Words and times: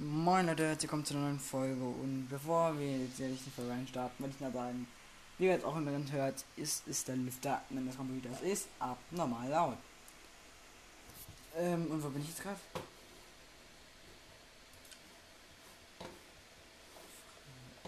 Moin 0.00 0.46
Leute, 0.46 0.64
herzlich 0.64 0.82
willkommen 0.82 1.04
zu 1.04 1.14
einer 1.14 1.24
neuen 1.24 1.40
Folge 1.40 1.82
und 1.82 2.28
bevor 2.30 2.78
wir 2.78 2.98
jetzt 2.98 3.18
ehrlich 3.18 3.40
die 3.44 3.50
Folge 3.50 3.72
reinstarten, 3.72 4.14
wollte 4.20 4.36
ich 4.36 4.40
nur 4.40 4.52
sagen, 4.52 4.86
wie 5.38 5.46
ihr 5.46 5.50
jetzt 5.50 5.64
auch 5.64 5.74
im 5.74 5.88
Hintergrund 5.88 6.12
hört, 6.12 6.44
ist, 6.54 6.86
ist 6.86 7.08
der 7.08 7.16
Lüfter, 7.16 7.62
wenn 7.70 7.84
das 7.84 7.96
Computer 7.96 8.30
ist, 8.42 8.68
abnormal 8.78 9.48
laut. 9.48 9.76
Ähm, 11.56 11.88
und 11.90 12.04
wo 12.04 12.10
bin 12.10 12.22
ich 12.22 12.28
jetzt 12.28 12.42
gerade? 12.42 12.60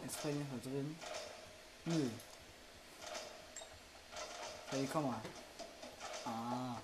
Jetzt 0.02 0.22
bin 0.24 0.42
ich 0.42 0.48
mal 0.50 0.60
drin. 0.64 0.96
Nö. 1.84 2.10
Hey, 4.70 4.88
komm 4.92 5.06
mal. 5.06 5.20
Ah. 6.24 6.76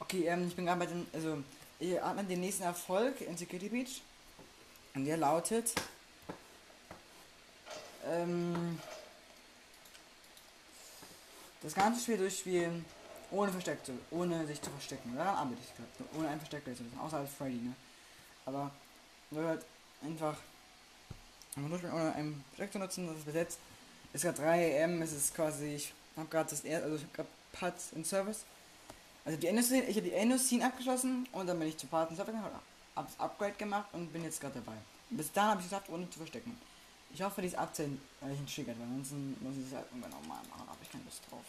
Okay, 0.00 0.24
ähm, 0.26 0.48
ich 0.48 0.56
bin 0.56 0.66
gerade 0.66 0.80
bei 0.80 0.86
den, 0.86 1.06
also, 1.12 1.44
ihr 1.80 2.02
habt 2.04 2.30
den 2.30 2.40
nächsten 2.40 2.62
Erfolg 2.62 3.20
in 3.20 3.36
Security 3.36 3.68
Beach. 3.68 4.02
Und 4.94 5.04
der 5.04 5.16
lautet, 5.16 5.72
ähm, 8.06 8.80
das 11.62 11.74
ganze 11.74 12.02
Spiel 12.02 12.18
durchspielen, 12.18 12.84
ohne 13.30 13.52
versteckt 13.52 13.86
zu, 13.86 13.92
ohne 14.10 14.46
sich 14.46 14.60
zu 14.60 14.70
verstecken. 14.70 15.14
Daran 15.16 15.36
arbeite 15.36 15.60
ich 15.62 15.76
gerade. 15.76 16.18
Ohne 16.18 16.28
ein 16.28 16.38
Versteck 16.38 16.64
zu 16.64 16.70
wissen, 16.70 16.98
außer 17.00 17.18
als 17.18 17.30
Freddy, 17.32 17.56
ne? 17.56 17.74
Aber, 18.46 18.70
nur 19.30 19.44
halt 19.46 19.64
einfach, 20.02 20.36
durchspielen, 21.54 21.94
ohne 21.94 22.14
ein 22.14 22.44
Versteck 22.50 22.72
zu 22.72 22.78
nutzen, 22.78 23.06
das 23.06 23.18
ist 23.18 23.26
besetzt. 23.26 23.58
Es 24.12 24.24
ist 24.24 24.36
gerade 24.36 24.42
3 24.42 24.84
am, 24.84 25.02
es 25.02 25.12
ist 25.12 25.34
quasi, 25.34 25.74
ich 25.76 25.92
habe 26.16 26.28
gerade 26.28 26.50
das 26.50 26.64
erste, 26.64 26.84
also 26.84 26.96
ich 26.96 27.02
habe 27.02 27.12
gerade 27.14 27.28
Pads 27.52 27.92
in 27.92 28.04
Service. 28.04 28.44
Also 29.24 29.38
die 29.38 29.46
Endosin, 29.46 29.82
ich 29.88 29.96
habe 29.96 30.08
die 30.08 30.12
Endosin 30.12 30.62
abgeschlossen 30.62 31.28
und 31.32 31.46
dann 31.46 31.58
bin 31.58 31.68
ich 31.68 31.76
zu 31.76 31.86
Paten 31.86 32.16
gegangen, 32.16 32.42
habe 32.42 33.08
das 33.08 33.20
Upgrade 33.20 33.52
gemacht 33.52 33.88
und 33.92 34.12
bin 34.12 34.24
jetzt 34.24 34.40
gerade 34.40 34.54
dabei. 34.54 34.76
Bis 35.10 35.30
dahin 35.32 35.50
habe 35.50 35.60
ich 35.60 35.66
es 35.66 35.70
geschafft, 35.70 35.90
ohne 35.90 36.08
zu 36.10 36.18
verstecken. 36.18 36.56
Ich 37.12 37.22
hoffe, 37.22 37.42
dies 37.42 37.54
abzählen, 37.54 38.00
weil 38.20 38.32
ich 38.32 38.38
ihn 38.38 38.46
triggert, 38.46 38.78
weil 38.78 38.86
ansonsten 38.86 39.36
muss 39.40 39.56
ich 39.56 39.66
es 39.66 39.74
halt 39.74 39.86
irgendwann 39.90 40.12
auch 40.12 40.26
machen, 40.26 40.46
habe 40.56 40.78
ich 40.82 40.90
keine 40.90 41.04
Lust 41.04 41.22
drauf. 41.30 41.44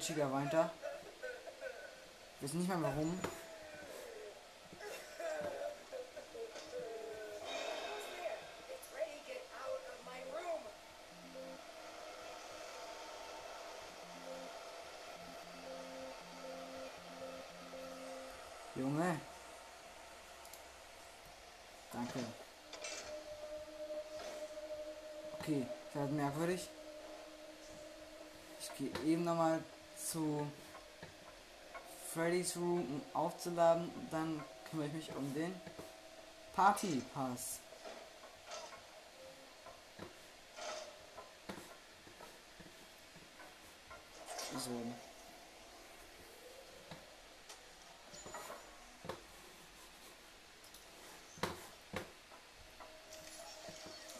Chica 0.00 0.32
weint 0.32 0.52
da. 0.52 0.70
Wissen 2.40 2.60
nicht 2.60 2.68
mal 2.68 2.82
warum. 2.82 3.20
Junge. 18.74 19.20
Danke. 21.92 22.18
Okay, 25.38 25.66
das 25.92 26.04
ist 26.04 26.12
merkwürdig. 26.12 26.68
Ich 28.60 28.74
gehe 28.76 29.12
eben 29.12 29.24
nochmal 29.24 29.62
zu 30.08 30.46
Freddy's 32.12 32.56
Room, 32.56 33.02
aufzuladen. 33.14 33.90
Dann 34.10 34.42
kümmere 34.68 34.88
ich 34.88 34.92
mich 34.92 35.16
um 35.16 35.32
den 35.34 35.54
Party 36.54 37.02
Pass. 37.14 37.60
So. 44.52 44.70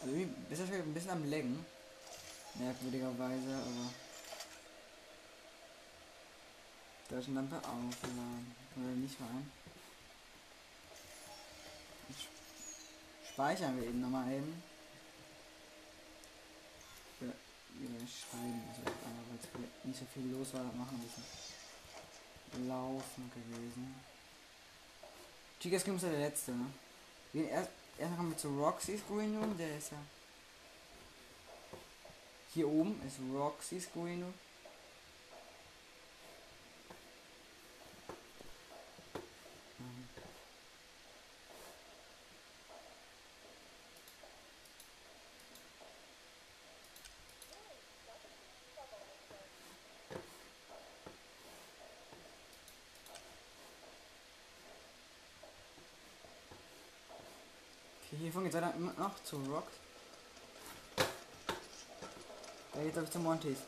Also 0.03 0.17
ist 0.51 0.61
ein 0.73 0.95
bisschen 0.95 1.11
am 1.11 1.29
Längen. 1.29 1.65
Merkwürdigerweise, 2.55 3.55
aber. 3.55 4.00
Taschenlampe 7.10 7.56
aufladen. 7.56 8.54
Oder 8.76 8.94
nicht 8.94 9.21
rein. 9.21 9.50
Speichern 13.32 13.76
wir 13.81 13.88
eben 13.88 14.00
nochmal 14.00 14.31
eben. 14.32 14.62
Wieder 17.21 18.06
schreiben, 18.06 18.62
also 18.69 18.82
weil 19.54 19.69
nicht 19.84 19.98
so 19.98 20.04
viel 20.12 20.31
los 20.31 20.53
war, 20.53 20.65
machen 20.65 21.00
ein 21.00 21.03
bisschen 21.03 22.69
laufen 22.69 23.31
gewesen. 23.34 23.94
Chica 25.59 25.78
Scream 25.78 25.97
ist 25.97 26.03
ja 26.03 26.10
der 26.10 26.21
letzte, 26.21 26.53
ne? 26.53 26.66
Wir 27.32 27.42
gehen 27.42 27.50
erst, 27.50 27.71
erst 27.97 28.16
kommen 28.16 28.31
wir 28.31 28.37
zu 28.37 28.48
Roxy's 28.48 29.00
Green 29.09 29.37
Room, 29.38 29.56
der 29.56 29.78
ist 29.78 29.92
ja. 29.92 29.98
Hier 32.53 32.69
oben 32.69 33.00
ist 33.06 33.19
Roxy's 33.32 33.88
Green 33.94 34.22
Room. 34.22 34.34
Hiervon 58.21 58.45
geht 58.45 58.55
es 58.55 58.61
dann 58.61 58.75
immer 58.75 58.93
noch 58.99 59.23
zu 59.25 59.37
Rock. 59.37 59.67
Da 62.73 62.83
glaube 62.83 63.05
ich 63.05 63.11
zu 63.11 63.19
Montys. 63.19 63.59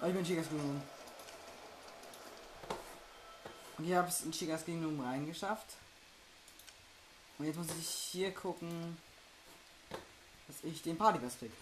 Oh, 0.00 0.06
ich 0.06 0.12
bin 0.12 0.18
in 0.18 0.24
Chigas 0.26 0.48
Gegenum. 0.50 0.82
Und 3.78 3.84
hier 3.84 3.96
habe 3.96 4.08
es 4.08 4.22
in 4.22 4.32
Chigas 4.32 4.64
Gegenum 4.64 5.00
reingeschafft. 5.00 5.76
Und 7.38 7.46
jetzt 7.46 7.56
muss 7.56 7.68
ich 7.80 7.88
hier 7.88 8.32
gucken, 8.32 8.98
ich 10.64 10.82
den 10.82 10.96
Partypass 10.96 11.38
krieg. 11.38 11.52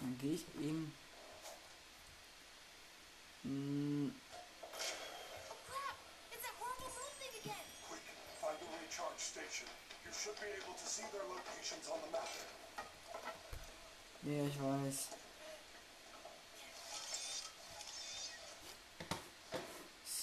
Dann 0.00 0.18
gehe 0.18 0.34
ich 0.34 0.44
eben. 0.60 0.92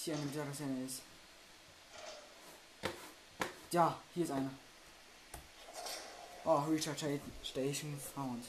Hier 0.08 0.16
eine 0.16 0.34
Jagdszene 0.34 0.86
ist. 0.86 1.02
Ja, 3.70 3.94
hier 4.14 4.24
ist 4.24 4.30
eine. 4.30 4.48
Oh, 6.46 6.62
Recharge 6.66 7.20
Station 7.44 8.00
found. 8.14 8.46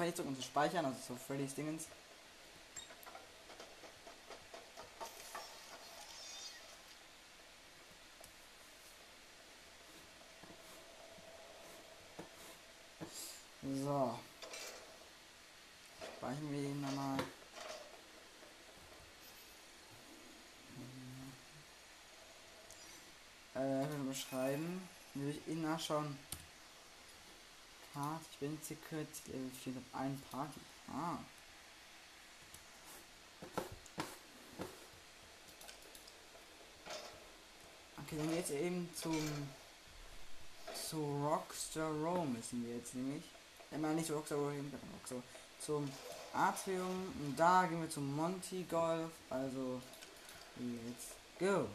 Damit 0.00 0.18
immer 0.18 0.34
zu 0.34 0.42
speichern, 0.42 0.84
also 0.86 0.98
zu 1.00 1.16
Freddy's 1.16 1.54
Dingens. 1.54 1.86
So. 13.62 14.18
Speichern 16.16 16.50
wir 16.50 16.60
ihn 16.60 16.80
nochmal. 16.80 17.18
Äh, 23.54 23.86
beschreiben. 24.08 24.88
Ich 25.14 25.46
ihn 25.46 25.62
nachschauen. 25.62 26.16
Part, 28.00 28.22
ich 28.32 28.38
bin 28.38 28.58
Secret, 28.62 29.08
Level 29.26 29.50
4 29.62 29.72
mit 29.74 29.84
einem 29.92 30.18
Party. 30.30 30.60
Ah. 30.88 31.18
Okay, 37.98 38.16
dann 38.16 38.34
jetzt 38.34 38.52
eben 38.52 38.88
zum 38.94 39.18
zu 40.88 40.96
Rockstar 40.96 41.90
Rome 41.90 42.30
müssen 42.30 42.64
wir 42.64 42.76
jetzt 42.76 42.94
nämlich. 42.94 43.22
Ich 43.70 43.78
meine 43.78 43.94
nicht 43.96 44.10
Rockstar 44.10 44.38
Rome, 44.38 44.54
sondern 44.56 44.90
Rockstar. 44.94 45.22
Zum 45.60 45.90
Atrium. 46.32 47.12
Und 47.20 47.38
da 47.38 47.66
gehen 47.66 47.82
wir 47.82 47.90
zum 47.90 48.16
Monty 48.16 48.64
Golf. 48.70 49.10
Also, 49.28 49.82
let's 50.56 51.08
go. 51.38 51.68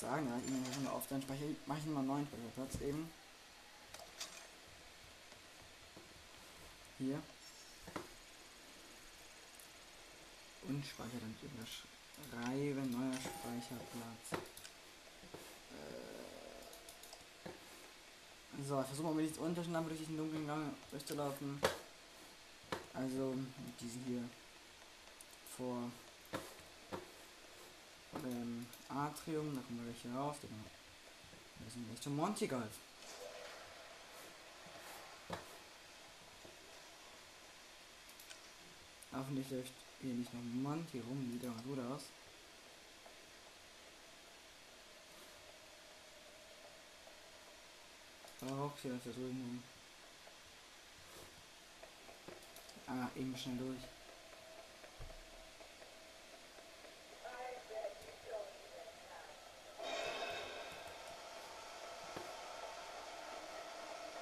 Sagen, 0.00 0.30
ich 0.44 0.50
nehme 0.50 0.72
schon 0.72 0.86
auf, 0.86 1.06
dann 1.08 1.22
speichere 1.22 1.50
ich, 1.50 1.66
mache 1.66 1.80
ich 1.80 1.86
mal 1.86 1.98
einen 2.00 2.08
neuen 2.08 2.26
Speicherplatz 2.26 2.80
eben. 2.82 3.10
Hier. 6.98 7.22
Und 10.68 10.84
speichere 10.86 11.20
dann 11.20 11.36
überschreiben, 11.42 12.90
neuer 12.90 13.14
Speicherplatz. 13.14 14.44
Äh, 15.72 16.28
So, 18.68 18.80
ich 18.80 18.86
versuche 18.86 19.06
mal 19.06 19.14
mit 19.14 19.30
diesen 19.30 19.44
Unterschnappen 19.44 19.88
durch 19.88 20.00
diesen 20.00 20.16
dunklen 20.16 20.46
Gang 20.46 20.74
durchzulaufen. 20.90 21.60
Also 22.92 23.34
diesen 23.80 24.02
hier 24.04 24.24
vor 25.56 25.90
ähm, 28.24 28.66
Atrium, 28.88 29.54
da 29.54 29.60
kommen 29.62 29.78
wir 29.78 29.92
gleich 29.92 30.02
hier 30.02 30.14
raus. 30.14 30.36
Genau. 30.40 30.54
Wir 31.60 32.02
sind 32.02 32.16
Monty 32.16 32.46
Golf. 32.46 32.78
Hoffentlich 39.12 39.50
läuft 39.50 39.72
hier 40.00 40.14
nicht 40.14 40.32
noch 40.32 40.40
Monty 40.40 41.00
rum, 41.00 41.30
sieht 41.32 41.48
aber 41.48 41.60
gut 41.62 41.78
aus. 41.80 42.02
Auch 48.42 48.72
hier 48.80 48.92
läuft 48.92 49.06
da 49.06 49.10
drüben 49.10 49.40
rum. 49.40 49.62
Ah, 52.86 53.08
eben 53.16 53.36
schnell 53.36 53.58
durch. 53.58 53.97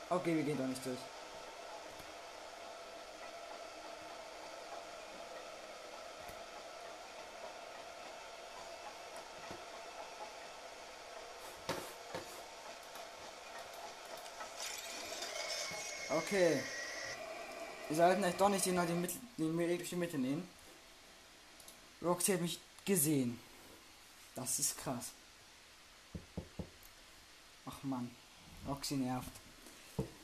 Okay, 0.08 0.37
wir 0.37 0.43
gehen 0.44 0.56
doch 0.56 0.67
nicht 0.67 0.87
durch. 0.87 0.99
Okay. 16.08 16.62
Wir 17.88 17.97
sollten 17.97 18.23
echt 18.25 18.41
doch 18.41 18.49
nicht 18.49 18.64
den, 18.64 18.76
den, 18.76 19.00
Mittel, 19.00 19.20
den 19.38 19.56
mögliche 19.56 19.97
Mitte 19.97 20.19
nehmen. 20.19 20.49
Roxy 22.03 22.32
hat 22.32 22.41
mich 22.41 22.61
gesehen. 22.85 23.38
Das 24.37 24.58
ist 24.58 24.79
krass. 24.79 25.12
Ach 27.64 27.82
man. 27.82 28.11
Roxy 28.69 28.94
nervt. 28.94 29.31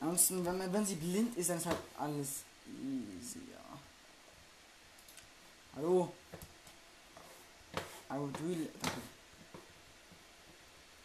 Ansonsten, 0.03 0.43
wenn, 0.43 0.57
man, 0.57 0.73
wenn 0.73 0.85
sie 0.85 0.95
blind 0.95 1.37
ist, 1.37 1.49
dann 1.49 1.57
ist 1.59 1.65
halt 1.65 1.77
alles 1.97 2.43
easy, 2.67 3.39
ja. 3.49 3.79
Hallo? 5.77 6.11
I 8.11 8.15
do 8.15 8.51
it. 8.51 8.69
Danke. 8.81 9.01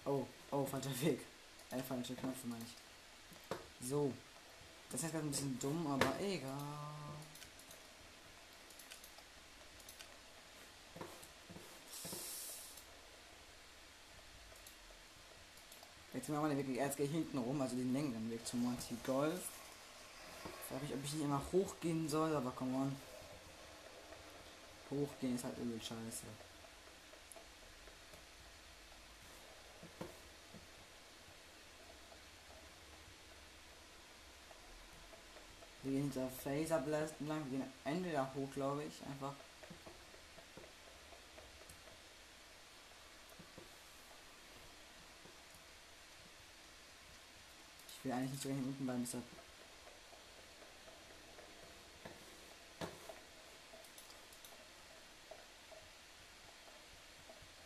Oh, 0.05 0.27
oh, 0.51 0.67
falscher 0.67 1.01
Weg. 1.01 1.21
Äh, 1.71 1.81
falsche 1.81 2.17
Knöpfe 2.17 2.49
meine 2.49 2.65
ich. 2.65 3.89
So. 3.89 4.13
Das 4.91 5.01
ist 5.01 5.13
gerade 5.13 5.25
ein 5.25 5.31
bisschen 5.31 5.57
dumm, 5.61 5.87
aber 5.87 6.19
egal. 6.21 7.08
Jetzt 16.19 16.31
machen 16.31 16.49
wir 16.49 16.57
den 16.57 16.67
Weg 16.67 16.77
erst 16.77 16.97
gleich 16.97 17.13
hinten 17.13 17.39
rum, 17.39 17.63
also 17.63 17.77
den 17.77 17.93
längeren 17.93 18.29
Weg 18.29 18.45
zum 18.45 18.65
Monty 18.65 18.97
Golf. 19.07 19.41
Frage 20.69 20.85
ich, 20.85 20.93
ob 20.93 21.05
ich 21.05 21.13
nicht 21.13 21.23
immer 21.23 21.41
hochgehen 21.53 22.09
soll, 22.09 22.35
aber 22.35 22.51
come 22.51 22.77
on. 22.77 22.97
Hochgehen 24.91 25.37
ist 25.37 25.45
halt 25.45 25.57
übel 25.59 25.79
scheiße. 25.81 26.25
Wir 35.85 35.93
gehen 35.93 36.03
hinter 36.11 36.29
Phaser 36.31 36.81
Blast 36.81 37.15
lang, 37.21 37.45
wir 37.49 37.61
gehen 37.61 37.73
entweder 37.85 38.35
hoch, 38.35 38.49
glaube 38.53 38.83
ich, 38.83 39.07
einfach. 39.07 39.35
Will 48.09 48.15
eigentlich 48.15 48.31
nicht 48.33 48.43
so 48.43 48.49
hier 48.49 48.59
unten 48.59 48.85
bleiben, 48.85 49.05
deshalb. 49.05 49.25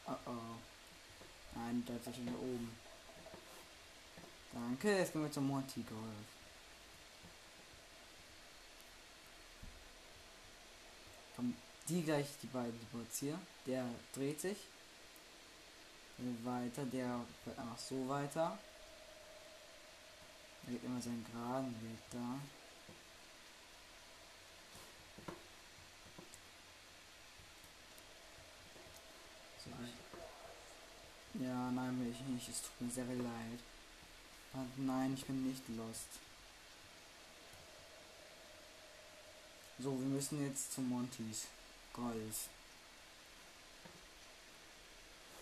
Oh 0.06 0.30
oh. 0.30 0.56
Nein, 1.54 1.84
da 1.86 1.94
ist 1.94 2.06
er 2.06 2.14
schon 2.14 2.24
hier 2.24 2.38
oben. 2.38 2.76
Danke, 4.52 4.98
jetzt 4.98 5.12
gehen 5.12 5.22
wir 5.22 5.32
zum 5.32 5.46
Monty 5.46 5.82
Golf. 5.82 6.00
Kommen 11.36 11.56
die 11.88 12.02
gleich, 12.02 12.26
die 12.42 12.48
beiden 12.48 12.78
Boards 12.92 13.20
hier. 13.20 13.38
Der 13.66 13.86
dreht 14.12 14.40
sich. 14.40 14.58
Weiter, 16.44 16.84
der 16.84 17.24
wird 17.44 17.58
einfach 17.58 17.78
so 17.78 18.08
weiter. 18.08 18.58
Er 20.66 20.72
geht 20.72 20.84
immer 20.84 21.00
seinen 21.00 21.24
geraden 21.24 21.74
Weg 21.82 21.98
da. 22.10 22.38
So, 29.64 29.70
ja, 31.42 31.70
nein, 31.70 32.00
will 32.00 32.10
ich 32.10 32.20
nicht. 32.20 32.48
Es 32.48 32.62
tut 32.62 32.80
mir 32.80 32.90
sehr 32.90 33.04
leid. 33.04 33.60
Ah, 34.54 34.64
nein, 34.76 35.14
ich 35.14 35.24
bin 35.24 35.48
nicht 35.48 35.62
lost. 35.70 36.08
So, 39.78 39.98
wir 39.98 40.06
müssen 40.06 40.44
jetzt 40.46 40.72
zum 40.74 40.88
Montys 40.88 41.46
Golf. 41.92 42.48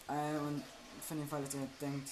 Äh, 0.08 0.38
und 0.38 0.62
von 1.06 1.18
dem 1.18 1.28
Fall, 1.28 1.44
dass 1.44 1.54
ihr 1.54 1.68
denkt, 1.80 2.08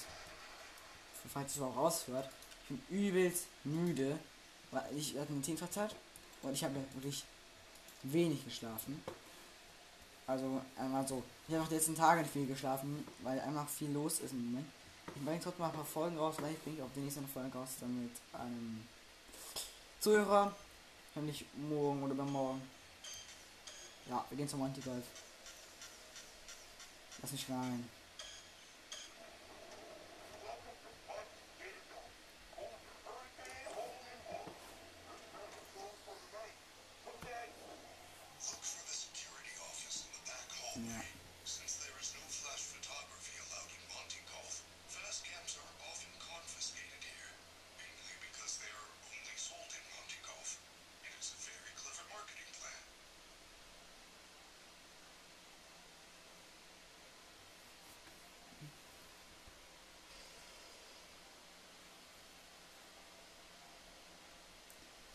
falls 1.33 1.55
ihr 1.55 1.63
es 1.63 1.67
auch 1.67 1.75
raushört, 1.75 2.29
bin 2.69 2.81
übelst 2.89 3.47
müde, 3.63 4.17
weil 4.71 4.85
ich 4.95 5.17
hatte 5.17 5.33
eine 5.33 5.41
Teamfahrzeit 5.41 5.95
und 6.41 6.53
ich 6.53 6.63
habe 6.63 6.75
wirklich 6.93 7.23
wenig 8.03 8.45
geschlafen. 8.45 9.03
Also 10.27 10.61
einmal 10.77 11.07
so. 11.07 11.23
Ich 11.47 11.55
habe 11.55 11.63
auch 11.63 11.69
die 11.69 11.75
letzten 11.75 11.95
Tage 11.95 12.21
nicht 12.21 12.31
viel 12.31 12.45
geschlafen, 12.45 13.05
weil 13.23 13.39
einfach 13.39 13.67
viel 13.67 13.91
los 13.91 14.19
ist 14.19 14.31
im 14.31 14.51
Moment. 14.51 14.67
Ich 15.15 15.25
bringe 15.25 15.39
trotzdem 15.39 15.61
mal 15.61 15.69
ein 15.69 15.75
paar 15.75 15.85
Folgen 15.85 16.17
raus, 16.17 16.35
vielleicht 16.37 16.63
bringe 16.63 16.77
ich 16.77 16.83
auch 16.83 16.93
die 16.95 16.99
nächste 16.99 17.21
Folge 17.23 17.57
raus, 17.57 17.69
dann 17.79 18.03
mit 18.03 18.11
einem 18.33 18.87
Zuhörer. 19.99 20.55
Nämlich 21.15 21.45
morgen 21.55 22.03
oder 22.03 22.13
übermorgen. 22.13 22.61
Ja, 24.07 24.23
wir 24.29 24.37
gehen 24.37 24.47
zum 24.47 24.61
Anti-Golf. 24.61 25.03
Lass 27.21 27.31
mich 27.31 27.49
rein. 27.49 27.89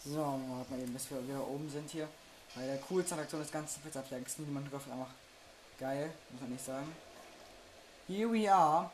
So, 0.06 0.18
warten 0.18 0.76
wir 0.76 0.82
eben, 0.82 0.92
bis 0.92 1.11
wir 1.11 1.26
wieder 1.26 1.49
oben 1.49 1.68
sind 1.70 1.90
hier. 1.90 2.06
Bei 2.54 2.66
der 2.66 2.76
coolsten 2.76 3.14
Attraktion 3.14 3.40
des 3.40 3.50
ganzen 3.50 3.80
Pizzaplanks. 3.82 4.38
Niemand 4.38 4.70
drauf 4.70 4.82
einfach 4.90 5.11
geil, 5.78 6.12
muss 6.30 6.42
man 6.42 6.50
nicht 6.50 6.64
sagen. 6.64 6.94
Here 8.06 8.30
we 8.30 8.52
are. 8.52 8.90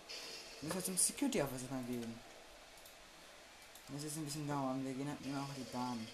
Wir 0.60 0.68
müssen 0.68 0.78
wir 0.78 0.84
zum 0.84 0.96
Security 0.96 1.42
Officer 1.42 1.66
mal 1.68 1.82
gehen. 1.82 2.16
Das 3.88 4.04
ist 4.04 4.16
ein 4.18 4.24
bisschen 4.24 4.46
dauern. 4.46 4.84
Wir 4.84 4.94
gehen 4.94 5.08
halt 5.08 5.18
immer 5.24 5.42
auch 5.42 5.54
die 5.56 5.64
Bahn. 5.72 6.06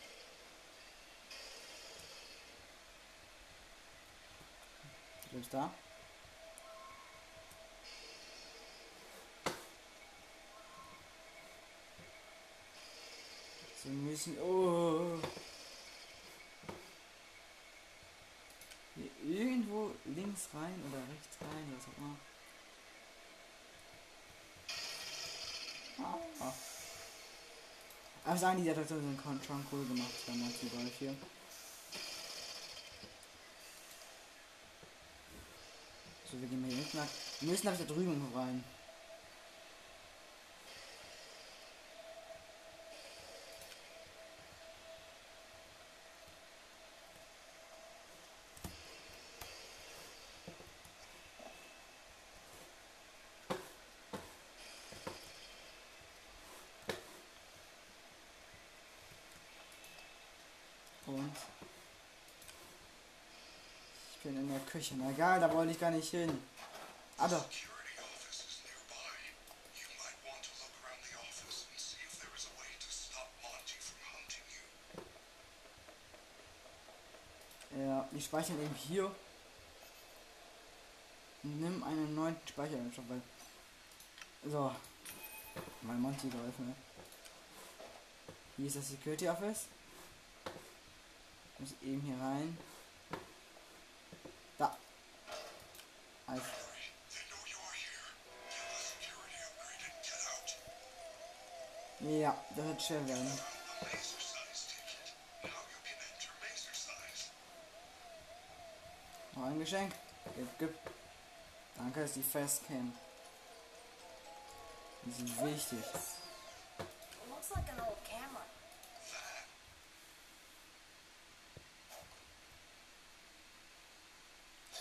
Du 5.30 5.38
bist 5.38 5.52
da? 5.52 5.70
Sie 13.86 13.92
müssen. 13.92 14.36
Oh. 14.40 15.16
Hier 18.96 19.10
irgendwo 19.22 19.92
links 20.06 20.48
rein 20.52 20.82
oder 20.90 20.98
rechts 21.08 21.36
rein, 21.40 21.72
was 21.76 21.86
auch 21.86 21.98
immer. 21.98 22.16
Ah. 26.40 26.52
Aber 28.24 28.36
sagen, 28.36 28.64
die 28.64 28.70
Attraktionen 28.70 29.16
sind 29.16 29.44
schon 29.46 29.66
cool 29.70 29.86
gemacht 29.86 30.10
bei 30.26 30.32
Monty 30.32 30.66
Golf 30.66 30.92
hier. 30.98 31.14
So, 36.28 36.40
wir 36.40 36.48
gehen 36.48 36.60
mal 36.60 36.70
hier 36.70 36.78
hinten 36.78 36.96
lang. 36.96 37.08
Wir 37.38 37.50
müssen 37.52 37.68
aber 37.68 37.76
da 37.76 37.84
drüben 37.84 38.32
rein. 38.34 38.64
Und 61.06 61.36
ich 64.10 64.18
bin 64.22 64.36
in 64.36 64.48
der 64.48 64.54
Küche. 64.66 64.94
Na 64.96 65.10
egal, 65.10 65.40
da 65.40 65.52
wollte 65.52 65.72
ich 65.72 65.80
gar 65.80 65.90
nicht 65.90 66.10
hin. 66.10 66.28
Doch. 67.18 67.28
Security 67.28 67.98
office 67.98 68.44
is 68.44 68.60
nearby. 68.64 69.16
You 69.74 69.86
might 69.96 70.18
want 70.26 70.42
to 70.44 70.52
look 70.60 70.74
around 70.82 71.00
the 71.08 71.16
office 71.16 71.66
and 71.70 71.78
see 71.80 72.02
if 72.04 72.18
there 72.20 72.34
is 72.36 72.46
a 72.46 72.54
way 72.60 72.70
to 72.78 72.90
stop 72.90 73.28
Monty 73.40 73.78
from 73.80 73.98
hunting 74.12 74.46
you. 74.52 74.64
Ja, 77.80 78.08
die 78.12 78.20
speichern 78.20 78.60
eben 78.60 78.74
hier. 78.74 79.10
Nimm 81.42 81.82
einen 81.84 82.14
neuen 82.14 82.36
Speicher, 82.48 82.78
weil. 83.08 83.22
So. 84.44 84.74
Weil 85.82 85.96
Monty 85.96 86.28
geholfen 86.28 86.68
hat. 86.68 86.76
Hier 88.56 88.66
ist 88.66 88.76
das 88.76 88.88
Security 88.88 89.28
Office. 89.28 89.66
Muss 91.58 91.72
eben 91.82 92.00
hier 92.02 92.20
rein. 92.20 92.58
Ja, 102.06 102.36
das 102.54 102.64
wird 102.64 102.82
schwer 102.82 103.08
werden. 103.08 103.40
Noch 109.34 109.44
ein 109.44 109.58
Geschenk. 109.58 109.92
Gib, 110.34 110.58
gib. 110.58 110.74
Danke, 111.76 112.02
ist 112.02 112.16
die 112.16 112.22
Fastcam. 112.22 112.96
Die 115.04 115.12
sind 115.12 115.44
wichtig. 115.44 115.84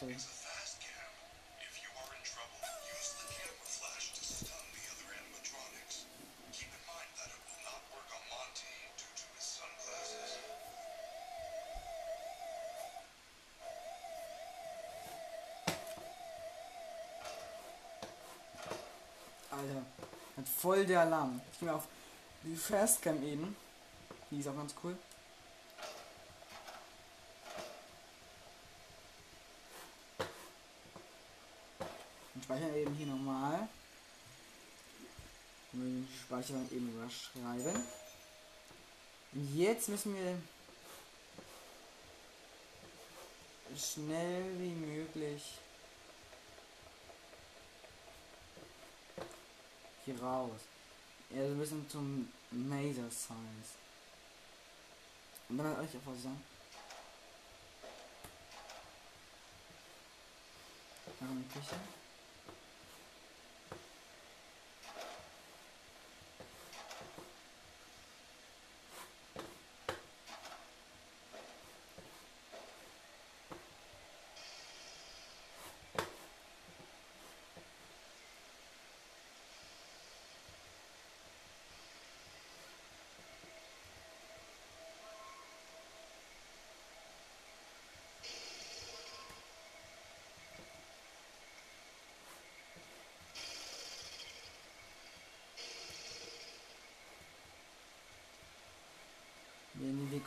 It 0.08 0.45
voll 20.66 20.84
der 20.84 21.02
Alarm. 21.02 21.40
Ich 21.52 21.60
gehe 21.60 21.70
mal 21.70 21.76
auf 21.76 21.88
die 22.42 22.56
Fastcam 22.56 23.22
eben. 23.22 23.56
Die 24.32 24.40
ist 24.40 24.48
auch 24.48 24.56
ganz 24.56 24.74
cool. 24.84 24.98
Und 32.34 32.44
speichern 32.44 32.74
eben 32.74 32.96
hier 32.96 33.06
normal. 33.06 33.70
Und 35.72 35.84
wir 35.84 35.86
den 35.86 36.08
Speicher 36.20 36.54
dann 36.54 36.72
eben 36.72 36.90
überschreiben. 36.90 37.84
Und 39.34 39.56
jetzt 39.56 39.88
müssen 39.90 40.16
wir 40.16 40.36
schnell 43.78 44.46
wie 44.58 44.74
möglich 44.74 45.44
hier 50.06 50.22
raus. 50.22 50.62
Ja, 51.32 51.42
so 51.48 51.54
ein 51.54 51.60
zum 51.90 52.32
Maser 52.52 53.10
Science. 53.12 53.74
Und 55.50 55.58
dann 55.58 55.74
euch 55.74 55.94
einfach 55.94 56.16
sagen. 56.22 56.44
Die 61.22 61.60
Küche. 61.60 61.76
Wir 99.78 99.88
gehen 99.88 100.10
den 100.10 100.12
Weg 100.12 100.24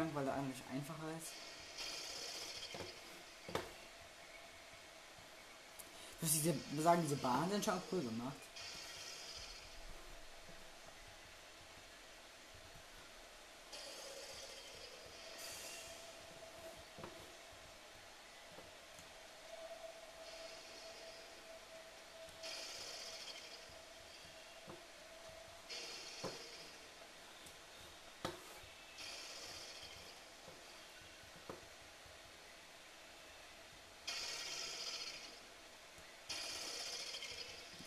entlang, 0.00 0.14
weil 0.14 0.26
er 0.26 0.34
eigentlich 0.34 0.62
einfacher 0.72 1.08
ist. 1.18 1.32
Muss 6.20 6.32
diese, 6.32 6.54
sagen, 6.82 7.02
diese 7.02 7.16
Bahnen 7.16 7.50
sind 7.50 7.64
schon 7.64 7.80
cool 7.92 8.00
gemacht. 8.02 8.36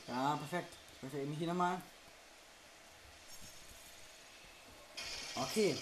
Ja, 0.08 0.36
perfekt. 0.36 0.74
Ich 0.96 1.04
wollte 1.04 1.18
eben 1.18 1.34
hier 1.34 1.48
nochmal. 1.48 1.82
Okay. 5.36 5.78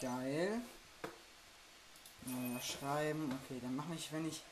Geil. 0.00 0.60
Mal 2.24 2.60
schreiben. 2.62 3.38
Okay, 3.44 3.58
dann 3.62 3.76
mache 3.76 3.94
ich, 3.94 4.12
wenn 4.12 4.28
ich. 4.28 4.42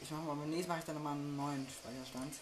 Ich 0.00 0.10
mache 0.10 0.22
mal 0.22 0.34
beim 0.36 0.50
nächsten 0.50 0.68
mache 0.68 0.80
ich 0.80 0.84
dann 0.84 0.96
nochmal 0.96 1.14
einen 1.14 1.36
neuen 1.36 1.66
Speicherstand. 1.68 2.34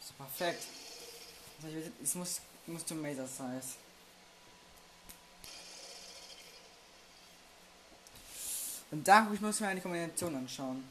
So 0.00 0.14
perfekt. 0.14 0.64
Es 2.02 2.14
muss, 2.14 2.40
muss 2.66 2.86
zum 2.86 3.02
Maser 3.02 3.26
Size. 3.26 3.76
Und 8.90 9.06
da 9.06 9.28
ich 9.32 9.40
muss 9.40 9.60
mir 9.60 9.68
eine 9.68 9.80
Kombination 9.80 10.34
anschauen. 10.34 10.82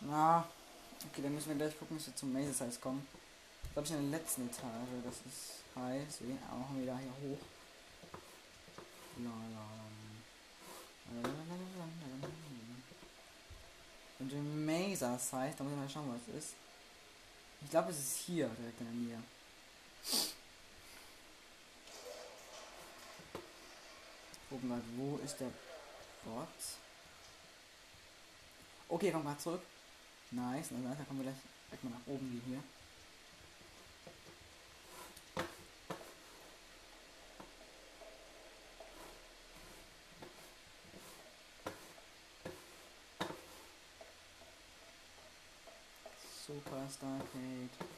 Na, 0.00 0.48
okay, 1.04 1.20
dann 1.22 1.34
müssen 1.34 1.48
wir 1.48 1.56
gleich 1.56 1.78
gucken, 1.78 1.96
dass 1.96 2.06
wir 2.06 2.16
zum 2.16 2.32
Maze 2.32 2.52
Size 2.52 2.78
kommen. 2.80 3.06
Ich 3.64 3.72
glaube, 3.72 3.86
ich 3.86 3.94
in 3.94 4.10
der 4.10 4.18
letzten 4.18 4.46
Etage. 4.46 4.64
Das 5.04 5.16
ist 5.26 5.64
high. 5.76 6.02
Deswegen 6.06 6.38
auch 6.44 6.74
wieder 6.74 6.96
hier 6.96 7.12
hoch. 7.22 7.38
La, 9.18 9.30
la, 9.30 11.22
la. 11.22 11.67
Und 14.18 14.32
im 14.32 14.66
Maser 14.66 15.18
Size, 15.18 15.54
da 15.56 15.64
muss 15.64 15.72
ich 15.72 15.78
mal 15.78 15.88
schauen, 15.88 16.12
was 16.12 16.34
es 16.34 16.44
ist. 16.44 16.54
Ich 17.62 17.70
glaube, 17.70 17.90
es 17.90 17.98
ist 17.98 18.16
hier 18.18 18.48
direkt 18.48 18.80
in 18.80 18.86
der 18.86 18.94
Nähe. 18.94 19.22
Gucken 24.48 24.68
wir, 24.68 24.82
wo 24.96 25.18
ist 25.18 25.38
der 25.38 25.50
Bot? 26.24 26.48
Okay, 28.88 29.10
komm 29.12 29.24
mal 29.24 29.38
zurück. 29.38 29.62
Nice, 30.30 30.68
na, 30.70 30.94
dann 30.94 31.06
kommen 31.06 31.20
wir 31.20 31.30
gleich, 31.30 31.42
gleich 31.68 31.82
mal 31.82 31.90
nach 31.90 32.06
oben 32.06 32.30
gehen 32.30 32.42
hier. 32.46 32.77
Superstar 46.78 47.18
Kate. 47.18 47.90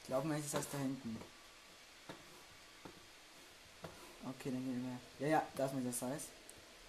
Ich 0.00 0.06
glaube, 0.06 0.28
man 0.28 0.38
ist 0.38 0.52
das 0.52 0.70
da 0.70 0.78
hinten. 0.78 1.16
Okay, 4.24 4.50
dann 4.50 4.64
gehen 4.64 4.84
wir. 5.18 5.26
Ja, 5.26 5.38
ja, 5.38 5.46
da 5.56 5.66
ist 5.66 5.74
das 5.82 6.02
heißt. 6.02 6.28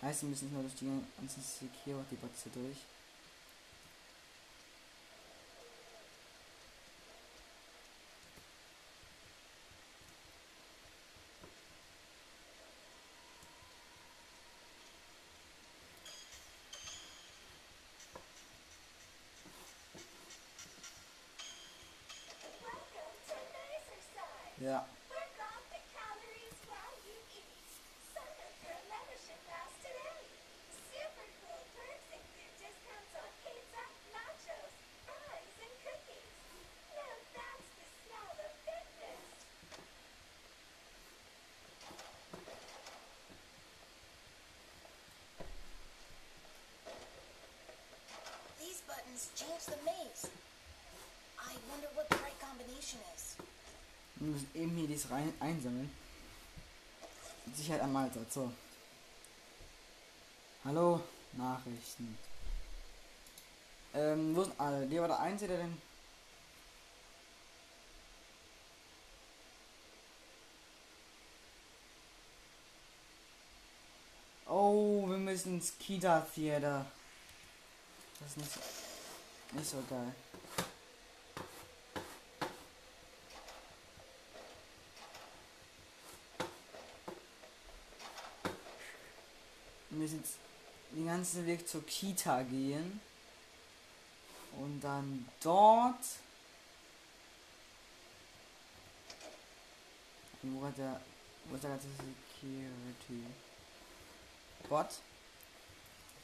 Heißt, 0.01 0.21
wir 0.23 0.29
müssen 0.29 0.51
nur 0.51 0.63
durch 0.63 0.75
die 0.75 0.89
ganzen 1.17 1.41
Security-Bots 1.41 2.43
hier 2.43 2.51
durch. 2.51 2.77
Wir 54.21 54.29
müssen 54.29 54.51
eben 54.53 54.75
hier 54.75 54.87
dies 54.87 55.09
rein 55.09 55.33
einsammeln. 55.39 55.89
Sicherheit 57.55 57.81
am 57.81 57.91
Mahlzeit. 57.91 58.31
So. 58.31 58.53
Hallo, 60.63 61.01
Nachrichten. 61.33 62.19
Ähm, 63.95 64.35
wo 64.35 64.43
sind 64.43 64.59
alle? 64.59 64.85
Der 64.85 65.01
war 65.01 65.07
der 65.07 65.19
Einzige, 65.21 65.53
der 65.53 65.63
denn. 65.63 65.81
Oh, 74.45 75.09
wir 75.09 75.17
müssen 75.17 75.55
ins 75.55 75.75
Kita 75.79 76.21
Theater. 76.35 76.85
Das 78.19 78.29
ist 78.29 78.37
nicht, 78.37 78.59
nicht 79.53 79.67
so 79.67 79.83
geil. 79.89 80.13
Müssen 90.01 90.17
jetzt 90.17 90.37
den 90.91 91.05
ganzen 91.05 91.45
Weg 91.45 91.67
zur 91.67 91.85
Kita 91.85 92.41
gehen. 92.41 92.99
Und 94.59 94.81
dann 94.81 95.27
dort. 95.43 96.03
Wo 100.41 100.65
hat 100.65 100.75
der. 100.75 100.99
Wo 101.45 101.55
ist 101.55 101.63
der 101.63 101.69
ganze 101.69 101.87
Security? 101.87 103.27
Bot? 104.67 104.87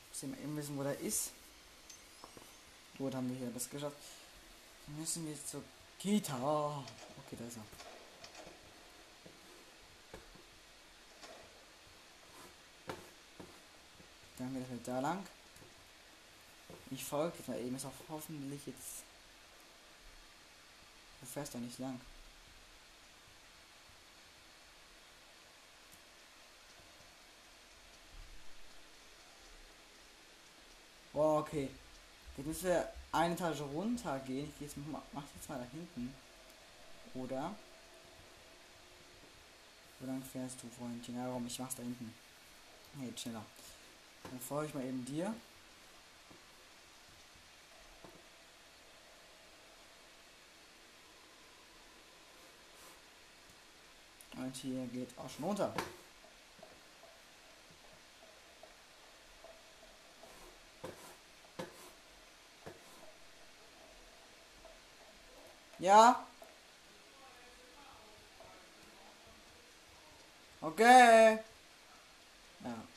Müssen 0.10 0.58
wissen, 0.58 0.78
wo 0.78 0.82
der 0.82 1.00
ist. 1.00 1.32
Gut, 2.98 3.14
haben 3.14 3.30
wir 3.30 3.38
hier 3.38 3.52
das 3.52 3.70
geschafft. 3.70 3.98
Müssen 4.88 5.26
wir 5.26 5.34
jetzt 5.34 5.50
zur 5.50 5.64
Kita. 6.00 6.36
Oh, 6.42 6.84
okay, 7.26 7.36
da 7.38 7.46
ist 7.46 7.58
er. 7.58 7.97
Dann 14.38 14.54
geht 14.54 14.64
es 14.64 14.70
halt 14.70 14.88
da 14.88 15.00
lang. 15.00 15.26
Ich 16.92 17.04
folge 17.04 17.36
mal 17.48 17.60
eben. 17.60 17.76
Ist 17.76 17.86
auch 17.86 17.92
hoffentlich 18.10 18.66
jetzt. 18.68 19.04
Du 21.20 21.26
fährst 21.26 21.56
doch 21.56 21.60
nicht 21.60 21.80
lang. 21.80 22.00
Oh, 31.14 31.40
okay. 31.40 31.70
Jetzt 32.38 32.46
müssen 32.46 32.66
wir 32.66 32.94
eine 33.12 33.34
Etage 33.34 33.62
runter 33.62 34.20
gehen. 34.20 34.54
Ich 34.56 34.62
jetzt, 34.62 34.78
mach, 34.78 35.24
jetzt 35.36 35.50
mal 35.50 35.58
da 35.58 35.66
hinten. 35.72 36.14
Oder? 37.16 37.56
Wo 40.00 40.06
lang 40.06 40.22
fährst 40.22 40.62
du, 40.62 40.70
Freundchen? 40.70 41.18
Ja, 41.18 41.28
warum? 41.28 41.48
Ich 41.48 41.58
mach's 41.58 41.74
da 41.74 41.82
hinten. 41.82 42.14
Nee, 42.94 43.12
schneller. 43.18 43.44
Dann 44.30 44.40
folge 44.40 44.68
ich 44.68 44.74
mal 44.74 44.84
eben 44.84 45.06
dir. 45.06 45.34
Und 54.38 54.56
hier 54.56 54.86
geht 54.88 55.18
auch 55.18 55.30
schon 55.30 55.46
runter. 55.46 55.74
Ja. 65.80 66.26
Okay. 70.62 71.40
Ja. 72.64 72.97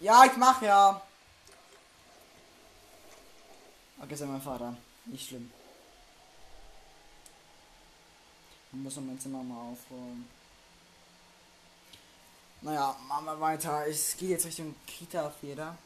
Ja, 0.00 0.24
ich 0.24 0.36
mach 0.36 0.62
ja. 0.62 1.00
Okay, 4.02 4.14
ist 4.14 4.20
mein 4.22 4.40
Vater. 4.40 4.74
Nicht 5.04 5.28
schlimm. 5.28 5.52
Ich 8.72 8.78
muss 8.78 8.96
noch 8.96 9.02
mein 9.02 9.20
Zimmer 9.20 9.42
mal 9.42 9.72
aufräumen. 9.72 10.26
Naja, 12.62 12.96
machen 13.08 13.26
wir 13.26 13.40
weiter. 13.40 13.86
Es 13.86 14.16
geht 14.16 14.30
jetzt 14.30 14.46
Richtung 14.46 14.74
Kita 14.86 15.30
Theater. 15.40 15.76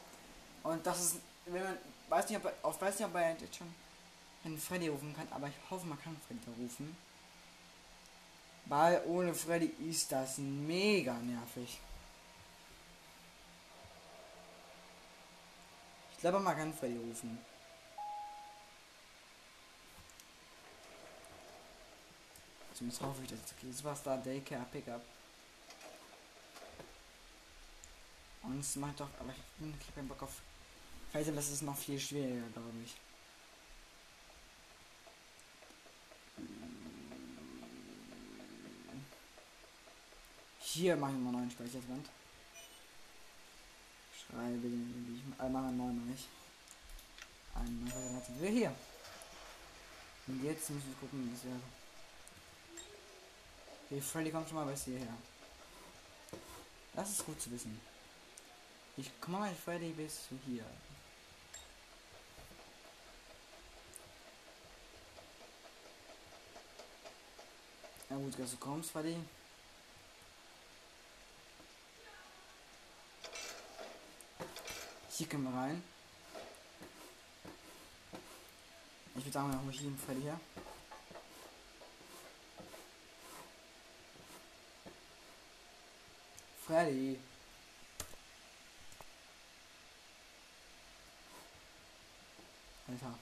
Und 0.63 0.85
das 0.85 0.99
ist, 0.99 1.15
wenn 1.45 1.63
man, 1.63 1.77
weiß 2.07 2.29
nicht, 2.29 2.43
ob, 2.43 2.53
ich 2.73 2.81
weiß 2.81 2.99
nicht, 2.99 3.07
ob 3.07 3.15
er 3.15 3.31
jetzt 3.31 3.55
schon 3.55 3.73
einen 4.45 4.57
Freddy 4.57 4.87
rufen 4.87 5.13
kann, 5.15 5.27
aber 5.31 5.47
ich 5.47 5.55
hoffe, 5.69 5.85
man 5.87 6.01
kann 6.01 6.15
Freddy 6.25 6.41
rufen. 6.61 6.95
Weil 8.65 9.03
ohne 9.07 9.33
Freddy 9.33 9.73
ist 9.89 10.11
das 10.11 10.37
mega 10.37 11.13
nervig. 11.13 11.79
Ich 16.25 16.31
glaube, 16.31 16.43
man 16.43 16.57
kann 16.57 16.73
Freddy 16.73 16.97
rufen. 16.97 17.37
Zumindest 22.73 23.03
hoffe 23.03 23.21
ich, 23.21 23.29
dass 23.29 23.39
okay 23.55 23.69
ist. 23.69 23.83
Was 23.83 24.01
da 24.01 24.17
Daycare 24.17 24.65
Pickup. 24.71 25.05
Und 28.41 28.59
es 28.59 28.75
macht 28.77 28.99
doch, 28.99 29.09
aber 29.19 29.29
ich 29.29 29.59
bin 29.59 29.71
ich 29.79 29.87
hab 29.87 29.93
keinen 29.93 30.07
Bock 30.07 30.23
auf. 30.23 30.41
Vielleicht 31.11 31.37
das 31.37 31.51
ist 31.51 31.61
noch 31.61 31.77
viel 31.77 31.99
schwieriger, 31.99 32.47
glaube 32.53 32.71
ich. 32.83 32.95
Hier 40.59 40.95
mache 40.95 41.11
ich 41.11 41.17
mal 41.19 41.27
einen 41.27 41.37
neuen 41.37 41.51
Speicherwand. 41.51 42.09
Schreibe 44.29 44.57
den, 44.57 45.15
ich 45.15 45.37
mache 45.37 45.67
einen 45.67 45.77
neuen 45.77 46.07
nicht. 46.07 46.27
Einen 47.53 47.85
neuen 47.85 48.21
sind 48.23 48.41
wir 48.41 48.49
hier. 48.49 48.75
Und 50.27 50.43
jetzt 50.43 50.69
müssen 50.69 50.87
wir 50.87 50.95
gucken, 50.95 51.25
wie 51.25 51.31
das 51.31 51.45
wäre. 51.45 51.59
Okay, 53.85 54.01
Freddy 54.01 54.31
kommt 54.31 54.49
schon 54.49 54.57
mal 54.57 54.65
bis 54.65 54.85
hierher. 54.85 55.15
Das 56.93 57.11
ist 57.11 57.25
gut 57.25 57.39
zu 57.39 57.51
wissen. 57.51 57.79
Ich 58.97 59.11
komme 59.21 59.39
mal 59.39 59.53
Freddy 59.53 59.89
bis 59.91 60.29
hier. 60.45 60.65
Ja 68.09 68.15
gut, 68.15 68.39
dass 68.39 68.51
du 68.51 68.57
kommst, 68.57 68.91
Freddy. 68.91 69.17
Hier 75.17 75.27
können 75.27 75.45
wir 75.45 75.57
rein. 75.57 75.81
Ich 79.15 79.23
würde 79.23 79.31
sagen, 79.31 79.49
wir 79.49 79.57
haben 79.57 79.71
hier 79.71 79.97
Freddy 79.97 80.21
her. 80.23 80.39
Freddy. 86.67 87.17
Alter. 92.89 93.15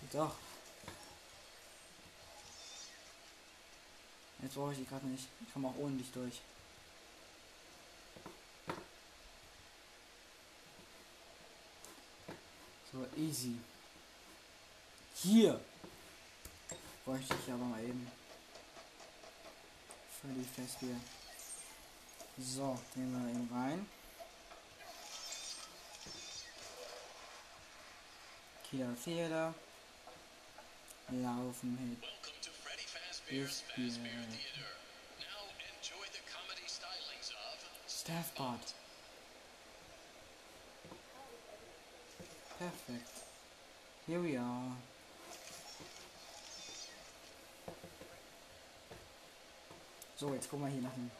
Doch. 0.11 0.35
Jetzt 4.41 4.55
brauche 4.55 4.71
ich 4.71 4.79
die 4.79 4.85
gerade 4.85 5.05
nicht. 5.07 5.27
Ich 5.45 5.53
komme 5.53 5.69
auch 5.69 5.77
ohne 5.77 5.97
dich 5.97 6.11
durch. 6.11 6.41
So, 12.91 13.05
easy. 13.15 13.55
Hier. 15.15 15.61
Bräuchte 17.05 17.35
ich 17.35 17.53
aber 17.53 17.63
mal 17.63 17.83
eben. 17.83 18.11
Völlig 20.21 20.47
fest 20.49 20.77
hier. 20.79 20.99
So, 22.37 22.77
nehmen 22.95 23.25
wir 23.25 23.31
eben 23.31 23.49
rein. 23.53 23.89
Kieler 28.69 28.95
Fehler. 28.95 29.53
Laufen 31.11 31.75
mit. 31.75 32.01
Welcome 32.01 32.39
to 32.41 32.51
Freddy 32.63 32.87
Fazbear's 32.87 33.29
Yes, 33.29 33.63
Fazbear 33.75 34.05
yeah. 34.05 34.31
Theater. 34.31 34.71
Now 35.19 35.43
enjoy 35.75 36.07
the 36.07 36.23
comedy 36.31 36.63
stylings 36.67 37.31
of 37.35 37.59
Staffbot. 37.85 38.73
Perfect. 42.57 43.09
Here 44.07 44.21
we 44.21 44.37
are. 44.37 44.77
So, 50.15 50.33
jetzt 50.33 50.49
gucken 50.49 50.65
wir 50.65 50.71
hier 50.71 50.81
nach 50.81 50.93
dem. 50.93 51.11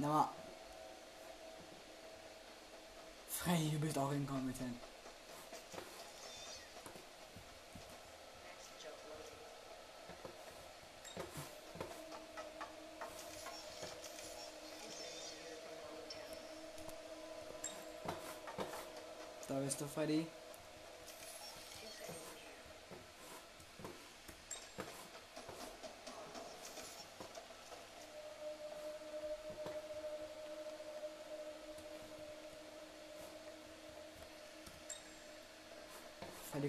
Na 0.00 0.08
mal. 0.08 0.28
Frey, 3.28 3.70
du 3.70 3.78
bist 3.90 3.98
auch 3.98 4.12
inkompetent. 4.12 4.76
Da 19.48 19.58
bist 19.58 19.80
du, 19.80 19.86
Freddy 19.88 20.24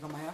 komm 0.02 0.12
mal 0.12 0.22
her. 0.22 0.34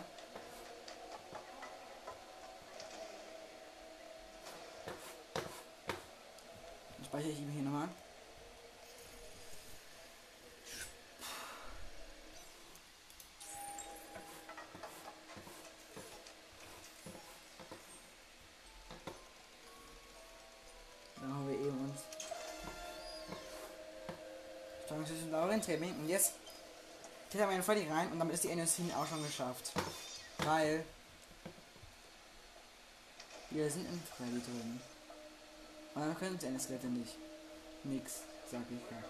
Dann 6.98 7.07
speichere 7.18 7.32
ich 7.32 7.40
ihn 7.40 7.52
hier 7.52 7.64
nochmal. 7.64 7.90
Dann 21.16 21.34
haben 21.34 21.50
wir 21.50 21.56
eben 21.56 21.90
uns. 21.90 22.02
Steuerungssystem 24.86 25.32
Lauren-Training. 25.32 25.96
Und 26.00 26.10
jetzt 26.10 26.34
geht 27.32 27.42
er 27.42 27.48
mal 27.48 27.64
Freddy 27.64 27.90
rein 27.90 28.12
und 28.12 28.20
damit 28.20 28.36
ist 28.36 28.44
die 28.44 28.52
Endoscene 28.52 28.96
auch 28.96 29.08
schon 29.08 29.24
geschafft. 29.24 29.72
Weil 30.40 30.86
wir 33.50 33.70
sind 33.72 33.86
in 33.86 34.04
Freddy 34.16 34.40
drin. 34.40 34.80
Und 35.98 36.04
dann 36.04 36.20
können 36.20 36.40
sie 36.40 36.46
Endoskelette 36.46 36.86
nicht. 36.86 37.16
Nix, 37.84 38.22
sag 38.52 38.62
ich 38.70 38.92
ja. 38.92 39.04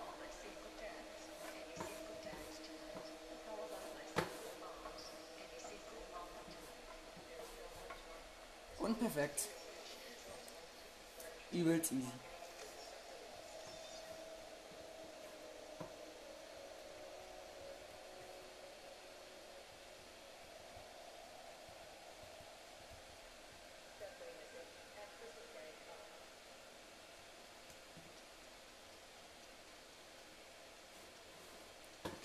Und 8.80 8.97
perfekt. 9.02 9.50
Übelst 11.52 11.91
easy. 11.91 12.08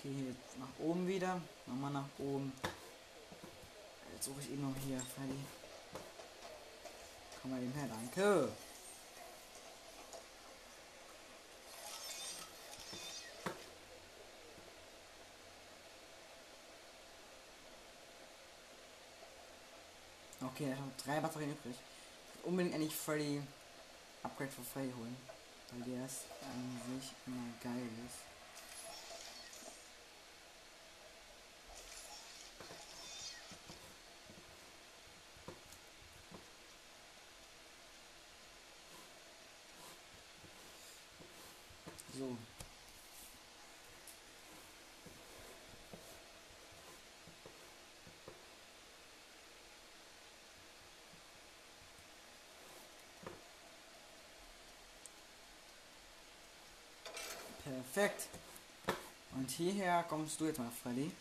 Okay, 0.03 0.15
hier 0.17 0.27
jetzt 0.31 0.59
nach 0.59 0.85
oben 0.85 1.07
wieder. 1.23 1.41
Nochmal 1.67 1.91
nach 1.91 2.05
oben. 2.19 2.51
Jetzt 4.13 4.25
suche 4.25 4.41
ich 4.41 4.51
eben 4.51 4.61
noch 4.61 4.75
hier, 4.85 4.99
Freddy. 4.99 5.39
Komm 7.41 7.51
mal 7.51 7.61
eben 7.61 7.73
her, 7.73 7.87
danke. 7.87 8.49
Okay, 20.41 20.71
hat 20.71 20.79
noch 20.79 21.05
drei 21.05 21.19
Batterien 21.21 21.51
übrig. 21.51 21.75
Unbedingt 22.43 22.75
endlich 22.75 22.93
Freddy 22.95 23.41
Upgrade 24.23 24.51
für 24.51 24.61
Freddy 24.61 24.91
holen. 24.91 25.15
Weil 25.71 25.93
der 25.93 26.05
ist 26.05 26.25
an 26.41 26.81
sich 26.99 27.11
immer 27.25 27.53
geil 27.63 27.87
ist. 28.05 28.33
So. 42.15 42.37
Perfekt. 57.91 58.27
Und 59.35 59.49
hierher 59.49 60.03
kommst 60.03 60.39
du 60.39 60.45
jetzt 60.45 60.59
mal, 60.59 60.71
Freddy. 60.81 61.11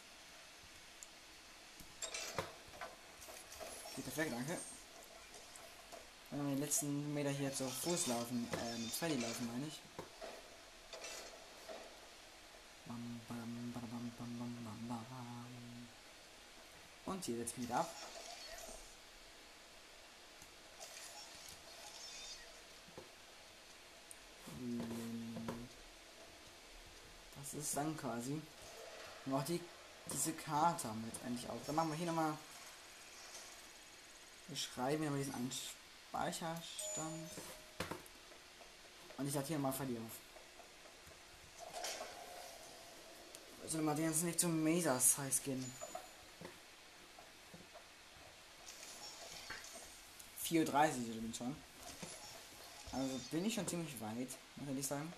Okay, 3.92 4.03
perfekt, 4.03 4.33
danke. 4.33 4.59
Wenn 6.31 6.48
wir 6.48 6.57
die 6.57 6.62
letzten 6.62 7.12
Meter 7.12 7.31
hier 7.31 7.53
zu 7.53 7.68
Fuß 7.68 8.07
laufen, 8.07 8.48
äh, 8.53 8.79
mit 8.79 8.92
Freddy 8.92 9.16
laufen, 9.16 9.48
meine 9.53 9.66
ich. 9.66 9.81
Und 17.05 17.25
hier 17.25 17.38
jetzt 17.38 17.61
wieder 17.61 17.81
ab. 17.81 17.94
Ist 27.62 27.77
dann 27.77 27.96
quasi. 27.96 28.40
Und 29.25 29.35
auch 29.35 29.44
die, 29.44 29.61
diese 30.12 30.33
Karte 30.33 30.88
haben 30.88 31.03
wir 31.03 31.12
jetzt 31.12 31.25
endlich 31.25 31.48
auch. 31.48 31.59
Dann 31.66 31.75
machen 31.77 31.90
wir 31.90 31.96
hier 31.96 32.07
nochmal. 32.07 32.37
Wir 34.48 34.57
schreiben 34.57 35.03
hier 35.03 35.11
nochmal 35.11 35.25
diesen 35.25 35.53
Speicherstand. 36.09 37.31
Und 39.16 39.27
ich 39.27 39.33
sag 39.33 39.46
hier 39.46 39.59
mal 39.59 39.72
Verlier 39.72 40.01
auf. 40.01 40.18
Also 43.62 43.79
mal 43.79 43.94
den 43.94 44.07
jetzt 44.07 44.25
nicht 44.25 44.40
zum 44.40 44.62
Mesa 44.62 44.98
Size 44.98 45.40
gehen. 45.44 45.72
4.30 50.44 50.66
Uhr 50.66 51.14
bin 51.22 51.33
schon. 51.33 51.57
Also 52.92 53.20
bin 53.31 53.44
ich 53.46 53.55
schon 53.55 53.66
ziemlich 53.66 53.98
weit, 54.01 54.29
muss 54.57 54.77
ich 54.77 54.87
sagen. 54.87 55.12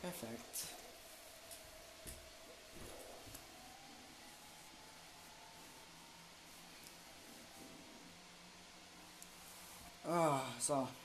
Perfekt. 0.00 0.66
Ah, 10.06 10.42
so. 10.60 11.03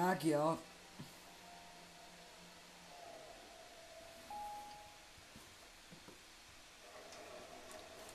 Ja, 0.00 0.14
geh 0.14 0.34
auf. 0.34 0.58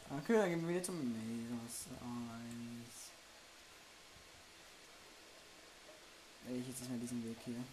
Okay, 0.09 0.33
dann 0.33 0.49
gehen 0.49 0.61
wir 0.63 0.69
wieder 0.73 0.83
zum 0.83 0.97
Mesos 0.97 1.89
Eis. 2.01 3.11
Ich 6.49 6.67
jetzt 6.67 6.79
nicht 6.79 6.89
mehr 6.89 6.99
diesen 6.99 7.23
Weg 7.23 7.37
hier. 7.45 7.63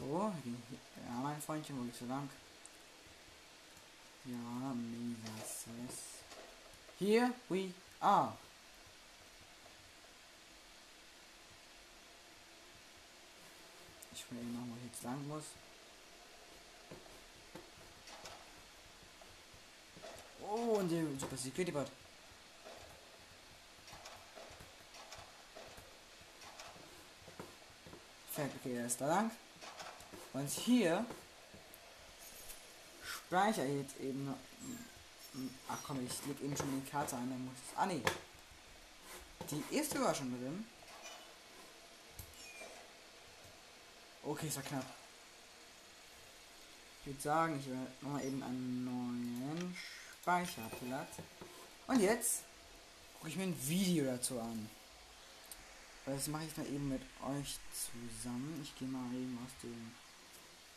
So, 0.00 0.32
ja, 0.96 1.12
mein 1.22 1.42
Freundchen, 1.42 1.78
wo 1.78 1.82
geht's 1.84 1.98
so 1.98 2.06
lang? 2.06 2.26
Ja, 4.24 4.72
Megasis. 4.72 6.22
Here 6.98 7.30
we 7.50 7.74
are. 8.00 8.32
Ich 14.14 14.24
will 14.30 14.42
noch, 14.42 14.68
wo 14.68 14.76
ich 14.78 14.90
jetzt 14.90 15.02
lang 15.02 15.28
muss. 15.28 15.44
Oh, 20.40 20.78
und 20.78 20.88
der 20.88 21.04
Super 21.18 21.36
Security 21.36 21.72
Bot. 21.72 21.90
Perfekt, 28.34 28.56
okay, 28.60 28.74
der 28.74 28.86
ist 28.86 28.98
da 28.98 29.06
lang. 29.06 29.30
Und 30.32 30.48
hier 30.48 31.04
speichere 33.02 33.66
ich 33.66 33.82
jetzt 33.82 34.00
eben. 34.00 34.34
Ach 35.68 35.78
komm, 35.84 36.04
ich 36.04 36.26
leg 36.26 36.40
eben 36.42 36.56
schon 36.56 36.82
die 36.82 36.90
Karte 36.90 37.16
ein, 37.16 37.30
dann 37.30 37.44
muss 37.44 37.54
ich. 37.54 37.78
Ah 37.78 37.86
nee. 37.86 38.02
Die 39.50 39.76
ist 39.76 39.92
sogar 39.92 40.14
schon 40.14 40.30
drin. 40.30 40.66
Okay, 44.22 44.48
ist 44.48 44.56
ja 44.56 44.62
knapp. 44.62 44.84
Ich 47.00 47.06
würde 47.06 47.20
sagen, 47.20 47.58
ich 47.58 47.66
werde 47.66 47.86
nochmal 48.02 48.24
eben 48.24 48.42
einen 48.42 48.84
neuen 48.84 49.76
Speicherplatz. 50.20 51.16
Und 51.86 52.00
jetzt 52.00 52.42
gucke 53.14 53.30
ich 53.30 53.36
mir 53.36 53.44
ein 53.44 53.68
Video 53.68 54.04
dazu 54.04 54.38
an. 54.38 54.68
Das 56.06 56.28
mache 56.28 56.44
ich 56.44 56.54
dann 56.54 56.66
eben 56.66 56.88
mit 56.88 57.02
euch 57.22 57.58
zusammen. 57.72 58.60
Ich 58.62 58.76
gehe 58.78 58.88
mal 58.88 59.06
eben 59.14 59.38
aus 59.44 59.52
dem 59.62 59.92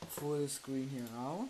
Fullscreen 0.09 0.89
hier 0.89 1.07
raus. 1.17 1.49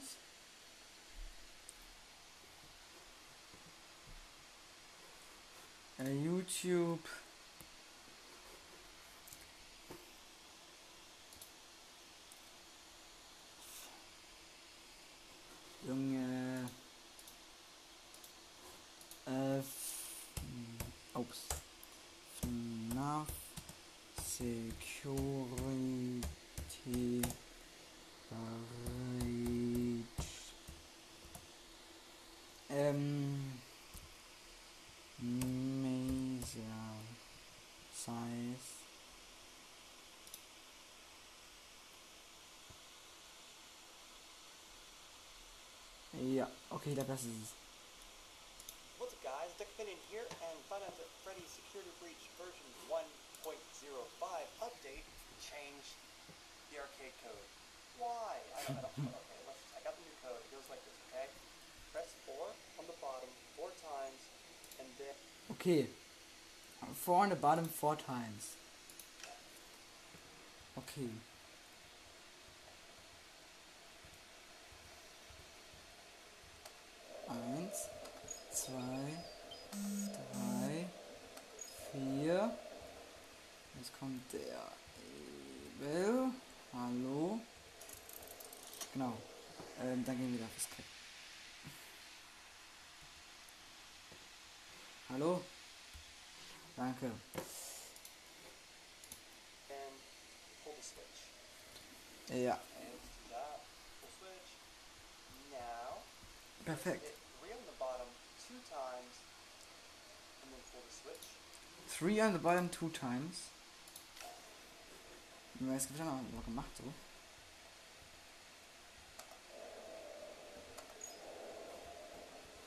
Äh, 6.00 6.12
YouTube. 6.24 7.08
Junge. 15.88 16.70
Äh. 19.28 19.60
f- 19.60 20.00
Ups. 21.16 21.40
FNAF 22.42 23.28
Security 24.26 24.82
okay, 46.84 46.96
der 46.96 47.08
Beste 47.08 47.32
ist 47.32 47.48
es. 47.48 47.52
What's 49.00 49.16
up 49.16 49.24
guys, 49.24 49.56
Dick 49.56 49.72
Finian 49.80 49.96
here, 50.12 50.28
and 50.28 50.56
found 50.68 50.84
out 50.84 50.92
that 51.00 51.08
Freddy's 51.24 51.48
Security 51.48 51.88
Breach 52.04 52.28
version 52.36 52.68
1.05 52.92 53.48
update 54.60 55.08
changed 55.40 55.96
the 56.68 56.84
arcade 56.84 57.16
code. 57.24 57.48
Why? 58.04 58.36
I 58.52 58.68
don't, 58.68 58.84
I 58.84 58.84
don't, 58.84 59.16
okay, 59.16 59.40
let's, 59.48 59.64
I 59.72 59.80
got 59.88 59.96
the 59.96 60.04
new 60.04 60.18
code. 60.28 60.44
It 60.44 60.52
goes 60.52 60.68
like 60.68 60.84
this, 60.84 60.98
okay? 61.08 61.32
Press 61.96 62.12
4 62.28 62.36
on 62.84 62.86
the 62.92 62.98
bottom 63.00 63.32
four 63.56 63.72
times, 63.80 64.20
and 64.84 64.88
then 65.00 65.16
Okay. 65.56 65.88
Four 67.00 67.24
on 67.24 67.30
the 67.30 67.40
bottom 67.40 67.64
four 67.64 67.96
times. 67.96 68.56
Okay. 70.78 71.08
Eins, 77.28 77.90
zwei, 78.52 79.14
drei, 79.72 80.86
vier. 81.92 82.58
Jetzt 83.78 84.00
kommt 84.00 84.22
der 84.34 84.72
Ebel. 85.80 86.32
Hallo. 86.74 87.40
Genau. 88.94 89.18
Ähm, 89.82 90.04
dann 90.06 90.18
gehen 90.18 90.32
wir 90.32 90.38
wieder 90.38 90.46
auf 90.46 90.56
das 90.56 90.64
Skript. 90.64 90.90
Hallo? 95.10 95.42
Danke. 96.76 97.12
switch. 100.84 102.44
Ja, 102.44 102.54
And 102.54 102.92
let's 102.92 103.08
do 103.16 103.30
that. 103.30 103.60
Pull 104.02 104.12
switch. 104.20 104.50
Now, 105.52 106.04
perfekt. 106.53 106.53
hit 106.53 106.53
3 106.53 106.53
on 106.53 106.53
the 106.53 106.53
bottom 106.53 106.53
two 106.53 106.53
times, 106.53 106.53
and 106.53 106.53
then 106.53 106.53
pull 106.53 106.53
the 106.53 106.53
switch. 110.90 111.28
Three 111.90 112.22
on 112.22 112.34
the 112.34 112.40
bottom 112.40 112.70
two 112.70 112.90
times. 112.90 113.50
Es 115.76 115.88
gibt 115.88 116.00
ja 116.00 116.06
noch 116.06 116.46
gemacht 116.46 116.70
so. 116.78 116.84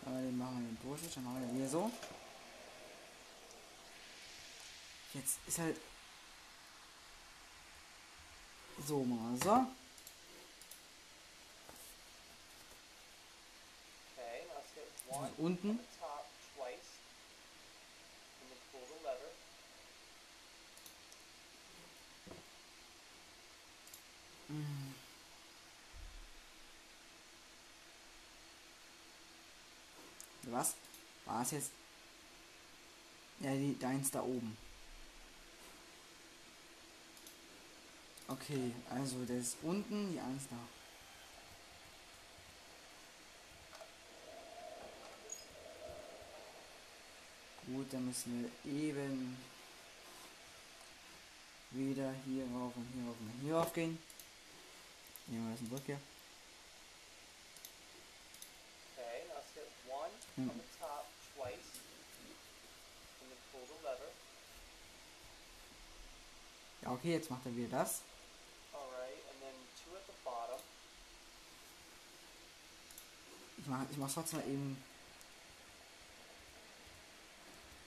Aber 0.06 0.16
den 0.18 0.38
machen 0.38 0.60
wir 0.60 0.68
den 0.68 0.78
durch, 0.82 1.14
dann 1.14 1.24
machen 1.24 1.40
wir 1.52 1.58
hier 1.58 1.68
so. 1.68 1.90
Jetzt 5.14 5.38
ist 5.46 5.58
halt 5.58 5.76
so 8.86 9.02
mal 9.04 9.36
so. 9.42 9.66
Okay, 14.16 14.44
now 14.48 14.54
let's 14.56 14.72
hit 14.74 14.86
1 14.86 15.05
unten. 15.05 15.05
on 15.05 15.05
the 15.05 15.05
top 15.05 15.05
twice, 15.05 15.05
and 15.05 15.05
then 15.05 15.05
pull 15.05 15.05
lever. 15.20 15.78
Was? 30.48 30.74
War 31.24 31.42
es 31.42 31.50
jetzt? 31.50 31.70
Ja, 33.40 33.52
die 33.52 33.78
deins 33.78 34.10
da 34.10 34.22
oben. 34.22 34.56
Okay, 38.28 38.72
also 38.90 39.24
der 39.24 39.38
ist 39.38 39.56
unten, 39.62 40.12
die 40.12 40.18
eins 40.18 40.48
da. 40.48 40.56
Gut, 47.66 47.92
dann 47.92 48.06
müssen 48.06 48.48
wir 48.64 48.72
eben 48.72 49.36
wieder 51.72 52.14
hier 52.24 52.44
rauf 52.44 52.72
und 52.76 52.86
hier 52.94 53.04
rauf 53.08 53.16
und 53.18 53.40
hier 53.42 53.54
rauf 53.56 53.72
gehen. 53.72 53.98
Nehmen 55.26 55.48
wir 55.48 55.56
das 55.56 55.68
zurück 55.68 55.82
hier. 55.84 56.00
Okay, 58.96 59.26
now 59.26 59.34
let's 59.34 59.52
hit 59.54 59.66
1 59.90 60.48
on 60.48 60.56
the 60.56 60.62
top 60.78 61.06
twice, 61.34 61.82
and 63.20 63.30
then 63.30 63.38
pull 63.50 63.66
the 63.66 63.74
lever. 63.82 64.10
Ja, 66.82 66.92
okay, 66.92 67.12
jetzt 67.14 67.30
macht 67.30 67.46
er 67.46 67.56
wieder 67.56 67.78
das. 67.78 68.02
Alright, 68.72 69.26
and 69.28 69.40
then 69.40 69.54
2 69.84 69.96
at 69.96 70.06
the 70.06 70.12
bottom. 70.22 70.60
Ich 73.58 73.66
mach, 73.66 73.90
ich 73.90 73.96
mach's 73.96 74.14
trotzdem 74.14 74.38
mal 74.38 74.46
eben 74.48 74.82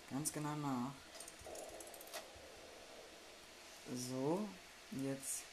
ganz 0.10 0.32
genau 0.32 0.56
nach. 0.56 0.92
So, 4.10 4.48
jetzt. 4.92 5.44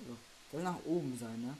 So, 0.00 0.16
soll 0.52 0.62
nach 0.62 0.78
oben 0.84 1.16
sein, 1.18 1.40
ne? 1.40 1.56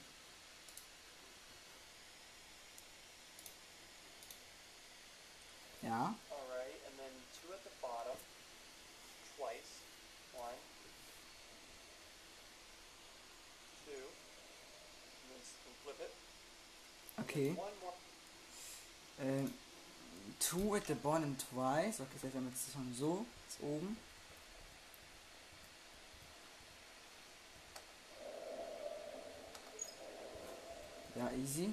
Ja, 5.82 6.14
Alright, 6.30 6.80
and 6.86 6.98
then 6.98 7.12
2 7.46 7.54
at 7.54 7.62
the 7.62 7.70
bottom 7.80 8.16
twice. 9.36 9.78
1, 10.34 10.42
2, 13.86 13.92
and 13.94 15.30
then 15.30 15.40
s- 15.40 15.54
and 15.66 15.74
flip 15.84 16.00
it. 16.02 16.12
okay. 17.20 17.54
Ähm, 19.20 19.52
two 20.38 20.74
at 20.76 20.86
the 20.86 20.94
bottom 20.94 21.36
twice. 21.38 22.00
Okay, 22.00 22.08
das 22.14 22.22
heißt, 22.24 22.34
wir 22.34 22.40
haben 22.40 22.48
jetzt 22.48 22.72
schon 22.72 22.94
so, 22.94 23.26
ist 23.48 23.60
oben. 23.60 23.96
Ja, 31.14 31.30
easy. 31.32 31.72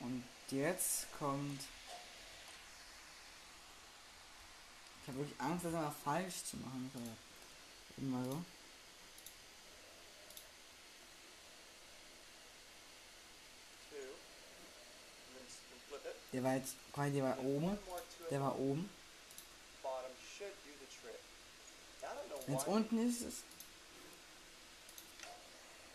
Und 0.00 0.24
jetzt 0.50 1.06
kommt. 1.18 1.60
Ich 5.02 5.08
habe 5.08 5.18
wirklich 5.18 5.40
Angst, 5.40 5.64
das 5.64 5.72
immer 5.72 5.94
falsch 6.04 6.44
zu 6.44 6.56
machen. 6.58 6.90
Immer 7.96 8.24
so. 8.24 8.42
two, 13.90 13.96
and 13.96 15.36
then 15.36 15.46
s- 15.46 15.62
and 15.72 15.80
flip 15.88 16.04
it. 16.06 16.17
Der 16.32 16.44
war 16.44 16.54
jetzt 16.54 16.74
quasi, 16.92 17.12
der 17.12 17.24
war 17.24 17.38
oben. 17.38 17.78
Der 18.30 18.40
war 18.40 18.58
oben. 18.58 18.90
Wenn 22.46 22.56
es 22.56 22.64
unten 22.64 23.08
ist, 23.08 23.22
ist. 23.22 23.42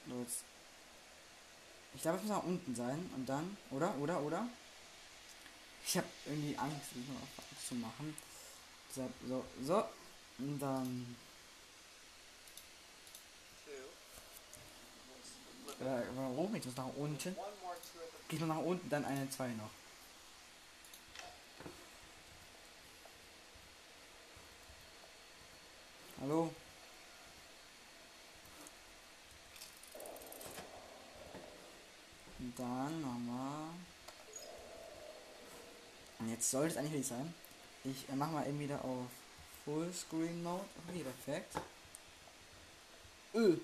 Jetzt. 0.06 0.44
Ich 1.96 2.02
glaube, 2.02 2.18
es 2.18 2.24
muss 2.24 2.32
nach 2.32 2.44
unten 2.44 2.76
sein. 2.76 3.10
Und 3.16 3.28
dann. 3.28 3.58
Oder? 3.72 3.96
Oder? 3.98 4.22
Oder? 4.22 4.48
Ich 5.86 5.98
habe 5.98 6.08
irgendwie 6.26 6.58
Angst, 6.58 6.90
das 6.92 7.04
noch 7.08 7.68
zu 7.68 7.76
machen. 7.76 8.16
So, 8.96 9.44
so. 9.64 9.84
Und 10.40 10.60
dann. 10.60 11.16
Äh, 15.80 16.04
warum? 16.16 16.56
Ich 16.56 16.66
muss 16.66 16.76
nach 16.76 16.96
unten. 16.96 17.36
Geht 18.30 18.40
nur 18.40 18.50
nach 18.50 18.64
unten, 18.64 18.90
dann 18.90 19.06
eine 19.06 19.30
2 19.30 19.50
noch. 19.50 19.70
Hallo? 26.24 26.50
Und 32.40 32.54
dann 32.58 33.02
nochmal. 33.02 33.72
Und 36.20 36.30
jetzt 36.30 36.50
sollte 36.50 36.70
es 36.70 36.78
eigentlich 36.78 37.06
sein. 37.06 37.34
Ich 37.84 38.08
äh, 38.08 38.16
mach 38.16 38.32
mal 38.32 38.48
eben 38.48 38.58
wieder 38.58 38.86
auf 38.86 39.08
Fullscreen 39.66 40.42
Mode. 40.44 40.64
Okay, 40.88 41.04
perfekt. 41.04 41.56
Öh. 43.36 43.58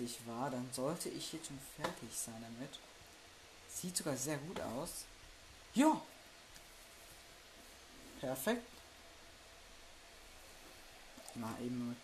Richtig 0.00 0.26
war, 0.26 0.50
dann 0.50 0.68
sollte 0.72 1.08
ich 1.08 1.32
jetzt 1.32 1.46
schon 1.48 1.58
fertig 1.76 2.10
sein 2.12 2.40
damit. 2.40 2.78
Sieht 3.68 3.96
sogar 3.96 4.16
sehr 4.16 4.38
gut 4.38 4.60
aus. 4.60 5.04
Ja! 5.74 6.00
Perfekt. 8.20 8.66
Mal 11.34 11.54
eben 11.62 11.96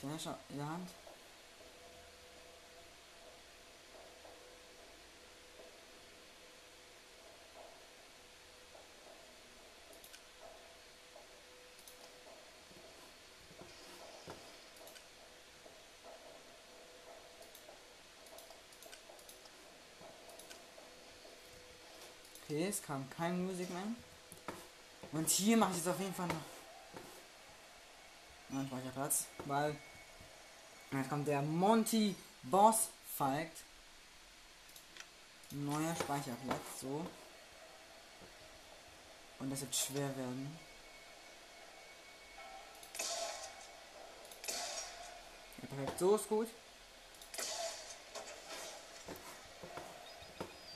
Flasher 0.00 0.38
in 0.48 0.56
der 0.56 0.66
Hand. 0.66 0.88
Es 22.66 22.82
kam 22.82 23.08
kein 23.10 23.46
Music 23.46 23.70
Man. 23.70 23.94
Und 25.12 25.30
hier 25.30 25.56
mache 25.56 25.70
ich 25.70 25.76
jetzt 25.76 25.88
auf 25.88 26.00
jeden 26.00 26.12
Fall 26.12 26.26
noch 26.26 26.34
einen 28.50 28.66
Speicherplatz, 28.66 29.26
weil 29.44 29.76
jetzt 30.90 31.08
kommt 31.08 31.28
der 31.28 31.40
Monty 31.42 32.16
Boss 32.42 32.88
Fight. 33.16 33.52
Neuer 35.50 35.94
Speicherplatz, 35.94 36.80
so. 36.80 37.06
Und 39.38 39.50
das 39.50 39.60
wird 39.60 39.76
schwer 39.76 40.08
werden. 40.16 40.58
Ja, 45.62 45.68
perfekt, 45.68 45.98
so 45.98 46.16
ist 46.16 46.28
gut. 46.28 46.48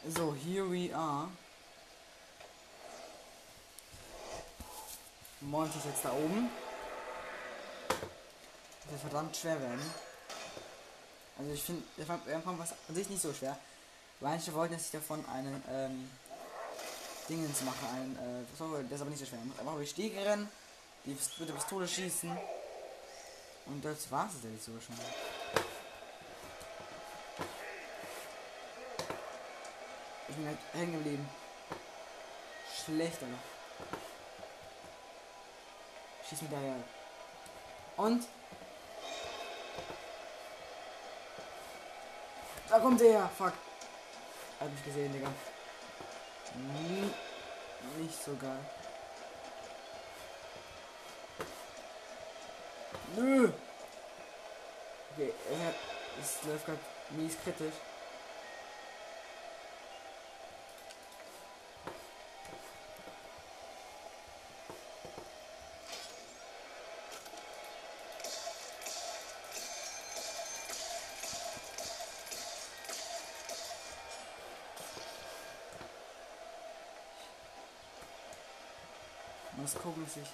So, 0.09 0.35
here 0.35 0.71
we 0.71 0.95
are. 0.95 1.29
Monty 5.43 5.79
ist 5.79 5.87
jetzt 5.87 6.05
da 6.05 6.13
oben. 6.13 6.49
Das 7.89 8.91
wird 8.93 9.01
verdammt 9.01 9.37
schwer 9.37 9.61
werden. 9.61 9.81
Also 11.39 11.53
ich 11.53 11.63
finde, 11.63 11.83
der 11.97 12.07
fand 12.07 12.59
was 12.59 12.73
an 12.89 12.95
sich 12.95 13.09
nicht 13.09 13.23
so 13.23 13.33
schwer. 13.33 13.59
Manche 14.21 14.55
wollten, 14.55 14.75
dass 14.75 14.87
ich 14.87 14.93
davon 14.93 15.25
einen 15.27 15.63
ähm, 15.69 16.11
Dingens 17.29 17.63
mache, 17.63 17.87
ein, 17.95 18.17
äh, 18.17 18.57
so, 18.57 18.77
das 18.77 18.93
ist 18.93 19.01
aber 19.01 19.11
nicht 19.11 19.19
so 19.19 19.27
schwer. 19.27 19.41
Muss 19.45 19.59
einfach 19.59 19.73
über 19.73 19.83
die 19.83 19.89
Stiege 19.89 20.25
rennen, 20.25 20.49
die 21.05 21.17
mit 21.39 21.49
der 21.49 21.55
Pistole 21.55 21.89
schießen. 21.89 22.37
Und 23.67 23.85
das 23.85 24.11
war's 24.11 24.33
es 24.35 24.45
jetzt 24.45 24.65
so 24.65 24.73
schon. 24.81 24.97
Ich 30.29 30.37
bin 30.37 30.47
halt 30.47 30.59
hängen 30.73 30.93
geblieben. 30.93 31.29
Schlecht, 32.85 33.23
Alter. 33.23 33.52
Schieß 36.33 36.43
mit 36.43 36.53
daher. 36.53 36.77
Und. 37.99 38.27
Da 42.71 42.79
kommt 42.79 43.01
der. 43.03 43.29
Fuck. 43.37 43.53
Hat 44.59 44.73
mich 44.73 44.83
gesehen, 44.83 45.13
Digga. 45.13 45.29
Nie, 46.55 47.11
nicht 48.03 48.25
so 48.25 48.35
geil. 48.37 48.65
Nö. 53.15 53.53
Okay, 55.13 55.35
er. 55.51 55.75
Es 56.19 56.43
läuft 56.45 56.65
gerade 56.65 56.79
mies 57.11 57.37
kritisch. 57.45 57.75
Gucken, 79.83 80.05
dass 80.05 80.17
ich. 80.17 80.29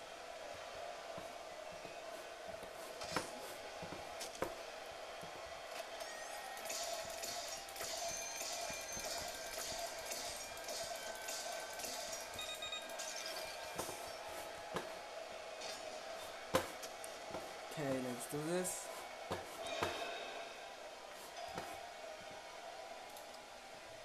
Okay, 17.70 18.00
let's 18.02 18.28
do 18.30 18.38
this. 18.50 18.86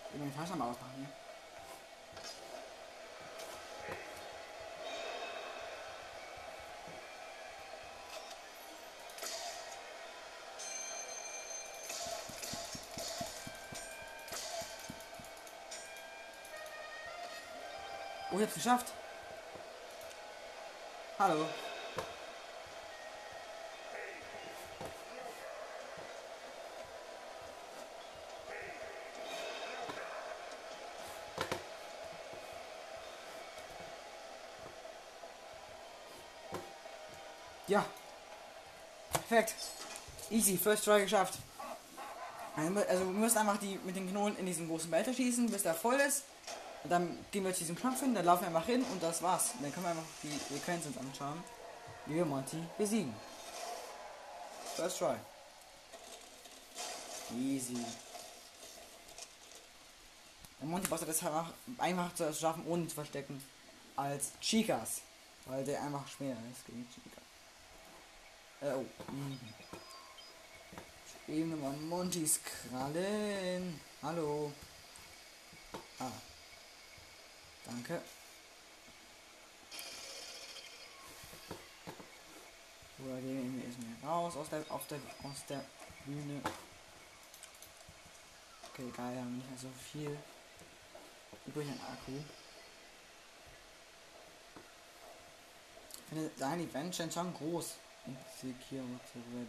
Ich 0.05 0.13
will 0.13 0.19
meine 0.19 0.33
Tasche 0.35 0.55
mal 0.55 0.69
ausmachen 0.69 0.93
hier. 0.97 1.22
Oh, 18.34 18.38
ich 18.38 18.45
hab's 18.45 18.55
geschafft. 18.55 18.88
Hallo. 21.19 21.45
Ja. 37.67 37.86
Perfekt. 39.11 39.53
Easy, 40.31 40.57
first 40.57 40.86
try 40.86 41.01
geschafft. 41.01 41.36
Also 42.55 43.05
wir 43.05 43.05
müssen 43.05 43.38
einfach 43.38 43.57
die 43.57 43.79
mit 43.86 43.95
den 43.95 44.07
Kanonen 44.07 44.38
in 44.38 44.47
diesen 44.47 44.67
großen 44.67 44.89
Behälter 44.89 45.13
schießen, 45.13 45.51
bis 45.51 45.61
der 45.61 45.75
voll 45.75 45.99
ist. 45.99 46.23
Und 46.84 46.89
dann 46.89 47.25
gehen 47.31 47.45
wir 47.45 47.53
zu 47.53 47.59
diesem 47.59 47.77
Knopf 47.77 48.01
hin, 48.01 48.13
dann 48.13 48.25
laufen 48.25 48.41
wir 48.41 48.47
einfach 48.47 48.65
hin 48.65 48.84
und 48.91 49.01
das 49.01 49.21
war's. 49.21 49.51
Und 49.55 49.63
dann 49.63 49.73
können 49.73 49.86
wir 49.86 49.91
einfach 49.91 50.03
die 50.21 50.53
Sequenz 50.53 50.86
uns 50.86 50.97
anschauen, 50.97 51.41
wie 52.05 52.15
wir 52.15 52.25
Monty 52.25 52.61
besiegen. 52.77 53.13
First 54.75 54.99
try. 54.99 55.15
Easy. 57.38 57.77
Der 60.59 60.67
Monty 60.67 60.89
hat 60.89 61.01
es 61.01 61.23
einfach, 61.25 61.53
einfach 61.77 62.13
zu 62.15 62.34
schaffen, 62.34 62.65
ohne 62.67 62.88
zu 62.88 62.95
verstecken, 62.95 63.41
als 63.95 64.31
Chicas. 64.41 65.01
Weil 65.45 65.63
der 65.65 65.81
einfach 65.81 66.07
schwerer 66.07 66.38
ist 66.51 66.65
gegen 66.65 66.88
Chica. 66.89 67.21
Äh, 68.61 68.73
oh. 68.75 68.86
Mhm. 69.11 69.39
Eben 71.27 71.51
nochmal 71.51 71.73
Montys 71.77 72.39
Krallen. 72.43 73.79
Hallo. 74.01 74.51
Ah. 75.99 76.11
Danke. 77.66 78.01
Oder 82.99 83.22
gehen 83.22 83.57
wir 83.57 83.66
erstmal 83.66 84.11
raus 84.11 84.38
aus 84.38 84.49
der, 84.49 84.64
auf 84.70 84.88
der, 84.88 84.99
aus 85.24 85.45
der 85.49 85.64
Bühne. 86.05 86.41
Okay, 88.72 88.91
geil, 88.95 89.18
haben 89.18 89.38
nicht 89.38 89.49
mehr 89.49 89.59
so 89.59 89.70
viel 89.91 90.18
übrig 91.45 91.68
an 91.68 91.80
Akku. 91.91 92.11
Ich 95.95 96.03
finde 96.09 96.32
sein 96.38 96.59
Event 96.59 96.95
schon 96.95 97.34
groß. 97.34 97.76
Insecure 98.05 98.99
to 99.11 99.20
Red. 99.34 99.47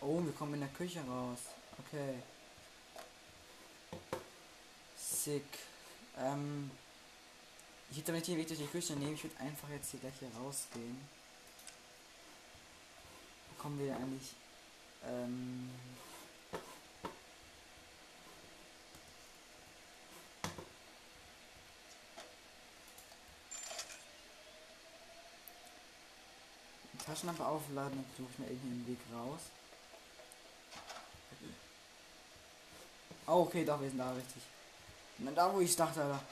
Oh, 0.00 0.24
wir 0.24 0.25
kommen 0.38 0.54
in 0.54 0.60
der 0.60 0.68
Küche 0.70 1.00
raus. 1.00 1.38
Okay. 1.86 2.14
Sick. 4.96 5.44
Ähm. 6.18 6.70
Ich 7.90 7.98
hätte 7.98 8.12
nicht 8.12 8.26
den 8.26 8.36
Weg 8.36 8.48
durch 8.48 8.58
die 8.58 8.66
Küche 8.66 8.94
nehmen. 8.94 9.14
Ich 9.14 9.22
würde 9.22 9.38
einfach 9.40 9.68
jetzt 9.70 9.90
hier 9.90 10.00
gleich 10.00 10.14
hier 10.18 10.30
rausgehen. 10.40 11.00
Wo 13.48 13.62
kommen 13.62 13.78
wir 13.78 13.94
eigentlich? 13.94 14.34
Ähm. 15.04 15.70
Taschenlampe 27.06 27.46
aufladen, 27.46 27.92
dann 27.94 28.04
suche 28.16 28.28
ich 28.32 28.38
mir 28.40 28.46
irgendwie 28.46 28.68
einen 28.68 28.86
Weg 28.88 28.98
raus. 29.14 29.40
Oh, 33.26 33.42
okay, 33.42 33.64
doch, 33.64 33.80
wir 33.80 33.88
sind 33.88 33.98
da 33.98 34.12
richtig. 34.12 34.42
Na, 35.18 35.30
da 35.32 35.52
wo 35.52 35.60
ich 35.60 35.74
dachte, 35.74 36.02
Alter. 36.02 36.22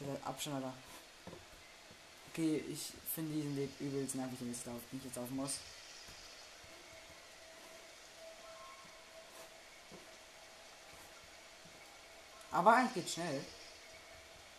Der 0.00 0.26
Abstand, 0.26 0.56
Alter. 0.56 0.72
Okay, 2.32 2.64
ich 2.68 2.92
finde 3.14 3.34
diesen 3.34 3.56
Weg 3.56 3.70
übelst 3.80 4.14
nervig, 4.14 4.38
den 4.38 4.50
ich 4.50 4.58
auf, 4.58 4.80
den 4.90 4.98
ich 4.98 5.04
jetzt 5.04 5.18
auf 5.18 5.28
muss. 5.30 5.58
Aber 12.52 12.74
eigentlich 12.74 12.94
geht 12.94 13.10
schnell. 13.10 13.44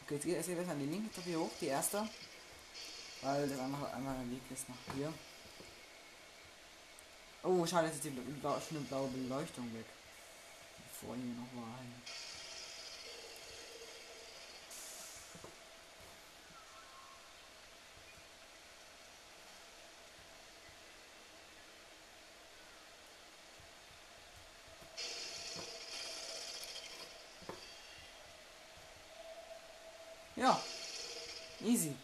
Okay, 0.03 0.15
jetzt 0.15 0.25
geht 0.25 0.37
es 0.37 0.45
geht 0.47 0.57
besser 0.57 0.71
an 0.71 0.79
die 0.79 0.85
linke 0.85 1.13
Treppe 1.13 1.39
hoch, 1.39 1.51
die 1.59 1.67
erste. 1.67 2.07
Weil 3.21 3.47
das 3.47 3.59
einfach 3.59 3.93
einmal 3.93 4.15
ein 4.15 4.31
Weg 4.31 4.41
ist 4.51 4.69
nach 4.69 4.95
hier. 4.95 5.13
Oh, 7.43 7.65
schade, 7.65 7.87
jetzt 7.87 7.95
ist 7.95 8.05
die 8.05 8.09
blau, 8.09 8.59
schöne 8.59 8.81
blaue 8.81 9.07
Beleuchtung 9.09 9.73
weg. 9.73 9.85
Vorhin 11.01 11.23
hier 11.23 11.33
noch 11.33 11.61
war. 11.61 11.71
Ja, 30.35 30.59
easy. 31.59 31.95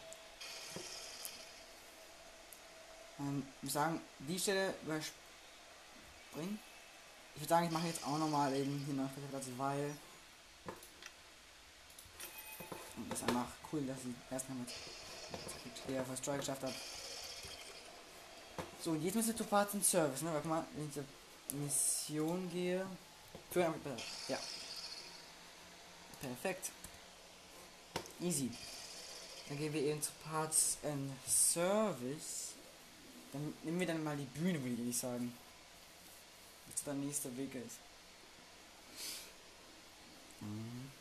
Ähm, 3.18 3.46
sagen, 3.62 4.00
die 4.18 4.38
Stelle 4.38 4.74
überspringen. 4.84 6.60
Ich 7.38 7.42
würde 7.42 7.50
sagen, 7.50 7.66
ich 7.66 7.72
mache 7.72 7.86
jetzt 7.86 8.04
auch 8.04 8.18
nochmal 8.18 8.52
eben 8.52 8.82
hier 8.84 8.94
noch 8.94 9.08
Platz, 9.30 9.44
weil. 9.56 9.94
Und 12.96 13.12
das 13.12 13.20
ist 13.20 13.28
einfach 13.28 13.46
cool, 13.72 13.86
dass 13.86 13.98
ich 13.98 14.32
erstmal 14.32 14.58
mit 14.58 14.70
hier 15.86 16.02
First 16.02 16.24
Try 16.24 16.36
geschafft 16.36 16.64
habe. 16.64 16.74
So, 18.82 18.90
und 18.90 19.04
jetzt 19.04 19.14
müsste 19.14 19.36
zu 19.36 19.44
Parts 19.44 19.72
and 19.74 19.86
Service, 19.86 20.22
ne? 20.22 20.34
Warte 20.34 20.48
mal, 20.48 20.64
wenn 20.74 20.88
ich 20.88 20.94
zur 20.94 21.04
Mission 21.60 22.50
gehe. 22.50 22.84
Für 23.52 23.60
ja. 23.60 24.38
Perfekt. 26.20 26.72
Easy. 28.20 28.50
Dann 29.48 29.58
gehen 29.58 29.72
wir 29.72 29.82
eben 29.82 30.02
zu 30.02 30.10
Parts 30.28 30.78
and 30.82 31.12
Service. 31.24 32.54
Dann 33.32 33.54
nehmen 33.62 33.78
wir 33.78 33.86
dann 33.86 34.02
mal 34.02 34.16
die 34.16 34.24
Bühne, 34.24 34.60
würde 34.60 34.82
ich 34.82 34.98
sagen. 34.98 35.32
Was 36.78 36.84
der 36.84 36.94
nächste 36.94 37.36
Weg 37.36 37.52
ist. 37.56 37.78
Mhm. 40.40 40.92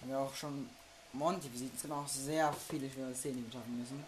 Haben 0.00 0.10
wir 0.10 0.18
auch 0.18 0.34
schon 0.34 0.70
Monty 1.12 1.48
besiegt. 1.50 1.76
Es 1.76 1.82
gibt 1.82 1.92
auch 1.92 2.08
sehr 2.08 2.50
viele 2.54 2.90
schwere 2.90 3.14
Szenen, 3.14 3.36
die 3.36 3.44
wir 3.44 3.52
schaffen 3.52 3.78
müssen. 3.78 4.02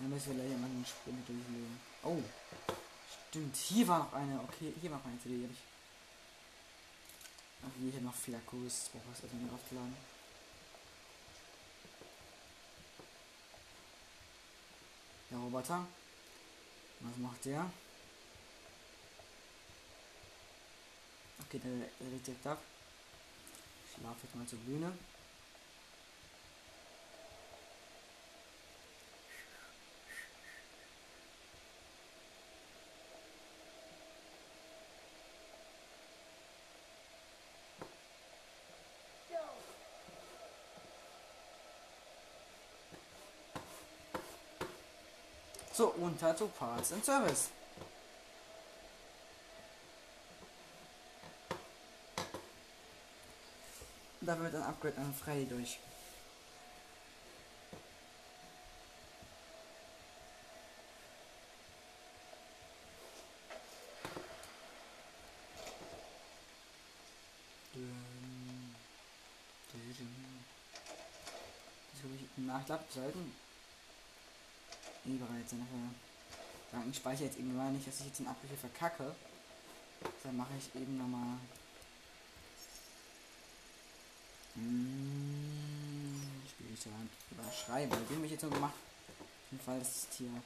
Dann 0.00 0.10
müssen 0.10 0.36
wir 0.36 0.44
gleich 0.44 0.58
mal 0.58 0.66
einen 0.66 0.84
Sprint 0.84 1.28
durchlegen. 1.28 1.80
Oh. 2.02 2.18
Stimmt, 3.32 3.56
hier 3.56 3.88
war 3.88 4.00
noch 4.00 4.12
eine. 4.12 4.38
Okay, 4.40 4.74
hier 4.78 4.90
war 4.90 4.98
noch 4.98 5.06
eine 5.06 5.18
CD. 5.18 5.44
Hab 5.44 5.50
ich. 5.50 5.58
Ach, 7.64 7.70
hier 7.80 8.00
noch 8.02 8.14
viel 8.14 8.34
Akkus. 8.34 8.90
Brauche 8.92 9.04
was 9.10 9.22
erstmal 9.22 9.44
also 9.44 9.54
aufzuladen. 9.54 9.96
Der 15.30 15.38
Roboter. 15.38 15.86
Was 17.00 17.16
macht 17.16 17.42
der? 17.46 17.70
Okay, 21.46 21.58
der, 21.58 21.88
der 22.00 22.08
liegt 22.10 22.26
direkt 22.26 22.46
ab. 22.46 22.62
Ich 23.88 24.02
laufe 24.02 24.18
jetzt 24.24 24.36
mal 24.36 24.46
zur 24.46 24.58
Bühne. 24.58 24.92
So, 45.72 45.88
unter 45.88 46.36
zu 46.36 46.48
Parts 46.48 46.92
and 46.92 47.04
Service. 47.04 47.48
Da 54.20 54.38
wird 54.38 54.54
ein 54.54 54.62
Upgrade 54.62 54.98
an 54.98 55.14
Freddy 55.14 55.46
durch. 55.46 55.78
Nachklapp 72.36 72.84
sollten 72.92 73.20
eh 73.20 73.41
bereit 75.04 75.48
sein. 75.48 75.66
Aber 76.72 76.84
ich 76.90 76.96
speichere 76.96 77.24
jetzt 77.24 77.38
eben 77.38 77.56
mal 77.56 77.70
nicht, 77.72 77.86
dass 77.86 78.00
ich 78.00 78.06
jetzt 78.06 78.18
den 78.18 78.28
Abbrüche 78.28 78.56
verkacke. 78.56 79.14
Dann 80.22 80.36
mache 80.36 80.50
ich 80.58 80.80
eben 80.80 80.98
nochmal. 80.98 81.38
Hm, 84.54 85.22
da 86.84 86.90
überschreiben. 87.30 87.98
Dem 88.08 88.16
habe 88.16 88.26
ich 88.26 88.32
jetzt 88.32 88.42
nur 88.42 88.50
gemacht. 88.50 88.74
Auf 88.74 89.52
jeden 89.52 89.64
Fall, 89.64 89.78
dass 89.78 90.06
ich 90.10 90.18
hier 90.18 90.42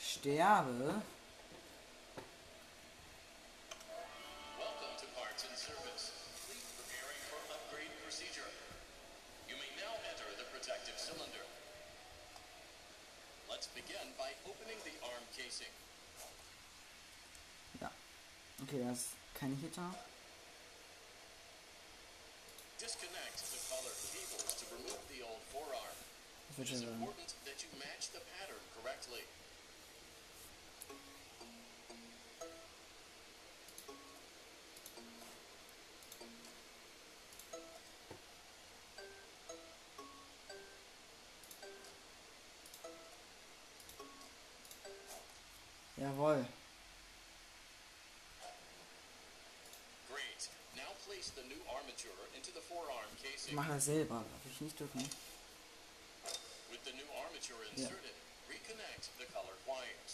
sterbe. 0.00 1.02
Forearm 52.68 53.06
Ich 53.46 53.52
mache 53.52 53.72
das 53.72 53.84
selber. 53.86 54.14
Darf 54.14 54.52
ich 54.52 54.60
nicht 54.60 54.78
drücken? 54.78 55.00
With 56.70 56.82
the 56.84 56.92
new 56.92 57.08
armature 57.24 57.62
inserted, 57.72 58.14
reconnect 58.48 59.10
the 59.18 59.26
colored 59.32 59.60
wires. 59.66 60.05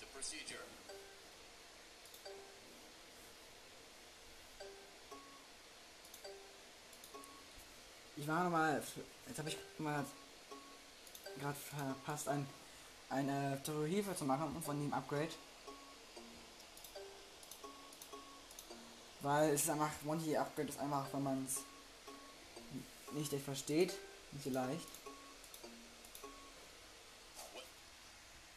The 0.00 0.06
procedure. 0.14 0.64
Ich 8.16 8.28
war 8.28 8.44
nochmal. 8.44 8.82
Jetzt 9.26 9.38
habe 9.38 9.48
ich 9.48 9.56
mal 9.78 10.04
gerade 11.38 11.56
verpasst, 11.56 12.28
ein, 12.28 12.46
eine 13.08 13.60
Terrorhilfe 13.64 14.14
zu 14.14 14.24
machen 14.24 14.62
von 14.62 14.78
dem 14.78 14.92
Upgrade. 14.92 15.30
Weil 19.22 19.50
es 19.50 19.62
ist 19.62 19.70
einfach, 19.70 19.90
Monty 20.02 20.36
Upgrade 20.36 20.68
ist 20.68 20.78
einfach, 20.78 21.06
wenn 21.12 21.22
man 21.22 21.44
es 21.46 21.60
nicht 23.12 23.32
echt 23.32 23.44
versteht, 23.44 23.92
nicht 24.32 24.44
so 24.44 24.50
leicht. 24.50 24.86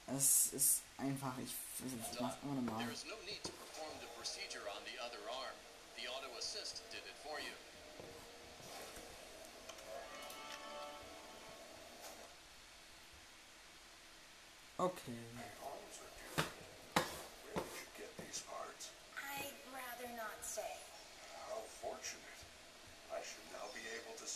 Es 0.08 0.54
ist 0.54 0.82
einfach, 0.98 1.34
ich, 1.40 1.54
ich 1.86 2.20
mach's 2.20 2.38
immer 2.44 2.54
normal. 2.54 2.78
There 2.78 2.94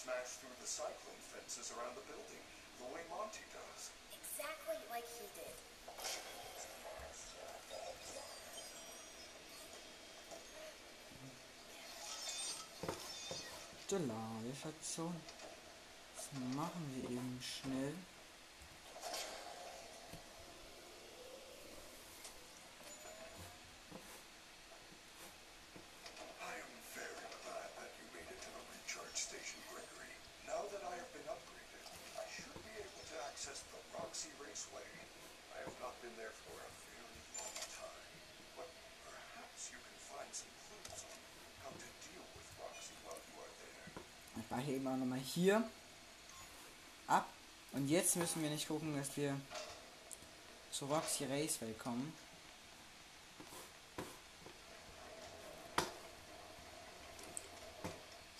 smash 0.08 0.40
through 0.40 0.56
the 0.64 0.68
cyclone 0.68 1.20
fences 1.20 1.68
around 1.76 1.92
the 2.00 2.06
building, 2.08 2.40
the 2.80 2.88
way 2.96 3.04
Monty 3.12 3.44
does. 3.52 3.92
Exactly 4.16 4.80
like 4.88 5.04
he 5.04 5.28
did. 5.36 5.52
Ladestation. 13.92 15.14
Das 16.16 16.28
machen 16.56 16.84
wir 16.96 17.10
eben 17.10 17.40
schnell. 17.42 17.94
Auch 44.88 44.96
nochmal 44.96 45.20
hier 45.20 45.62
ab. 47.08 47.28
Und 47.74 47.90
jetzt 47.90 48.16
müssen 48.16 48.42
wir 48.42 48.50
nicht 48.50 48.70
gucken, 48.70 48.96
dass 48.96 49.18
wir 49.18 49.38
zu 50.72 50.86
Roxy 50.86 51.26
Raceway 51.26 51.74
kommen. 51.74 52.14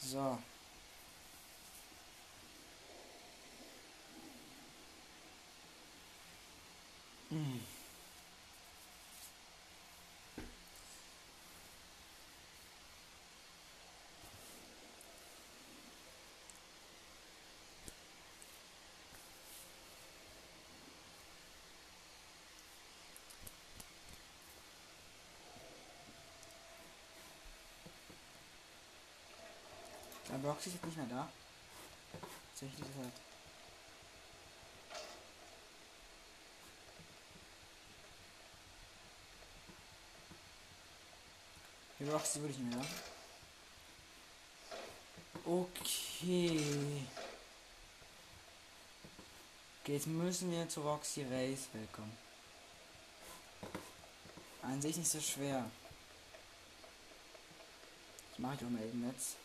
So. 0.02 0.38
Roxy 30.48 30.70
ist 30.70 30.76
jetzt 30.76 30.86
nicht 30.86 30.98
mehr 30.98 31.08
da. 31.08 31.28
Tatsächlich 32.52 32.80
ist 32.80 32.96
er. 32.98 33.12
Die 42.00 42.10
Roxy 42.10 42.40
würde 42.40 42.54
ich 42.54 42.60
mehr 42.60 42.78
da. 42.78 42.86
Okay. 45.44 47.04
Okay, 49.82 49.94
jetzt 49.94 50.08
müssen 50.08 50.52
wir 50.52 50.70
zu 50.70 50.82
Roxy 50.82 51.24
Race 51.24 51.68
willkommen. 51.74 52.18
An 54.62 54.82
sich 54.82 54.96
nicht 54.96 55.10
so 55.10 55.20
schwer. 55.20 55.70
Das 58.30 58.40
mache 58.40 58.56
ich 58.56 58.66
auch 58.66 58.70
mal 58.70 58.84
eben 58.84 59.10
jetzt. 59.10 59.36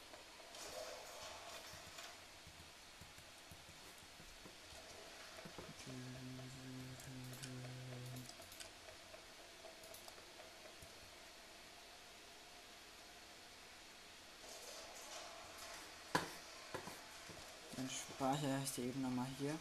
Dann 17.76 17.90
speichere 18.22 18.60
ich 18.62 18.70
die 18.70 18.82
eben 18.82 19.02
nochmal 19.02 19.26
hier. 19.40 19.58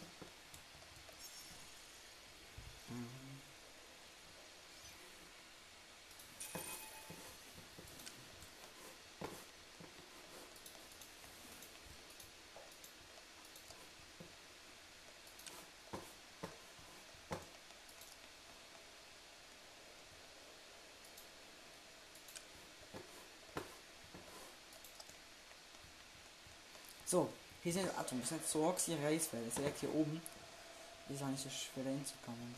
So, 27.07 27.27
hier 27.63 27.73
sind 27.73 27.89
Atom, 27.97 28.21
das 28.21 28.31
ist 28.31 28.49
so 28.49 28.65
Roxy 28.65 28.93
Racewell, 28.95 29.43
das 29.45 29.49
ist 29.49 29.57
direkt 29.57 29.79
hier 29.79 29.93
oben. 29.93 30.21
Hier 31.07 31.15
ist 31.15 31.23
auch 31.23 31.37
so 31.37 31.49
schwer 31.49 31.83
hinzukommen. 31.83 32.55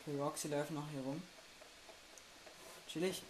Okay, 0.00 0.18
Roxy 0.18 0.48
läuft 0.48 0.70
noch 0.70 0.88
hier 0.90 1.02
rum. 1.02 1.22
Chillig. 2.88 3.22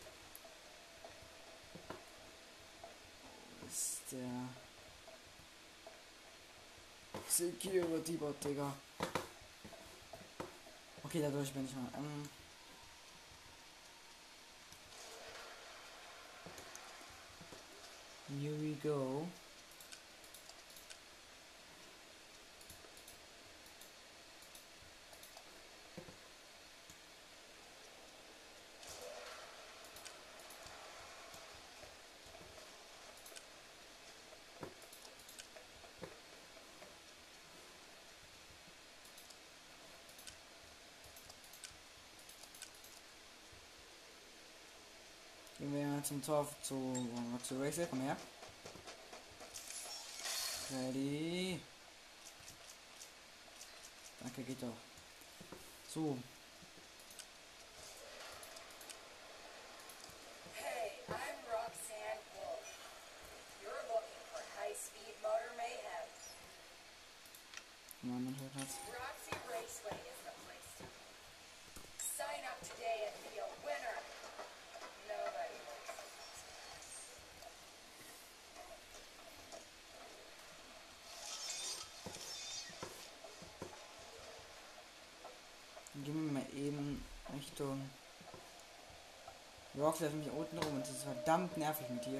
Ist 3.69 4.01
der 4.13 4.49
Security 7.29 8.13
Bot, 8.13 8.43
Digga. 8.45 8.73
Okay, 11.03 11.21
dadurch 11.23 11.53
bin 11.53 11.65
ich 11.65 11.75
mal. 11.75 11.89
Ähm, 11.97 12.29
Here 18.39 18.55
we 18.55 18.75
go. 18.75 19.27
Gehen 45.99 46.05
wir 46.05 46.23
zum 46.23 46.23
Tor 46.23 46.47
zu, 46.63 47.09
zu 47.43 47.61
Racer, 47.61 47.87
komm 47.91 48.03
her. 48.03 48.17
Ready. 50.71 51.61
Danke, 54.21 54.43
geht 54.43 54.63
doch. 54.63 54.77
So. 55.89 56.17
Rock 89.79 90.01
läuft 90.01 90.15
mich 90.15 90.31
unten 90.31 90.59
rum 90.59 90.75
und 90.75 90.83
es 90.83 90.91
ist 90.91 91.05
verdammt 91.05 91.57
nervig 91.57 91.89
mit 91.89 92.05
dir. 92.05 92.19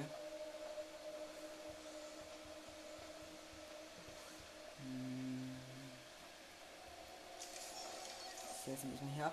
Hm. 4.77 5.57
Ich 8.61 8.67
helfe 8.67 8.87
nicht 8.87 9.03
mehr 9.03 9.13
her. 9.13 9.31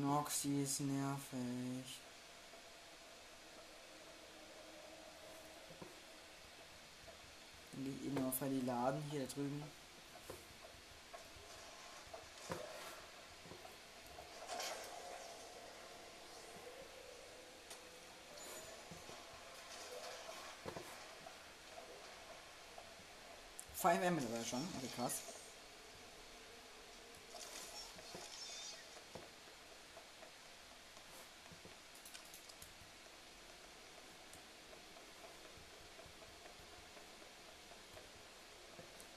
Noxy 0.00 0.62
ist 0.62 0.80
nervig. 0.80 2.00
Ich 7.72 8.06
eben 8.06 8.26
auf 8.26 8.34
die 8.40 8.66
Laden 8.66 9.02
hier 9.10 9.26
drüben. 9.26 9.62
Five 23.74 24.02
M 24.02 24.16
mittlerweile 24.16 24.44
schon, 24.44 24.68
okay 24.76 24.90
krass. 24.96 25.22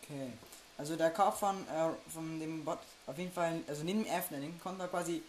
Okay. 0.04 0.34
Also 0.78 0.91
der 1.02 1.12
Kauf 1.12 1.40
von, 1.40 1.56
äh, 1.68 2.12
von 2.12 2.40
dem 2.40 2.64
Bot, 2.64 2.80
auf 3.08 3.18
jeden 3.18 3.32
Fall, 3.32 3.62
also 3.68 3.84
neben 3.84 4.04
dem 4.04 4.12
F-Netting 4.12 4.60
kommt 4.62 4.80
da 4.80 4.88
quasi 4.88 5.22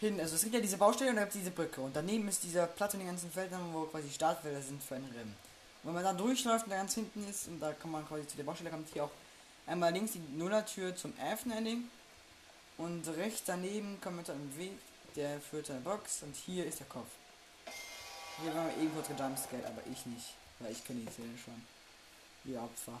hin. 0.00 0.20
Also 0.20 0.34
es 0.34 0.42
gibt 0.42 0.54
ja 0.54 0.60
diese 0.60 0.76
Baustelle 0.76 1.10
und 1.10 1.16
da 1.16 1.22
gibt 1.22 1.34
es 1.34 1.40
diese 1.40 1.50
Brücke. 1.50 1.80
Und 1.80 1.94
daneben 1.94 2.28
ist 2.28 2.42
dieser 2.42 2.66
Platz 2.66 2.92
mit 2.94 3.02
den 3.02 3.08
ganzen 3.08 3.30
Feldern, 3.30 3.72
wo 3.72 3.82
quasi 3.82 4.10
Startfelder 4.10 4.60
sind 4.60 4.82
für 4.82 4.96
ein 4.96 5.04
Rennen. 5.14 5.36
Und 5.82 5.88
wenn 5.88 5.94
man 5.94 6.04
da 6.04 6.12
durchläuft 6.12 6.64
und 6.64 6.70
da 6.70 6.76
ganz 6.76 6.94
hinten 6.94 7.28
ist 7.28 7.48
und 7.48 7.60
da 7.60 7.72
kann 7.72 7.90
man 7.90 8.06
quasi 8.06 8.26
zu 8.26 8.36
der 8.36 8.44
Baustelle 8.44 8.70
kommt 8.70 8.88
hier 8.92 9.04
auch 9.04 9.10
einmal 9.66 9.92
links 9.92 10.12
die 10.12 10.20
Nullertür 10.36 10.94
zum 10.96 11.12
F-Netting. 11.18 11.88
Und 12.78 13.06
rechts 13.16 13.42
daneben 13.46 14.00
kommt 14.00 14.16
man 14.16 14.24
zu 14.24 14.32
einem 14.32 14.56
Weg, 14.56 14.78
der 15.14 15.40
führt 15.40 15.66
zu 15.66 15.72
einer 15.72 15.82
Box 15.82 16.22
und 16.22 16.34
hier 16.34 16.66
ist 16.66 16.80
der 16.80 16.86
Kopf. 16.86 17.08
Hier 18.42 18.54
waren 18.54 18.66
wir 18.68 18.82
eben 18.82 18.94
kurz 18.94 19.08
gejumpscared, 19.08 19.66
aber 19.66 19.82
ich 19.90 20.06
nicht. 20.06 20.34
Weil 20.58 20.72
ich 20.72 20.84
kenne 20.84 21.00
die 21.00 21.12
Szene 21.12 21.36
schon. 21.44 21.66
Ihr 22.44 22.60
Opfer. 22.60 23.00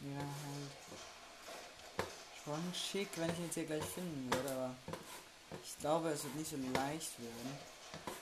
Ja, 0.00 0.16
halt. 0.16 0.70
Schon 2.42 2.74
schick, 2.74 3.08
wenn 3.16 3.30
ich 3.30 3.38
ihn 3.38 3.44
jetzt 3.44 3.54
hier 3.54 3.66
gleich 3.66 3.84
finden 3.84 4.32
würde, 4.32 4.50
aber 4.50 4.74
ich 5.62 5.78
glaube, 5.78 6.08
es 6.08 6.24
wird 6.24 6.36
nicht 6.36 6.50
so 6.50 6.56
leicht 6.56 7.20
werden. 7.20 7.58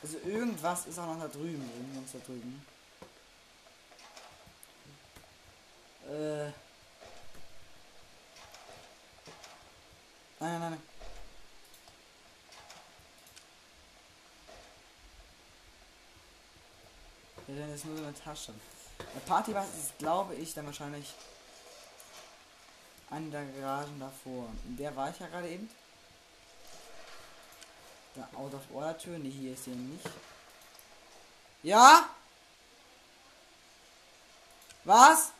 Also 0.02 0.18
irgendwas 0.24 0.86
ist 0.86 0.98
auch 0.98 1.06
noch 1.06 1.20
da 1.20 1.28
drüben, 1.28 1.70
irgendwas 1.76 2.12
da 2.12 2.18
drüben. 2.18 2.66
Äh. 6.08 6.46
Nein, 10.40 10.60
nein, 10.60 10.70
nein. 10.70 10.82
Ja, 17.46 17.54
dann 17.60 17.74
ist 17.74 17.84
nur 17.84 17.96
so 17.96 18.04
eine 18.04 18.14
Tasche. 18.14 18.52
Der 19.14 19.20
Partybus 19.20 19.64
ist, 19.78 19.98
glaube 19.98 20.34
ich, 20.34 20.54
dann 20.54 20.66
wahrscheinlich 20.66 21.14
an 23.10 23.30
der 23.30 23.44
Garagen 23.44 23.98
davor. 23.98 24.48
In 24.66 24.76
der 24.76 24.94
war 24.94 25.10
ich 25.10 25.18
ja 25.18 25.26
gerade 25.28 25.48
eben. 25.48 25.68
Der 28.16 28.28
Out 28.36 28.54
of 28.54 28.62
Order 28.74 28.98
Tür. 28.98 29.18
Ne, 29.18 29.28
hier 29.28 29.52
ist 29.52 29.64
sie 29.64 29.70
nicht. 29.70 30.08
Ja? 31.62 32.08
Was? 34.84 35.32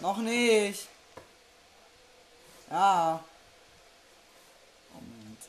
Noch 0.00 0.18
nicht. 0.18 0.88
Ja. 2.70 3.24
Moment. 4.92 5.40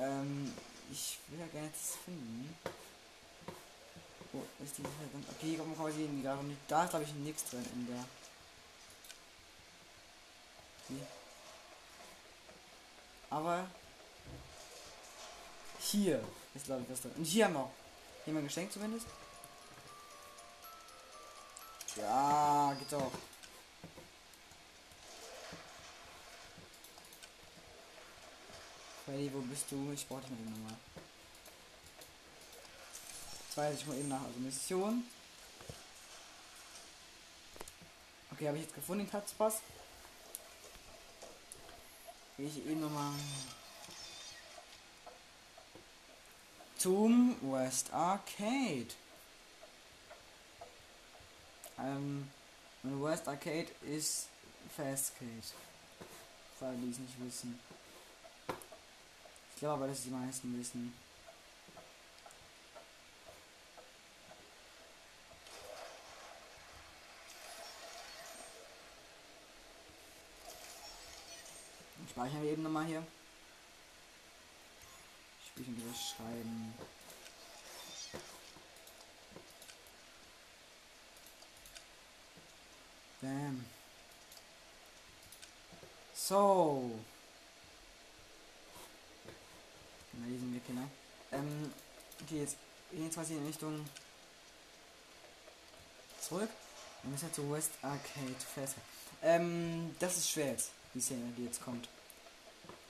Ähm, 0.00 0.54
ich 0.90 1.18
will 1.28 1.40
ja 1.40 1.46
gerne 1.46 1.70
das 1.70 1.96
finden. 2.04 2.56
Wo 4.32 4.42
ist 4.64 4.78
die? 4.78 4.82
Okay, 5.36 5.56
kommen 5.56 5.76
wir 5.76 5.84
quasi 5.84 6.04
in 6.04 6.16
die 6.16 6.22
Garage. 6.22 6.56
Da 6.68 6.84
ist 6.84 6.90
glaube 6.90 7.04
ich 7.04 7.14
nichts 7.14 7.50
drin 7.50 7.64
in 7.72 7.86
der. 7.86 8.04
Aber 13.30 13.66
hier 15.80 16.22
ist 16.54 16.66
glaube 16.66 16.82
ich 16.82 16.90
was 16.90 17.00
drin. 17.00 17.12
Und 17.16 17.24
hier 17.24 17.46
haben 17.46 17.54
wir 17.54 17.60
auch. 17.60 17.70
Hier 18.24 18.32
haben 18.32 18.36
wir 18.36 18.42
ein 18.42 18.46
Geschenk 18.46 18.72
zumindest. 18.72 19.06
Ja, 21.96 22.74
geht 22.78 22.92
doch. 22.92 23.12
Freddy, 29.04 29.30
wo 29.32 29.40
bist 29.40 29.70
du? 29.70 29.92
Ich 29.92 30.06
brauche 30.08 30.22
dich 30.22 30.30
mal 30.30 30.38
eben 30.38 30.50
nochmal. 30.50 30.76
Zwei, 33.52 33.72
ich 33.72 33.86
mal 33.86 33.96
eben 33.98 34.08
nach. 34.08 34.22
Also 34.22 34.38
Mission. 34.40 35.04
Okay, 38.32 38.48
habe 38.48 38.56
ich 38.56 38.64
jetzt 38.64 38.74
gefunden, 38.74 39.04
den 39.04 39.10
Tatzpass. 39.12 39.60
Ich 42.36 42.66
eben 42.66 42.80
nochmal 42.80 43.12
zum 46.76 47.36
West 47.40 47.92
Arcade. 47.92 48.88
Ähm, 51.78 52.28
und 52.82 53.02
West 53.04 53.28
Arcade 53.28 53.68
ist 53.82 54.28
Fastcade. 54.76 55.30
Für 56.58 56.66
alle, 56.66 56.76
die 56.78 56.90
es 56.90 56.98
nicht 56.98 57.20
wissen. 57.24 57.60
Ich 59.54 59.60
glaube 59.60 59.74
aber, 59.74 59.86
dass 59.86 60.02
die 60.02 60.10
meisten 60.10 60.58
wissen. 60.58 60.92
Dann 71.98 72.08
Speichern 72.24 72.42
wir 72.42 72.52
eben 72.52 72.62
nochmal 72.62 72.86
hier. 72.86 73.06
Spielchen 75.46 75.76
schreiben. 75.94 76.74
Bam. 83.20 83.64
So. 86.14 86.90
Na, 90.14 90.26
die 90.26 90.38
sind 90.38 90.54
wir 90.54 90.60
Kinder. 90.60 90.88
Ähm, 91.32 91.72
okay, 92.22 92.40
jetzt 92.40 92.56
gehen 92.90 93.04
jetzt 93.04 93.30
in 93.30 93.46
Richtung 93.46 93.86
zurück. 96.22 96.48
Wir 97.02 97.10
müssen 97.10 97.24
halt 97.24 97.34
zu 97.34 97.52
West 97.52 97.72
Arcade 97.82 98.40
Fest. 98.54 98.76
Ähm, 99.22 99.94
das 99.98 100.16
ist 100.16 100.30
schwer 100.30 100.52
jetzt, 100.52 100.70
die 100.94 101.02
Szene, 101.02 101.30
die 101.36 101.44
jetzt 101.44 101.62
kommt. 101.62 101.86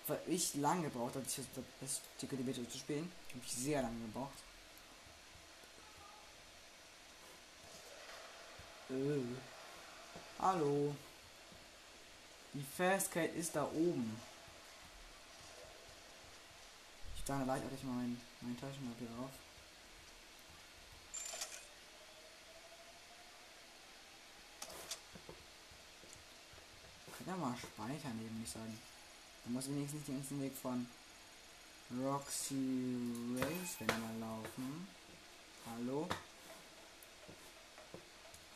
Weil 0.07 0.21
ich 0.27 0.55
lange 0.57 0.83
gebraucht 0.83 1.15
habe, 1.15 1.25
das, 1.81 2.01
Ticket 2.19 2.45
Beta 2.45 2.69
zu 2.69 2.79
spielen. 2.79 3.11
Habe 3.31 3.41
ich 3.45 3.53
sehr 3.53 3.81
lange 3.81 3.99
gebraucht. 4.01 4.39
Äh. 8.91 9.23
Hallo. 10.39 10.95
Die 12.53 12.67
Fastcade 12.77 13.29
ist 13.29 13.57
da 13.57 13.65
oben. 13.65 14.21
Ich 17.17 17.25
dachte, 17.25 17.47
leicht 17.47 17.65
hatte 17.65 17.75
ich 17.75 17.83
mal 17.83 17.95
mein, 17.95 18.21
mein 18.43 18.61
Taschenpapier 18.61 19.09
drauf. 19.17 19.31
Kann 27.17 27.27
ja 27.27 27.37
mal 27.37 27.57
speichern 27.57 28.21
eben 28.23 28.39
nicht 28.39 28.53
sagen. 28.53 28.79
Da 29.45 29.51
muss 29.51 29.69
wenigstens 29.69 30.05
den 30.07 30.17
ganzen 30.17 30.41
Weg 30.43 30.53
von 30.57 30.87
Roxy 32.03 32.99
Race 33.39 33.77
wenn 33.79 33.87
mal 33.89 34.19
laufen. 34.21 34.89
Hallo? 35.67 36.09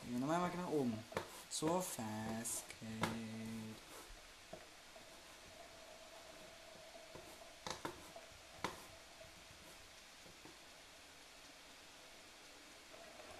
Gehen 0.02 0.12
wir 0.14 0.20
nochmal 0.20 0.40
mal 0.40 0.50
nach 0.56 0.68
oben. 0.70 0.98
Zur 1.50 1.82
Fastcade. 1.82 2.06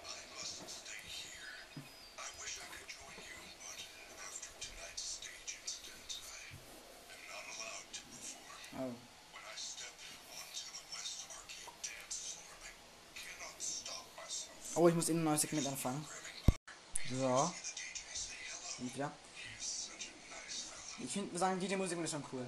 I 0.05 0.21
must 0.37 0.69
stay 0.69 1.03
here. 1.05 1.53
I 2.17 2.27
wish 2.41 2.57
I 2.61 2.67
could 2.73 2.89
join 2.89 3.17
you, 3.25 3.37
but 3.61 3.79
after 4.25 4.51
tonight's 4.61 5.05
stage 5.17 5.57
incident, 5.61 6.09
I 6.29 6.53
am 7.13 7.21
not 7.29 7.45
allowed 7.53 7.89
to 7.93 8.01
perform. 8.09 8.57
Oh. 8.79 8.93
When 9.33 9.45
I 9.45 9.55
step 9.57 9.93
onto 10.33 10.65
the 10.77 10.85
West 10.93 11.29
Arcade 11.29 11.77
dance 11.85 12.17
floor, 12.33 12.53
I 12.65 12.71
cannot 13.13 13.57
stop 13.61 14.05
myself. 14.17 14.68
Oh, 14.79 14.87
ich 14.87 14.95
muss 14.95 15.09
in 15.09 15.17
ein 15.17 15.23
neues 15.25 15.41
Segment 15.41 15.67
anfangen. 15.67 16.05
So. 17.11 17.51
Und 18.79 18.95
wieder. 18.95 19.11
He's 19.57 19.87
such 19.87 20.07
a 20.07 20.21
nice 20.29 20.69
fella. 20.69 21.05
Ich 21.05 21.11
finde, 21.11 21.37
sagen, 21.37 21.59
die 21.59 21.75
Musik 21.75 21.99
ist 21.99 22.11
schon 22.11 22.23
cool. 22.31 22.45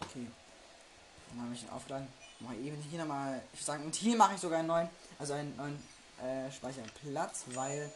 Okay. 0.00 0.26
Dann 1.28 1.44
habe 1.44 1.54
ich 1.54 1.62
ihn 1.62 1.70
aufgeladen. 1.70 2.08
Mache 2.40 2.56
eben 2.56 2.82
hier 2.90 2.98
nochmal. 2.98 3.40
Ich 3.52 3.60
würde 3.60 3.64
sagen, 3.64 3.84
und 3.84 3.94
hier 3.94 4.16
mache 4.16 4.34
ich 4.34 4.40
sogar 4.40 4.58
einen 4.58 4.66
neuen. 4.66 4.88
Also 5.20 5.34
einen 5.34 5.56
neuen 5.56 5.80
äh, 6.20 6.50
Speicherplatz, 6.50 7.44
weil 7.54 7.92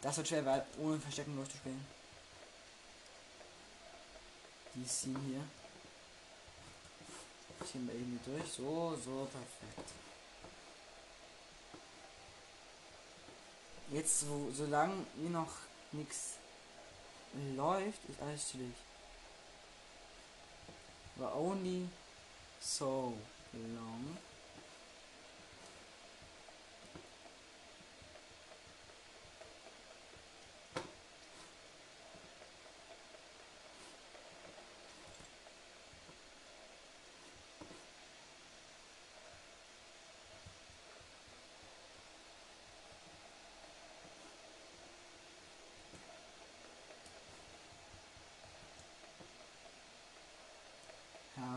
das 0.00 0.16
wird 0.16 0.28
schwer, 0.28 0.46
weil 0.46 0.64
ohne 0.78 0.98
Verstecken 0.98 1.36
durchzuspielen. 1.36 1.99
Die 4.74 4.86
Scene 4.86 5.18
hier. 5.26 5.44
Ziehen 7.66 7.86
wir 7.86 7.94
eben 7.94 8.20
hier 8.24 8.36
durch. 8.36 8.50
So, 8.50 8.96
so, 9.04 9.28
perfekt. 9.30 9.90
Jetzt, 13.90 14.28
wo, 14.28 14.50
solange 14.52 15.04
hier 15.16 15.30
noch 15.30 15.52
nichts 15.92 16.36
läuft, 17.56 17.98
ist 18.08 18.22
alles 18.22 18.48
chillig. 18.48 18.74
Aber 21.16 21.34
only 21.36 21.88
so 22.60 23.14
long. 23.52 24.16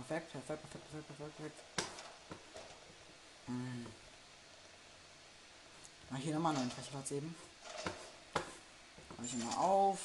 Perfekt, 0.05 0.31
perfekt, 0.33 0.61
perfekt, 0.61 0.91
perfekt, 0.91 1.07
perfekt, 1.07 1.37
perfekt. 1.37 1.59
Hm. 3.45 3.85
Mach 6.09 6.19
hier 6.19 6.33
nochmal 6.33 6.55
einen 6.55 6.63
neuen 6.63 6.71
Speicherplatz 6.71 7.11
eben. 7.11 7.35
Mach 9.17 9.25
ich 9.25 9.33
mal 9.35 9.55
auf. 9.55 9.99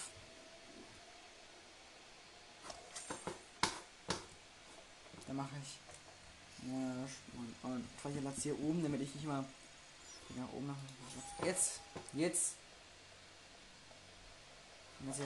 Dann 5.26 5.36
mache 5.36 5.50
ich 5.62 5.78
und 7.62 7.84
Speicherplatz 7.98 8.42
hier 8.42 8.58
oben, 8.60 8.82
damit 8.82 9.00
ich 9.00 9.14
nicht 9.14 9.26
mal 9.26 9.44
nach 10.36 10.52
oben 10.52 10.66
nach 10.68 11.44
Jetzt, 11.44 11.80
jetzt. 12.12 12.54
Jetzt 15.06 15.20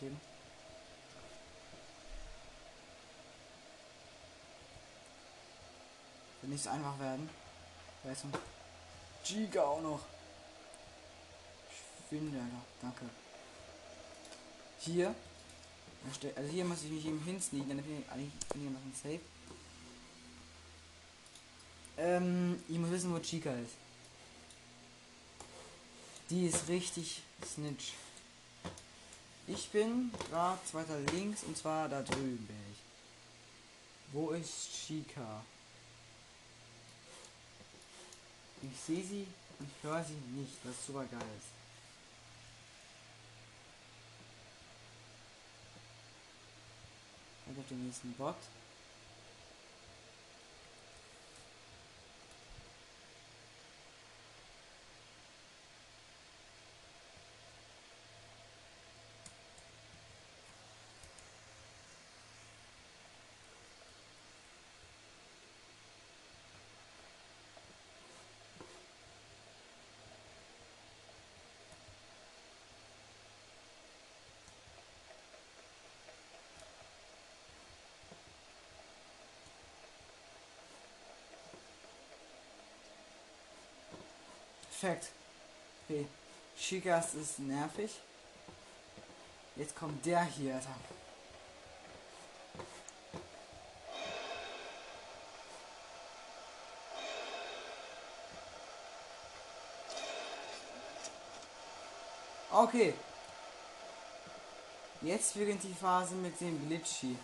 Ja, 0.00 0.06
mache 0.06 0.06
ich 0.06 0.06
eben. 0.06 0.20
Wird 6.42 6.52
nicht 6.52 6.68
einfach 6.68 6.98
werden. 6.98 7.28
Weißt 8.04 8.24
du? 8.24 8.38
Giga 9.24 9.62
auch 9.62 9.82
noch. 9.82 10.00
Schwinde, 12.08 12.38
Alter. 12.38 12.64
Danke. 12.80 13.04
Hier. 14.80 15.14
Also 16.36 16.48
hier 16.48 16.64
muss 16.64 16.84
ich 16.84 16.90
mich 16.90 17.04
eben 17.04 17.22
hinsneaken, 17.24 17.68
dann 17.70 17.82
bin 17.82 18.00
ich 18.00 18.10
eigentlich 18.10 18.32
einigermaßen 18.54 18.94
safe. 18.94 19.20
Ähm, 21.98 22.62
ich 22.68 22.78
muss 22.78 22.90
wissen, 22.90 23.12
wo 23.12 23.18
Chica 23.18 23.52
ist. 23.52 23.74
Die 26.30 26.46
ist 26.46 26.68
richtig 26.68 27.22
snitch. 27.44 27.92
Ich 29.50 29.70
bin 29.70 30.12
gerade 30.28 30.58
zweiter 30.70 31.00
links 31.12 31.42
und 31.44 31.56
zwar 31.56 31.88
da 31.88 32.02
drüben 32.02 32.46
bin 32.46 32.56
ich. 32.70 32.78
Wo 34.12 34.30
ist 34.30 34.68
Chica? 34.70 35.42
Ich 38.60 38.78
sehe 38.78 39.02
sie 39.02 39.26
und 39.58 39.68
ich 39.68 39.82
höre 39.82 40.04
sie 40.04 40.12
nicht, 40.38 40.52
was 40.64 40.86
super 40.86 41.04
geil 41.06 41.20
ist. 41.38 41.46
Ich 47.50 47.58
auf 47.58 47.68
den 47.68 47.86
nächsten 47.86 48.12
Bot. 48.14 48.36
Perfekt. 84.80 85.08
Okay. 85.88 86.06
Shigas 86.56 87.14
ist 87.14 87.38
nervig. 87.40 87.90
Jetzt 89.56 89.74
kommt 89.74 90.04
der 90.06 90.22
hier, 90.24 90.54
Alter. 90.54 90.74
Okay. 102.52 102.94
Jetzt 105.00 105.34
beginnt 105.34 105.62
die 105.62 105.74
Phase 105.74 106.14
mit 106.14 106.40
dem 106.40 106.66
Glitchy. 106.66 107.16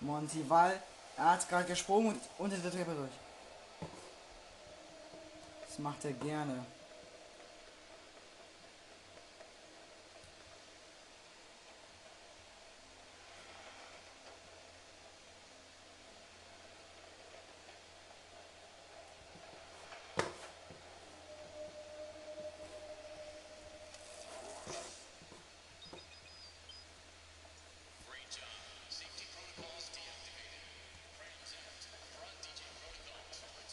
Monty, 0.00 0.38
Montival, 0.38 0.82
er 1.16 1.30
hat 1.30 1.48
gerade 1.48 1.64
gesprungen 1.66 2.08
und 2.08 2.20
unter 2.38 2.56
der 2.58 2.70
Treppe 2.70 2.94
durch. 2.94 3.23
Das 5.74 5.82
macht 5.82 6.04
er 6.04 6.12
gerne. 6.12 6.64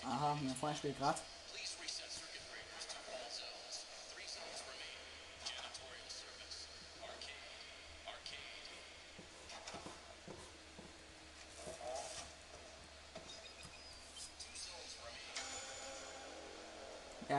Aha, 0.03 0.35
mein 0.41 0.55
Freund 0.55 0.77
spielt 0.77 0.97
gerade. 0.97 1.19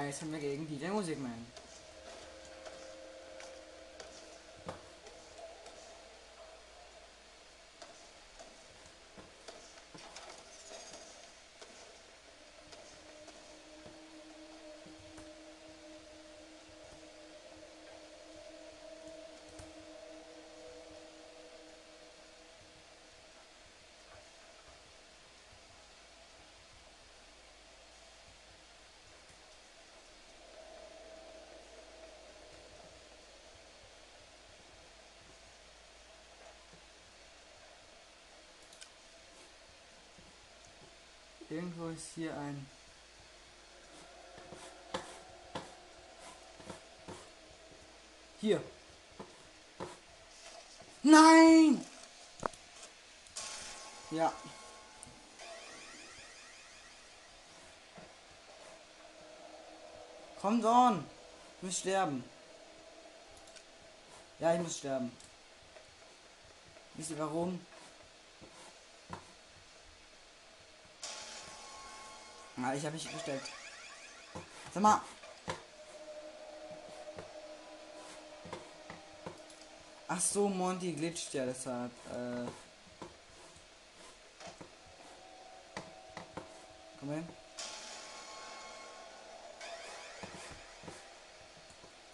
Ja, 0.03 0.09
jetzt 0.09 0.21
haben 0.21 0.33
wir 0.33 0.41
gegen 0.41 0.67
DJ 0.67 0.89
Musikman. 0.89 1.52
Irgendwo 41.53 41.89
ist 41.89 42.15
hier 42.15 42.35
ein. 42.35 42.67
Hier. 48.41 48.63
Nein! 51.03 51.85
Ja. 54.13 54.33
Komm 60.41 60.65
on! 60.65 61.05
Ich 61.59 61.63
muss 61.63 61.79
sterben. 61.81 62.25
Ja, 64.39 64.55
ich 64.55 64.61
muss 64.63 64.79
sterben. 64.79 65.15
Wisst 66.95 67.11
ihr 67.11 67.19
warum? 67.19 67.61
Ah, 72.65 72.75
ich 72.75 72.85
habe 72.85 72.93
mich 72.93 73.09
versteckt. 73.09 73.49
Sag 74.73 74.83
mal. 74.83 75.01
Ach 80.07 80.21
so, 80.21 80.49
Monty 80.49 80.93
glitscht 80.93 81.35
ja 81.35 81.45
deshalb. 81.45 81.91
Äh. 82.11 82.47
Komm 87.01 87.11
hin. 87.11 87.29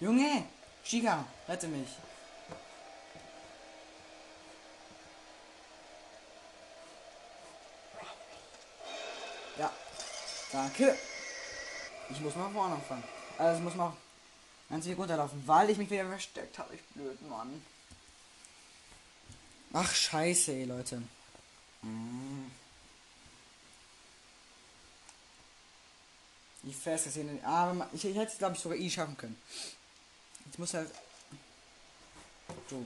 Junge! 0.01 0.45
Chica, 0.85 1.27
rette 1.47 1.69
mich. 1.69 1.89
Danke. 10.53 10.97
Ich 12.11 12.21
muss 12.21 12.35
mal 12.35 12.51
vorne 12.51 12.75
anfangen. 12.75 13.05
Also 13.37 13.59
ich 13.59 13.65
muss 13.65 13.75
mal 13.75 13.97
ganz 14.71 14.85
viel 14.85 14.95
runterlaufen, 14.95 15.43
weil 15.47 15.71
ich 15.71 15.79
mich 15.79 15.91
wieder 15.91 16.09
versteckt 16.09 16.59
habe. 16.59 16.75
Ich 16.75 16.83
blöd, 16.95 17.21
Mann. 17.29 17.63
Ach, 19.73 19.95
scheiße, 19.95 20.53
ey, 20.53 20.65
Leute. 20.65 21.03
Mm. 21.83 22.47
Die 26.63 26.73
Feste 26.73 27.11
sehen. 27.11 27.45
Aber 27.45 27.89
ich, 27.93 28.05
ich 28.05 28.17
hätte 28.17 28.33
es, 28.33 28.39
glaube 28.39 28.55
ich, 28.57 28.61
sogar 28.61 28.79
eh 28.79 28.91
schaffen 28.91 29.17
können. 29.17 29.41
Jetzt 30.47 30.59
muss 30.59 30.75
halt. 30.75 30.91
So. 32.71 32.85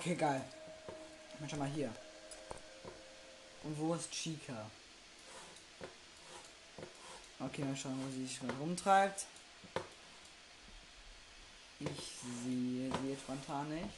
Okay, 0.00 0.14
geil. 0.14 0.42
Ich 1.30 1.38
bin 1.38 1.50
schon 1.50 1.58
mal 1.58 1.68
hier. 1.68 1.92
Und 3.62 3.78
wo 3.78 3.94
ist 3.94 4.10
Chica? 4.10 4.64
Okay, 7.38 7.62
mal 7.62 7.76
schauen, 7.76 8.02
wo 8.02 8.10
sie 8.10 8.26
sich 8.26 8.40
rumtreibt. 8.58 9.26
Ich 11.80 12.12
sehe 12.42 12.90
sie 12.90 13.16
spontan 13.22 13.68
nicht. 13.68 13.90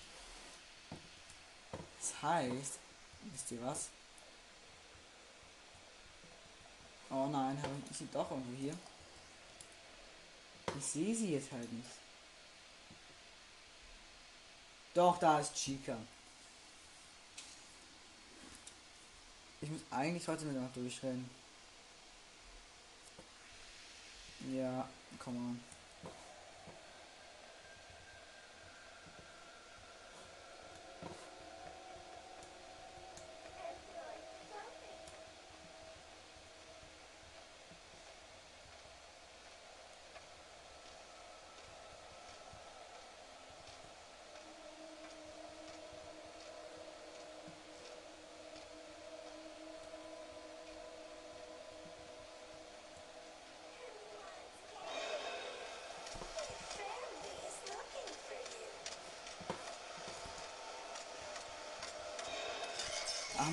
Das 2.00 2.20
heißt, 2.20 2.80
wisst 3.32 3.52
ihr 3.52 3.62
was? 3.62 3.90
Oh 7.10 7.28
nein, 7.28 7.56
ich 7.88 7.96
sie 7.96 8.08
doch 8.12 8.28
irgendwo 8.28 8.60
hier. 8.60 8.76
Ich 10.76 10.84
sehe 10.84 11.14
sie 11.14 11.34
jetzt 11.34 11.52
halt 11.52 11.72
nicht. 11.72 11.90
Doch, 14.94 15.18
da 15.18 15.40
ist 15.40 15.54
Chica. 15.54 15.96
Ich 19.60 19.70
muss 19.70 19.80
eigentlich 19.90 20.26
heute 20.28 20.44
mit 20.44 20.60
noch 20.60 20.72
durchrennen. 20.72 21.28
Ja, 24.52 24.88
komm 25.18 25.36
on. 25.36 25.71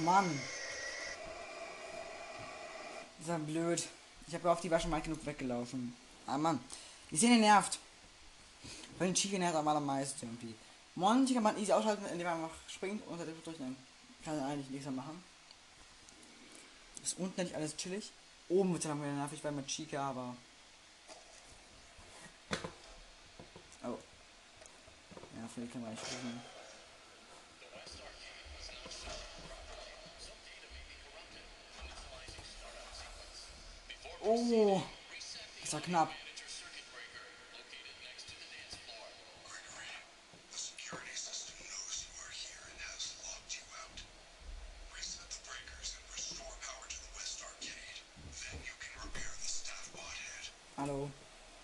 Mann. 0.03 0.41
Ist 3.19 3.27
ja 3.27 3.37
blöd. 3.37 3.87
Ich 4.27 4.33
habe 4.33 4.51
auf 4.51 4.61
die 4.61 4.71
war 4.71 4.79
schon 4.79 4.91
weit 4.91 5.03
genug 5.03 5.25
weggelaufen. 5.25 5.95
Ah 6.25 6.37
Mann. 6.37 6.59
Die 7.11 7.17
Szene 7.17 7.37
nervt. 7.37 7.79
Weil 8.97 9.07
den 9.07 9.15
Chica 9.15 9.37
nervt 9.37 9.55
am 9.55 9.67
allermeisten 9.67 10.25
irgendwie. 10.25 10.55
Monty 10.95 11.33
kann 11.33 11.43
man 11.43 11.57
easy 11.57 11.71
ausschalten, 11.71 12.05
indem 12.07 12.27
man 12.27 12.43
einfach 12.43 12.55
springt 12.67 13.05
und 13.07 13.17
halt 13.17 13.29
durch. 13.45 13.57
Dann 13.57 13.75
kann 14.23 14.39
eigentlich 14.39 14.69
nichts 14.69 14.85
mehr 14.85 14.95
machen. 14.95 15.23
Ist 17.01 17.17
unten 17.17 17.41
nicht 17.41 17.55
alles 17.55 17.75
chillig. 17.77 18.11
Oben 18.49 18.73
wird 18.73 18.83
es 18.83 18.89
dann 18.89 19.01
wieder 19.01 19.13
nervig, 19.13 19.43
weil 19.43 19.51
mit 19.53 19.67
Chica, 19.67 20.09
aber. 20.09 20.35
Oh. 23.83 23.97
Ja, 25.37 25.49
vielleicht 25.53 25.71
kann 25.71 25.81
man 25.81 25.91
nicht 25.91 26.05
sprechen. 26.05 26.41
The 34.29 34.81
staff 49.47 49.89
bot 49.93 50.03
head. 50.03 50.49
Hallo. 50.77 51.09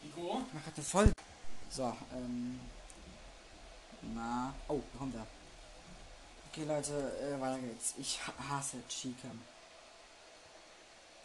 Nico? 0.03 0.41
Mach 0.53 0.67
eine 0.75 0.83
voll. 0.83 1.11
So, 1.69 1.95
ähm. 2.13 2.59
Na. 4.13 4.53
Oh, 4.67 4.81
da 4.91 4.97
kommt 4.97 5.15
er. 5.15 5.27
Okay, 6.51 6.63
Leute, 6.65 6.93
äh, 7.21 7.39
weiter 7.39 7.59
geht's. 7.59 7.93
Ich 7.97 8.19
ha- 8.25 8.33
hasse 8.49 8.77
Chica. 8.87 9.29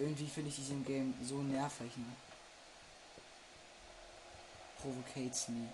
Irgendwie 0.01 0.29
finde 0.29 0.49
ich 0.49 0.57
diesen 0.57 0.83
Game 0.83 1.13
so 1.23 1.43
nervig, 1.43 1.95
ne? 1.99 2.07
Provocates 4.81 5.49
me. 5.49 5.69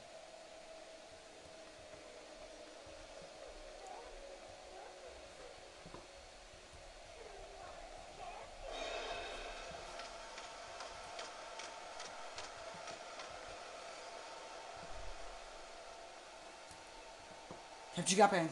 Ich 17.93 17.99
hab 17.99 18.07
Chica 18.07 18.25
abgehängt. 18.25 18.51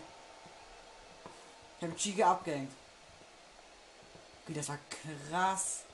Ich 1.80 1.88
hab 1.88 1.96
Chica 1.96 2.30
abgehängt. 2.30 2.83
Okay, 4.46 4.52
das 4.52 4.68
war 4.68 4.78
krass 5.30 5.84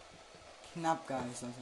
knapp, 0.73 1.07
guys, 1.07 1.43
Leute. 1.43 1.55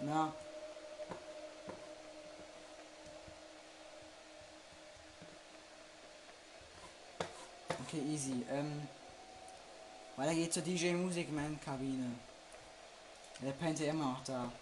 Na. 0.00 0.32
Okay, 7.88 8.02
easy. 8.12 8.44
Ähm, 8.52 8.82
weiter 10.16 10.34
geht's 10.34 10.52
zur 10.52 10.62
DJ 10.62 10.92
Musikman 10.92 11.58
Kabine. 11.64 12.10
Der 13.40 13.52
pennt 13.52 13.80
ja 13.80 13.86
immer 13.86 14.10
noch 14.10 14.24
da. 14.24 14.52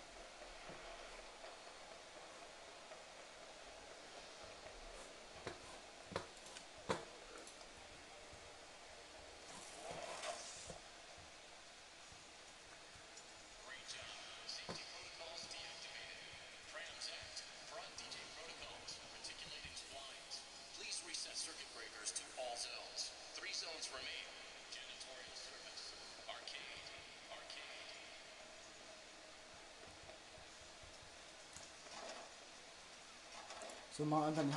So, 33.96 34.04
mal 34.04 34.28
unter 34.28 34.42
den. 34.42 34.54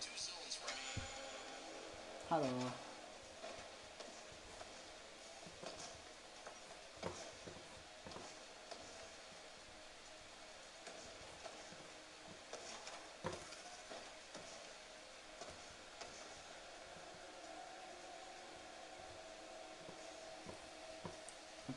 Two 0.00 0.10
zones 0.18 0.58
remain. 0.66 1.08
Hallo. 2.28 2.46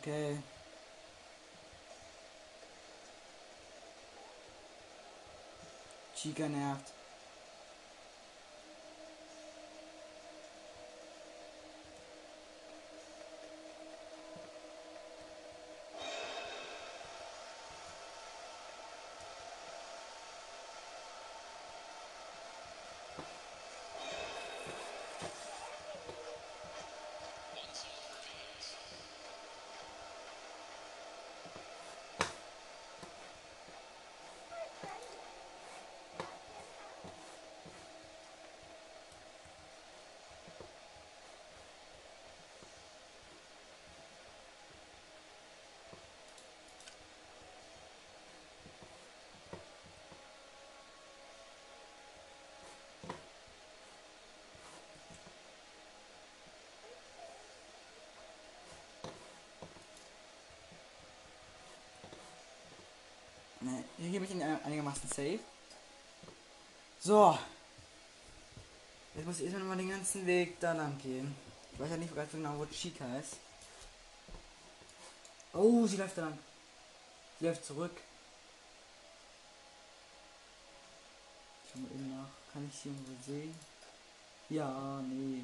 Okay. 0.01 0.37
Chica 6.23 6.47
nervt. 6.47 6.93
Hier 63.97 64.19
bin 64.19 64.23
ich 64.23 64.43
ein- 64.43 64.63
einigermaßen 64.65 65.07
safe. 65.09 65.39
So. 66.99 67.37
Jetzt 69.15 69.25
muss 69.25 69.39
ich 69.39 69.45
erstmal 69.51 69.77
den 69.77 69.89
ganzen 69.89 70.25
Weg 70.25 70.59
da 70.59 70.73
lang 70.73 70.97
gehen. 70.97 71.35
Ich 71.73 71.79
weiß 71.79 71.89
ja 71.91 71.97
nicht 71.97 72.15
ganz 72.15 72.31
genau, 72.31 72.57
wo 72.57 72.65
Chica 72.65 73.05
ist. 73.17 73.37
Oh, 75.53 75.85
sie 75.85 75.97
läuft 75.97 76.17
da 76.17 76.21
lang. 76.23 76.39
Sie 77.39 77.45
läuft 77.45 77.65
zurück. 77.65 77.95
Schau 81.71 81.79
mal 81.79 81.91
eben 81.91 82.09
nach. 82.09 82.29
Kann 82.51 82.69
ich 82.71 82.79
sie 82.79 82.89
irgendwo 82.89 83.23
sehen? 83.23 83.55
Ja, 84.49 85.01
nee. 85.01 85.43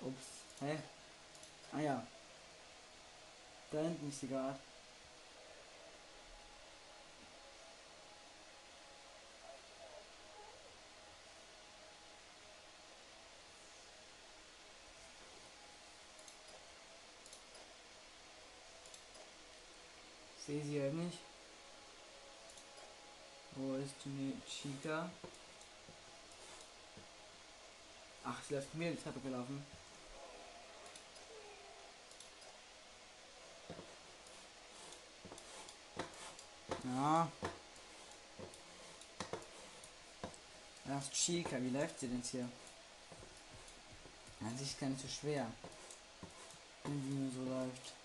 Ups. 0.00 0.26
Hä? 0.60 0.78
Ah 1.72 1.80
ja. 1.80 2.06
Da 3.70 3.78
hinten 3.78 4.08
ist 4.08 4.20
sie 4.20 4.28
gerade. 4.28 4.58
Sehe 20.50 20.64
sie 20.64 20.82
halt 20.82 20.94
nicht. 20.94 21.18
Wo 23.54 23.76
ist 23.76 23.94
die 24.04 24.34
Chica? 24.48 25.08
Ach, 28.24 28.42
sie 28.42 28.54
läuft 28.54 28.74
mir 28.74 28.90
die 28.90 29.00
Treppe 29.00 29.20
gelaufen. 29.20 29.64
Ja. 36.82 37.30
Ist 40.98 41.12
Chica, 41.12 41.62
wie 41.62 41.70
läuft 41.70 42.00
sie 42.00 42.08
denn 42.08 42.22
hier? 42.28 42.50
An 44.40 44.58
sich 44.58 44.76
gar 44.80 44.88
nicht 44.88 45.00
so 45.00 45.06
schwer. 45.06 45.46
Wenn 46.82 47.02
sie 47.04 47.14
nur 47.14 47.30
so 47.30 47.48
läuft. 47.48 47.99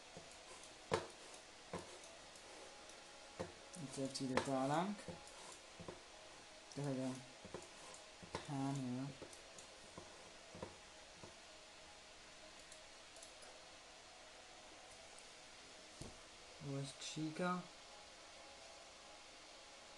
Jetzt 3.98 4.22
wieder 4.22 4.42
da 4.46 4.66
lang. 4.66 4.96
Da 6.76 6.82
der 6.82 7.12
Hahn 8.50 8.76
hier. 8.76 9.08
Wo 16.62 16.78
ist 16.80 16.94
Chica? 17.00 17.62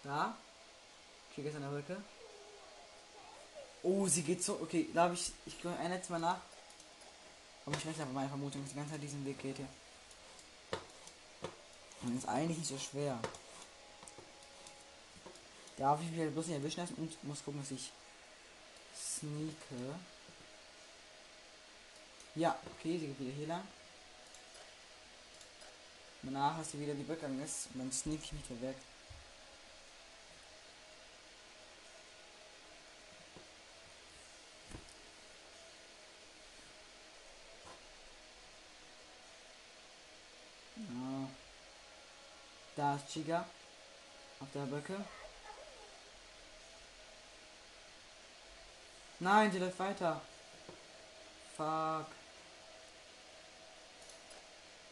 Da? 0.03 0.37
Chica 1.33 1.49
ist 1.49 1.55
an 1.55 1.61
der 1.61 1.69
Brücke. 1.69 2.01
Oh, 3.83 4.07
sie 4.07 4.23
geht 4.23 4.43
so. 4.43 4.59
Okay, 4.61 4.83
glaube 4.91 5.13
ich, 5.15 5.31
ich 5.45 5.61
gehe 5.61 5.75
ein 5.77 5.91
letztes 5.91 6.09
Mal 6.09 6.19
nach. 6.19 6.39
Aber 7.65 7.75
ich 7.75 7.85
weiß 7.85 7.99
aber 8.01 8.11
meine 8.11 8.29
Vermutung, 8.29 8.61
dass 8.61 8.71
die 8.71 8.77
ganze 8.77 8.91
Zeit 8.91 9.01
diesen 9.03 9.25
Weg 9.25 9.39
geht 9.39 9.57
hier. 9.57 9.67
Und 12.01 12.17
ist 12.17 12.27
eigentlich 12.27 12.57
nicht 12.59 12.69
so 12.69 12.77
schwer. 12.77 13.19
Darf 15.77 16.01
ich 16.01 16.09
mich 16.09 16.31
bloß 16.31 16.47
nicht 16.47 16.57
erwischen 16.57 16.81
lassen 16.81 16.95
und 16.95 17.23
muss 17.23 17.43
gucken, 17.43 17.61
dass 17.61 17.71
ich 17.71 17.91
sneake. 18.95 19.95
Ja, 22.35 22.57
okay, 22.71 22.97
sie 22.97 23.07
geht 23.07 23.19
wieder 23.19 23.31
hier 23.31 23.47
lang. 23.47 23.67
Danach 26.23 26.57
hast 26.57 26.73
du 26.73 26.79
wieder 26.79 26.93
die 26.93 27.03
Brücke 27.03 27.27
ist 27.43 27.69
und 27.73 27.79
dann 27.79 27.91
sneak 27.91 28.21
ich 28.23 28.33
mich 28.33 28.43
da 28.49 28.61
weg. 28.61 28.75
Da 42.77 42.93
ist 42.93 43.09
Chica. 43.09 43.43
Auf 44.39 44.47
der 44.53 44.67
Brücke. 44.67 45.03
Nein, 49.19 49.51
die 49.51 49.57
läuft 49.57 49.79
weiter. 49.79 50.21
Fuck. 51.55 52.07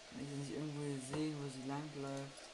Kann 0.09 0.19
ich 0.19 0.29
sie 0.29 0.35
nicht 0.35 0.51
irgendwo 0.53 0.81
sehen, 1.13 1.37
wo 1.39 1.49
sie 1.49 1.67
lang 1.67 1.83
läuft? 1.95 2.45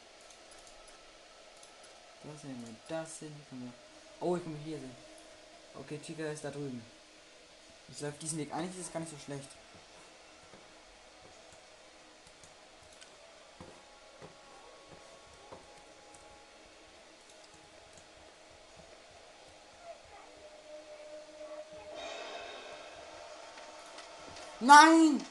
Das 2.24 2.42
sehen 2.42 2.64
wir, 2.66 2.76
das 2.90 3.20
sehen. 3.20 3.74
Oh, 4.20 4.36
ich 4.36 4.44
kann 4.44 4.54
mich 4.54 4.64
hier 4.64 4.80
sehen. 4.80 4.96
Okay, 5.76 6.00
Chica 6.04 6.26
ist 6.26 6.44
da 6.44 6.52
drüben. 6.52 6.84
Ich 7.90 8.02
läuft 8.02 8.22
diesen 8.22 8.38
Weg. 8.40 8.54
Eigentlich 8.54 8.80
ist 8.80 8.88
es 8.88 8.94
gar 8.94 9.00
nicht 9.00 9.12
so 9.12 9.18
schlecht. 9.18 9.50
Nein! 24.64 25.26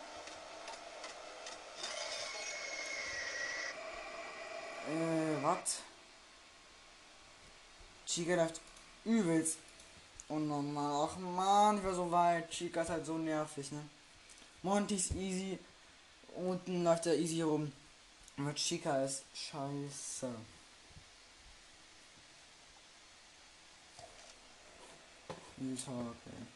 Äh, 4.88 5.42
was? 5.42 5.82
Chica 8.06 8.34
läuft 8.34 8.60
übelst. 9.04 9.58
Unnormal. 10.28 11.08
Ach 11.08 11.16
man, 11.16 11.78
ich 11.78 11.84
war 11.84 11.94
so 11.94 12.10
weit. 12.10 12.50
Chica 12.50 12.82
ist 12.82 12.90
halt 12.90 13.06
so 13.06 13.16
nervig, 13.18 13.70
ne? 13.70 13.88
Monty 14.62 14.96
ist 14.96 15.12
easy. 15.12 15.58
Unten 16.34 16.82
läuft 16.82 17.06
er 17.06 17.14
easy 17.14 17.42
rum. 17.42 17.72
Aber 18.36 18.54
Chica 18.54 19.04
ist 19.04 19.22
scheiße. 19.32 20.34
Talk, 25.84 26.16
ey. 26.26 26.46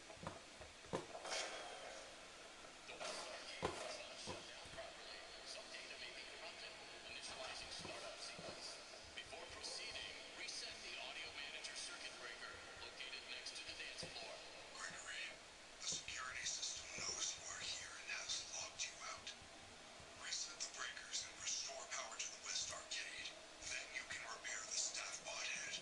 Before 9.13 9.45
proceeding, 9.53 10.09
reset 10.41 10.73
the 10.81 10.93
audio 11.05 11.29
manager 11.37 11.77
circuit 11.77 12.13
breaker 12.17 12.53
located 12.81 13.21
next 13.29 13.53
to 13.57 13.61
the 13.69 13.77
dance 13.77 14.09
floor. 14.09 14.33
Gregory, 14.73 15.25
the 15.81 15.87
security 15.87 16.45
system 16.49 16.85
knows 16.97 17.37
you 17.37 17.45
are 17.45 17.61
here 17.61 17.93
and 17.93 18.09
has 18.25 18.41
locked 18.57 18.89
you 18.89 18.95
out. 19.05 19.29
Reset 20.25 20.57
the 20.65 20.71
breakers 20.73 21.29
and 21.29 21.33
restore 21.45 21.85
power 21.93 22.15
to 22.17 22.25
the 22.25 22.41
West 22.41 22.73
Arcade. 22.73 23.29
Then 23.69 23.85
you 23.93 24.01
can 24.09 24.25
repair 24.33 24.61
the 24.65 24.77
staff 24.81 25.21
bot 25.21 25.45
head. 25.45 25.77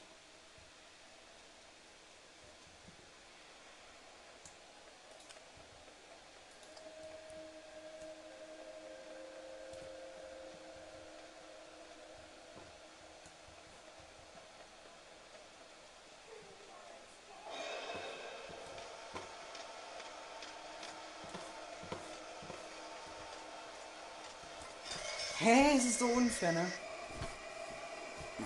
Hä, 25.44 25.76
es 25.76 25.84
ist 25.84 26.00
so 26.00 26.06
unfair, 26.06 26.54
ne? 26.54 26.72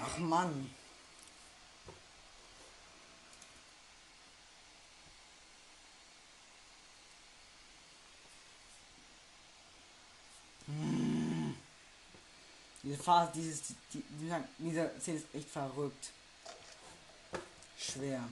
Ach 0.04 0.18
Mann. 0.18 0.72
Hm. 10.66 11.56
Diese 12.82 12.98
Phase, 12.98 13.32
dieses, 13.36 13.62
die, 13.94 14.02
die, 14.02 14.34
dieser 14.58 15.00
Szene 15.00 15.18
ist 15.18 15.36
echt 15.36 15.50
verrückt. 15.52 16.12
Schwer. 17.78 18.28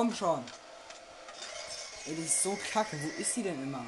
Komm 0.00 0.14
schon. 0.14 0.42
Ey, 2.06 2.14
die 2.14 2.22
ist 2.22 2.42
so 2.42 2.58
kacke. 2.72 2.96
Wo 3.02 3.20
ist 3.20 3.34
sie 3.34 3.42
denn 3.42 3.62
immer? 3.62 3.84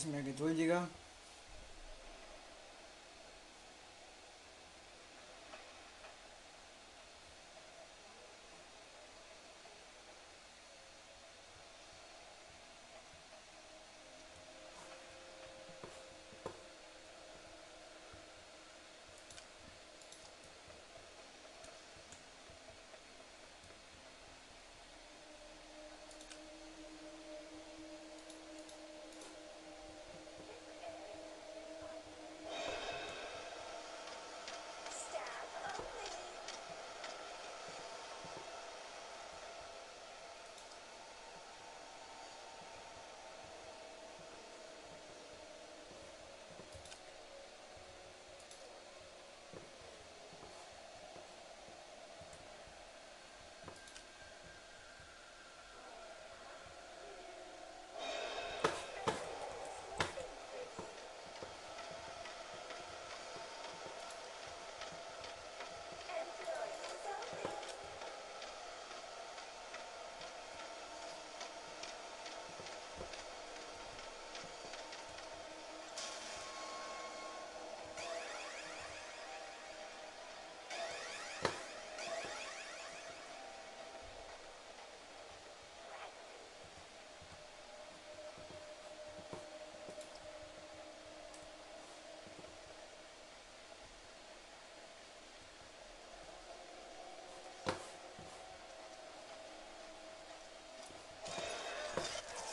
Bisschen 0.00 0.12
mehr 0.12 0.22
geduldiger. 0.22 0.88
Staff 0.88 0.99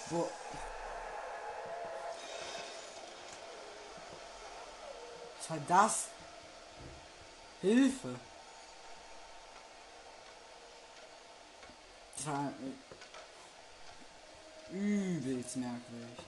Wo. 0.10 0.30
Was 5.38 5.50
war 5.50 5.58
das? 5.68 6.08
Hilfe! 7.62 8.16
Das 12.16 12.28
war 12.28 12.54
übelst 14.72 15.56
merkwürdig. 15.58 16.26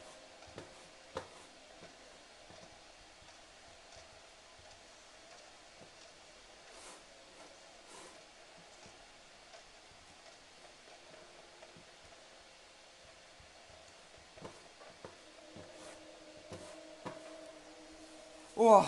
Oh. 18.61 18.85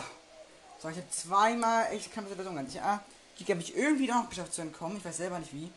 So, 0.82 0.90
ich 0.90 0.98
habe 0.98 1.10
zweimal 1.12 1.94
echt 1.94 2.12
keine 2.12 2.28
Situation 2.28 2.56
gehabt. 2.56 2.74
Ich, 2.74 2.82
ah, 2.82 3.02
die 3.38 3.46
habe 3.46 3.62
ich 3.62 3.76
irgendwie 3.76 4.08
noch 4.08 4.28
geschafft 4.28 4.54
zu 4.54 4.62
entkommen. 4.64 4.98
Ich 4.98 5.06
weiß 5.06 5.18
selber 5.18 5.38
nicht 5.38 5.54
wie. 5.54 5.70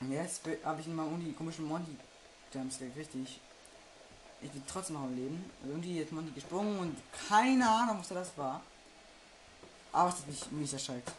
Und 0.00 0.12
jetzt 0.12 0.40
habe 0.64 0.80
ich 0.80 0.86
mal 0.88 1.06
um 1.06 1.24
die 1.24 1.32
komischen 1.32 1.66
Monty 1.66 1.96
Jumps 2.52 2.78
gekriegt, 2.78 3.14
die 3.14 3.22
ich. 3.22 3.40
Bin 4.52 4.62
trotzdem 4.68 4.94
noch 4.94 5.02
am 5.02 5.16
Leben. 5.16 5.50
Also 5.60 5.72
irgendwie 5.72 5.98
ist 5.98 6.12
Monty 6.12 6.30
gesprungen 6.32 6.78
und 6.78 6.96
keine 7.28 7.68
Ahnung, 7.68 7.98
was 8.00 8.08
das 8.08 8.36
war. 8.36 8.60
Aber 9.92 10.10
es 10.10 10.16
hat 10.16 10.26
mich 10.26 10.50
mies 10.50 10.72
erschreckt. 10.72 11.10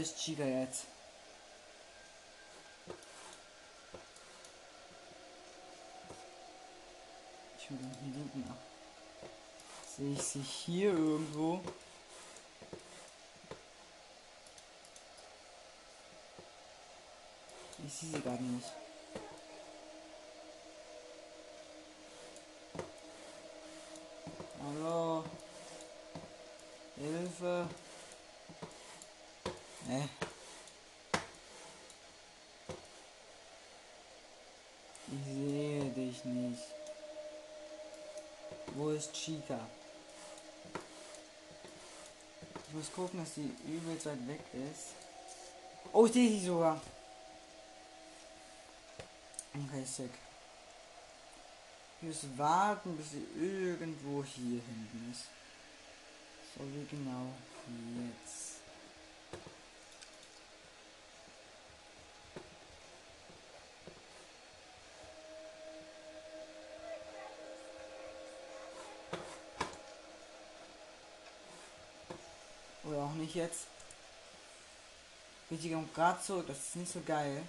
Ist 0.00 0.18
Chica 0.18 0.44
jetzt? 0.44 0.86
Ich 7.58 7.70
will 7.70 7.78
hier 8.02 8.14
hinten 8.14 8.50
ab. 8.50 8.58
Sehe 9.96 10.14
ich 10.14 10.22
sie 10.22 10.40
hier 10.40 10.92
irgendwo? 10.92 11.60
Ich 17.86 17.92
sehe 17.92 18.10
sie 18.10 18.20
gerade 18.20 18.42
nicht. 18.42 18.68
Hallo? 24.62 25.24
Hilfe. 26.96 27.68
Hä? 29.90 30.08
Ich 35.08 35.24
sehe 35.24 35.90
dich 35.90 36.24
nicht. 36.24 36.62
Wo 38.76 38.89
ist 39.00 39.14
Chica? 39.14 39.58
Ich 42.68 42.74
muss 42.74 42.92
gucken, 42.92 43.20
dass 43.20 43.34
die 43.34 43.50
übelst 43.66 44.06
weit 44.06 44.28
weg 44.28 44.40
ist. 44.52 44.94
Oh, 45.92 46.06
ich 46.06 46.12
sehe 46.12 46.28
sie 46.28 46.46
sogar. 46.46 46.80
Okay, 49.54 49.84
sick. 49.84 50.10
Ich 52.00 52.08
muss 52.08 52.38
warten, 52.38 52.96
bis 52.96 53.10
sie 53.12 53.26
irgendwo 53.36 54.22
hier 54.22 54.60
hinten 54.60 55.10
ist. 55.10 55.24
So 56.54 56.64
wie 56.64 56.84
genau 56.84 57.26
jetzt. 57.96 58.59
Oder 72.84 72.98
auch 72.98 73.12
nicht 73.12 73.34
jetzt. 73.34 73.66
Richtig 75.50 75.72
kommt 75.72 75.94
gerade 75.94 76.22
zurück, 76.22 76.46
das 76.46 76.58
ist 76.58 76.76
nicht 76.76 76.92
so 76.92 77.00
geil. 77.00 77.42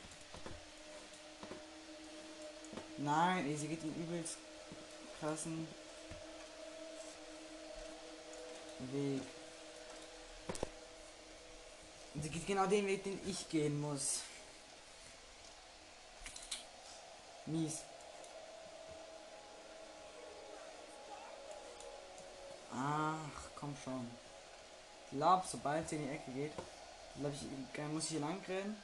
Nein, 2.97 3.57
sie 3.57 3.67
geht 3.67 3.83
den 3.83 3.95
übelst 3.95 4.37
krassen 5.19 5.67
Weg. 8.91 9.21
Sie 12.21 12.29
geht 12.29 12.47
genau 12.47 12.65
den 12.65 12.87
Weg, 12.87 13.03
den 13.03 13.19
ich 13.25 13.47
gehen 13.49 13.79
muss. 13.79 14.21
Mies. 17.45 17.81
Ach, 22.73 23.15
komm 23.55 23.75
schon. 23.83 24.09
Ich 25.11 25.17
glaube, 25.17 25.43
sobald 25.45 25.89
sie 25.89 25.97
in 25.97 26.03
die 26.03 26.15
Ecke 26.15 26.31
geht, 26.31 26.53
ich, 27.33 27.47
dann 27.75 27.93
muss 27.93 28.05
ich 28.05 28.11
hier 28.11 28.21
lang 28.21 28.41
rennen. 28.47 28.81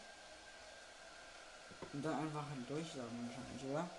Und 1.93 2.03
dann 2.03 2.19
einfach 2.19 2.43
durchlaufen 2.67 3.29
wahrscheinlich, 3.29 3.71
oder? 3.71 3.89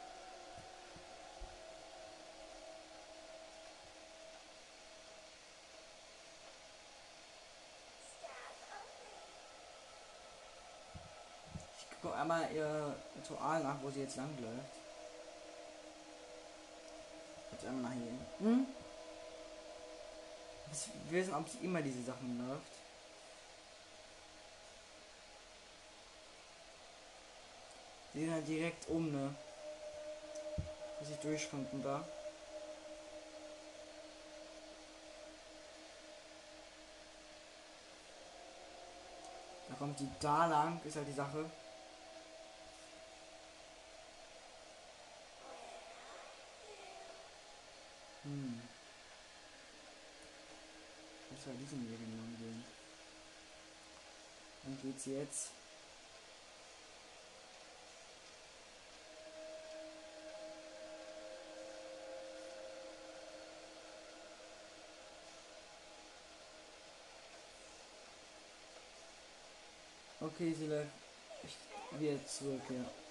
Ich 11.79 12.03
gucke 12.03 12.15
einmal 12.15 12.53
ihr 12.53 12.95
Ritual 13.17 13.63
nach, 13.63 13.77
wo 13.83 13.91
sie 13.91 14.03
jetzt 14.03 14.17
lang 14.17 14.31
läuft. 14.39 14.75
Jetzt 17.53 17.65
einmal 17.65 17.91
nach 17.91 17.99
hier. 17.99 18.47
Hm? 18.47 18.67
Will 20.71 21.21
wissen, 21.21 21.35
ob 21.35 21.49
sie 21.49 21.59
immer 21.59 21.81
diese 21.81 22.03
Sachen 22.03 22.47
läuft. 22.47 22.73
Die 28.15 28.21
sind 28.25 28.33
halt 28.33 28.49
direkt 28.49 28.89
um, 28.89 29.11
ne? 29.11 29.35
Dass 31.01 31.11
ich 31.11 31.17
durchkonnten 31.19 31.83
da. 31.83 32.05
Da 39.69 39.75
kommt 39.77 40.01
die 40.01 40.09
da 40.21 40.47
lang, 40.47 40.81
ist 40.85 40.97
halt 40.97 41.09
die 41.09 41.13
Sache. 41.13 41.49
Hm. 48.25 48.58
Halt 51.47 51.61
diesen 51.61 51.91
Weg 51.91 51.99
entlang 51.99 52.37
gehen. 52.37 52.65
Dann 54.65 54.79
geht's 54.83 55.07
jetzt. 55.07 55.51
Okay, 70.21 70.53
sie 70.53 70.67
läuft 70.67 70.89
wieder 71.99 72.27
zurück, 72.27 72.61
ja. 72.69 73.08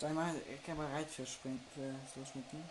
Sei 0.00 0.14
mal 0.14 0.34
ich 0.34 0.74
bereit 0.74 1.10
für 1.10 1.26
Springen, 1.26 1.60
für 1.74 1.94
so 2.14 2.24
Schnitten. 2.24 2.64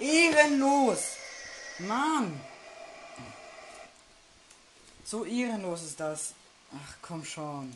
Ehrenlos! 0.00 1.16
Mann! 1.78 2.40
So 5.04 5.24
ehrenlos 5.24 5.82
ist 5.84 5.98
das. 5.98 6.34
Ach 6.70 6.96
komm 7.00 7.24
schon. 7.24 7.74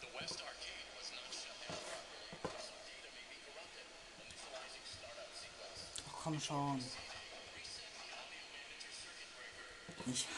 The 0.00 0.06
West 0.18 0.42
Arcade 0.42 0.88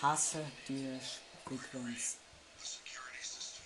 hasse 0.03 0.45
diese 0.67 0.99
Frequenz. 1.45 2.17
The 2.59 2.67
security 2.67 3.23
system 3.23 3.65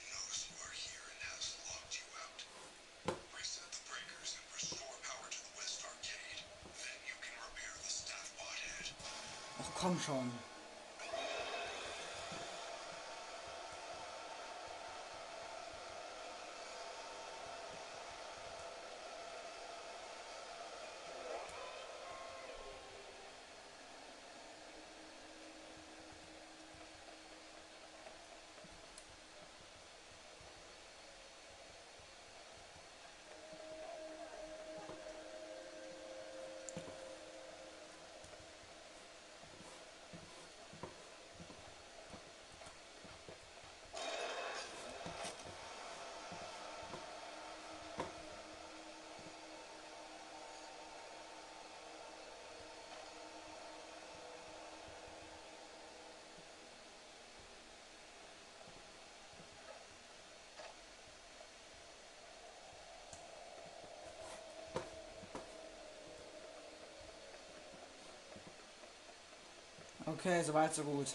Okay, 70.14 70.44
soweit 70.44 70.72
so 70.72 70.84
gut. 70.84 71.08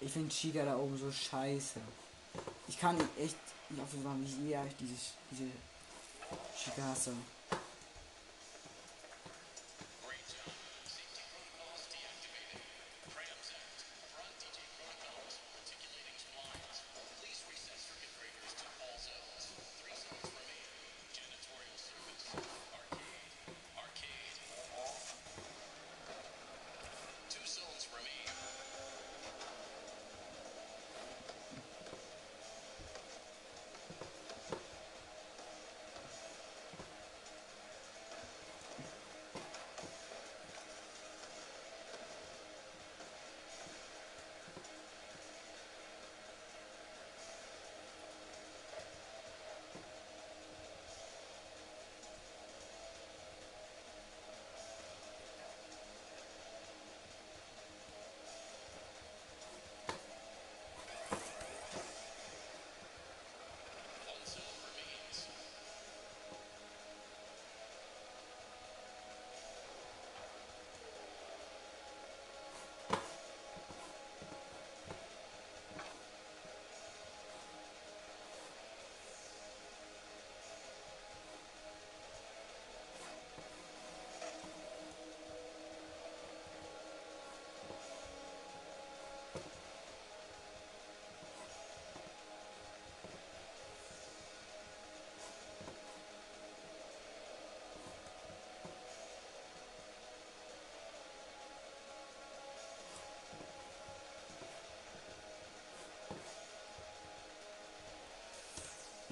Ich 0.00 0.12
finde 0.12 0.28
Chica 0.28 0.64
da 0.64 0.76
oben 0.76 0.96
so 0.96 1.10
scheiße. 1.10 1.80
Ich 2.68 2.78
kann 2.78 2.96
echt 3.18 3.36
nicht 3.68 3.82
auf 3.82 3.90
sagen, 3.90 4.22
wie 4.24 4.48
sehr 4.48 4.64
ich 4.64 4.76
diese, 4.76 4.94
diese 5.32 5.50
Chica 6.56 6.82
hasse. 6.82 7.12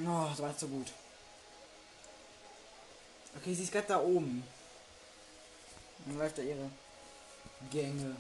Oh, 0.01 0.27
das 0.31 0.41
war 0.41 0.55
so 0.57 0.69
gut. 0.69 0.87
Okay, 3.37 3.55
sie 3.55 3.65
ist 3.65 3.73
gerade 3.73 3.89
da 3.89 4.01
oben. 4.01 4.45
Dann 6.07 6.19
läuft 6.19 6.39
da 6.39 6.43
ihre 6.43 6.71
Gänge. 7.71 8.17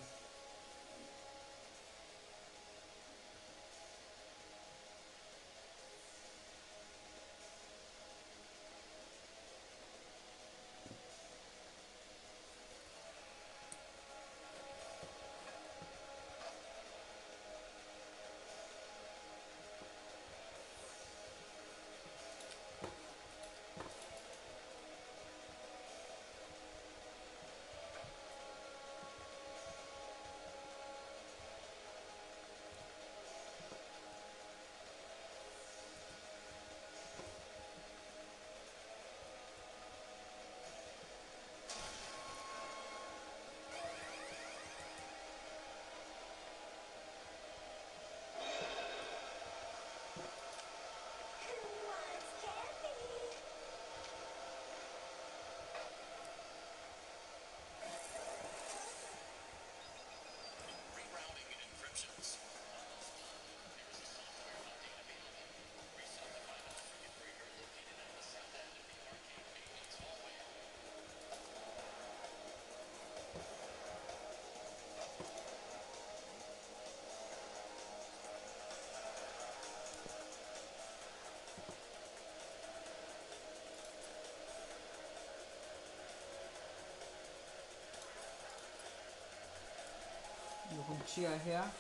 Chia 91.14 91.30
her? 91.30 91.70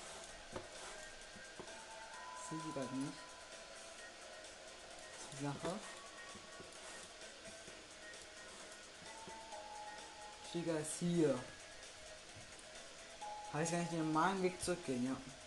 Sehe 2.48 2.58
sie 2.60 2.72
gerade 2.72 2.94
nicht. 2.96 3.12
Die 5.32 5.44
Sache. 5.44 5.78
Chica 10.50 10.78
ist 10.78 10.98
hier. 11.00 11.38
Heißt, 13.52 13.72
kann 13.72 13.82
ich 13.82 13.88
den 13.88 14.12
normalen 14.12 14.42
Weg 14.42 14.62
zurückgehen, 14.62 15.04
ja. 15.04 15.37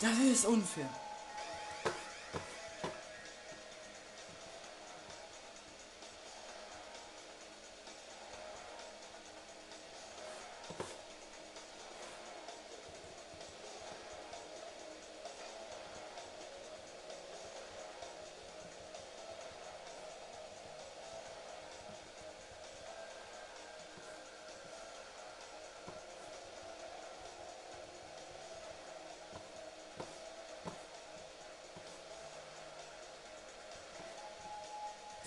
Das 0.00 0.18
ist 0.18 0.44
unfair. 0.44 0.88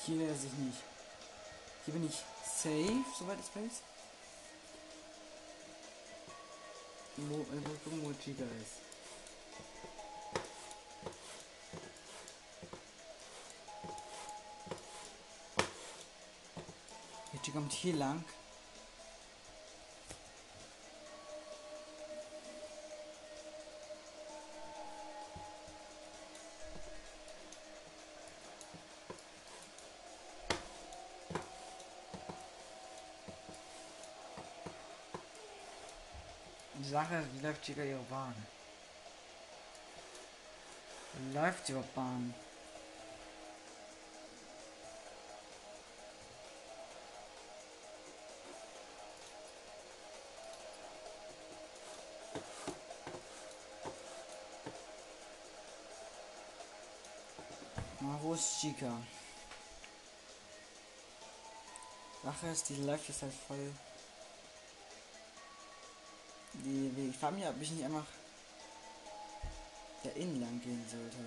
Hier 0.10 0.32
ist 0.32 0.44
ich 0.44 0.54
nicht. 0.54 0.78
Hier 1.86 1.94
bin 1.94 2.06
ich 2.08 2.16
safe, 2.44 3.06
soweit 3.18 3.40
es 3.40 3.56
weiß. 3.56 3.82
Wo, 7.18 7.36
äh, 7.36 7.62
wo, 7.64 7.70
gucken, 7.84 8.04
wo 8.04 8.14
Chica 8.14 8.44
ist. 8.44 8.82
Die 17.46 17.52
kommt 17.52 17.72
hier 17.72 17.96
lang. 17.96 18.24
Die 37.10 37.16
ist, 37.16 37.34
wie 37.34 37.46
läuft 37.48 37.64
Chica 37.64 37.82
ihre 37.82 38.04
Bahn? 38.04 38.36
Läuft 41.34 41.70
ihre 41.70 41.84
Bahn? 41.96 42.34
Ist 58.40 58.62
Chica? 58.62 58.94
Sache 62.24 62.48
ist, 62.48 62.70
die 62.70 62.76
läuft 62.76 63.10
jetzt 63.10 63.24
halt 63.24 63.34
voll. 63.34 63.74
Die, 66.70 67.12
frage 67.20 67.36
mich, 67.36 67.48
ob 67.48 67.60
ich 67.62 67.72
nicht 67.72 67.84
einfach 67.84 68.06
da 70.04 70.12
innen 70.12 70.40
lang 70.40 70.62
gehen 70.62 70.86
sollte. 70.88 71.18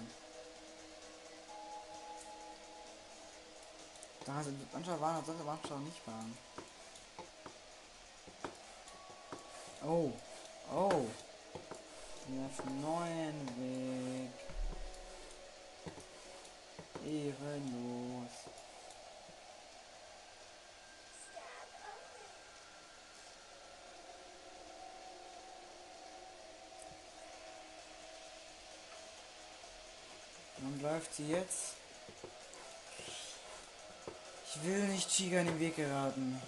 Da 4.24 4.42
sind 4.42 4.72
manchmal 4.72 5.00
waren, 5.00 5.24
sollte 5.24 5.42
manchmal 5.42 5.78
auch 5.78 5.82
nicht 5.82 6.06
waren. 6.06 6.38
Oh, 9.84 10.12
oh. 10.72 11.06
Wir 12.28 12.46
auf 12.46 12.60
einen 12.66 12.80
neuen 12.80 13.48
Weg. 13.58 14.30
Ehrenlos. 17.04 18.30
Dann 30.62 30.80
läuft 30.92 31.14
sie 31.14 31.28
jetzt. 31.28 31.74
Ich 34.46 34.62
will 34.64 34.84
nicht 34.88 35.08
Chiga 35.08 35.40
in 35.40 35.46
den 35.46 35.60
Weg 35.60 35.76
geraten. 35.76 36.40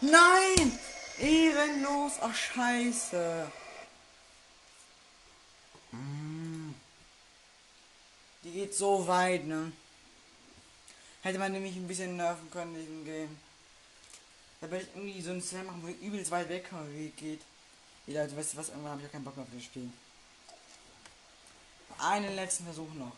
Nein! 0.00 0.78
Ehrenlos! 1.18 2.12
Ach, 2.20 2.34
scheiße. 2.34 3.50
Mm. 5.92 6.74
Die 8.44 8.50
geht 8.52 8.74
so 8.74 9.06
weit, 9.06 9.46
ne? 9.46 9.72
Hätte 11.22 11.38
man 11.38 11.52
nämlich 11.52 11.76
ein 11.76 11.86
bisschen 11.86 12.16
nerven 12.16 12.50
können 12.50 12.74
in 12.74 12.80
diesem 12.80 13.04
Game. 13.04 13.38
Da 14.60 14.70
werde 14.70 14.84
ich 14.84 14.96
irgendwie 14.96 15.22
so 15.22 15.30
ein 15.32 15.42
Slam 15.42 15.66
machen, 15.66 15.82
wo 15.82 15.88
ich 15.88 16.00
übelst 16.00 16.30
weit 16.30 16.48
weg 16.48 16.68
vom 16.68 16.94
Weg 16.94 17.16
geht. 17.16 17.40
Ja, 18.06 18.26
du 18.26 18.36
weißt 18.36 18.54
du 18.54 18.56
was, 18.56 18.68
irgendwann 18.70 18.92
habe 18.92 19.02
ich 19.02 19.08
auch 19.08 19.12
keinen 19.12 19.24
Bock 19.24 19.36
mehr 19.36 19.44
auf 19.44 19.52
das 19.52 19.64
Spiel. 19.64 19.90
Einen 21.98 22.34
letzten 22.34 22.64
Versuch 22.64 22.92
noch. 22.94 23.12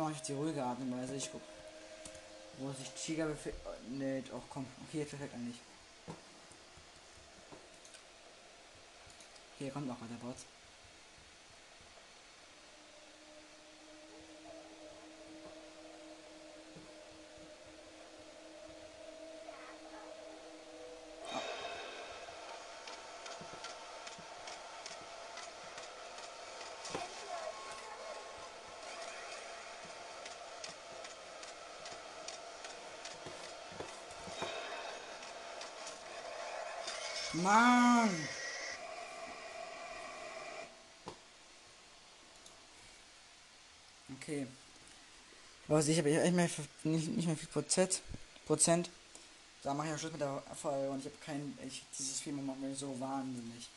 Mache 0.00 0.12
ich 0.12 0.22
die 0.22 0.32
ruhige 0.32 0.62
Art 0.62 0.78
und 0.80 0.92
Weise. 0.98 1.14
Ich 1.14 1.30
guck. 1.30 1.42
Wo 2.58 2.72
sich 2.72 2.94
Chiga 2.94 3.26
befindet. 3.26 3.60
Ne, 3.90 4.22
auch 4.32 4.42
komm. 4.50 4.66
Okay, 4.88 5.04
perfekt 5.04 5.34
eigentlich. 5.34 5.56
Hier 9.58 9.70
kommt 9.70 9.90
auch 9.90 9.96
der 10.00 10.26
Bot. 10.26 10.36
Mann! 37.42 38.10
Okay. 44.16 44.46
Was 45.68 45.88
ich 45.88 45.98
habe 45.98 46.10
nicht 46.10 46.34
mehr, 46.34 46.50
nicht, 46.84 47.08
nicht 47.08 47.26
mehr 47.26 47.36
viel 47.36 47.48
Prozent. 47.48 48.02
Prozent. 48.46 48.90
Da 49.62 49.74
mache 49.74 49.88
ich 49.88 49.94
auch 49.94 49.98
Schluss 49.98 50.12
mit 50.12 50.20
der 50.20 50.42
Folge 50.60 50.90
und 50.90 50.98
ich 51.00 51.06
habe 51.06 51.16
kein. 51.24 51.58
Ich, 51.66 51.84
dieses 51.98 52.20
Film 52.20 52.44
macht 52.44 52.60
mir 52.60 52.74
so 52.74 52.98
wahnsinnig. 52.98 53.68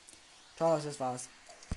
Ciao, 0.55 0.79
das 0.79 0.99
war's. 0.99 1.27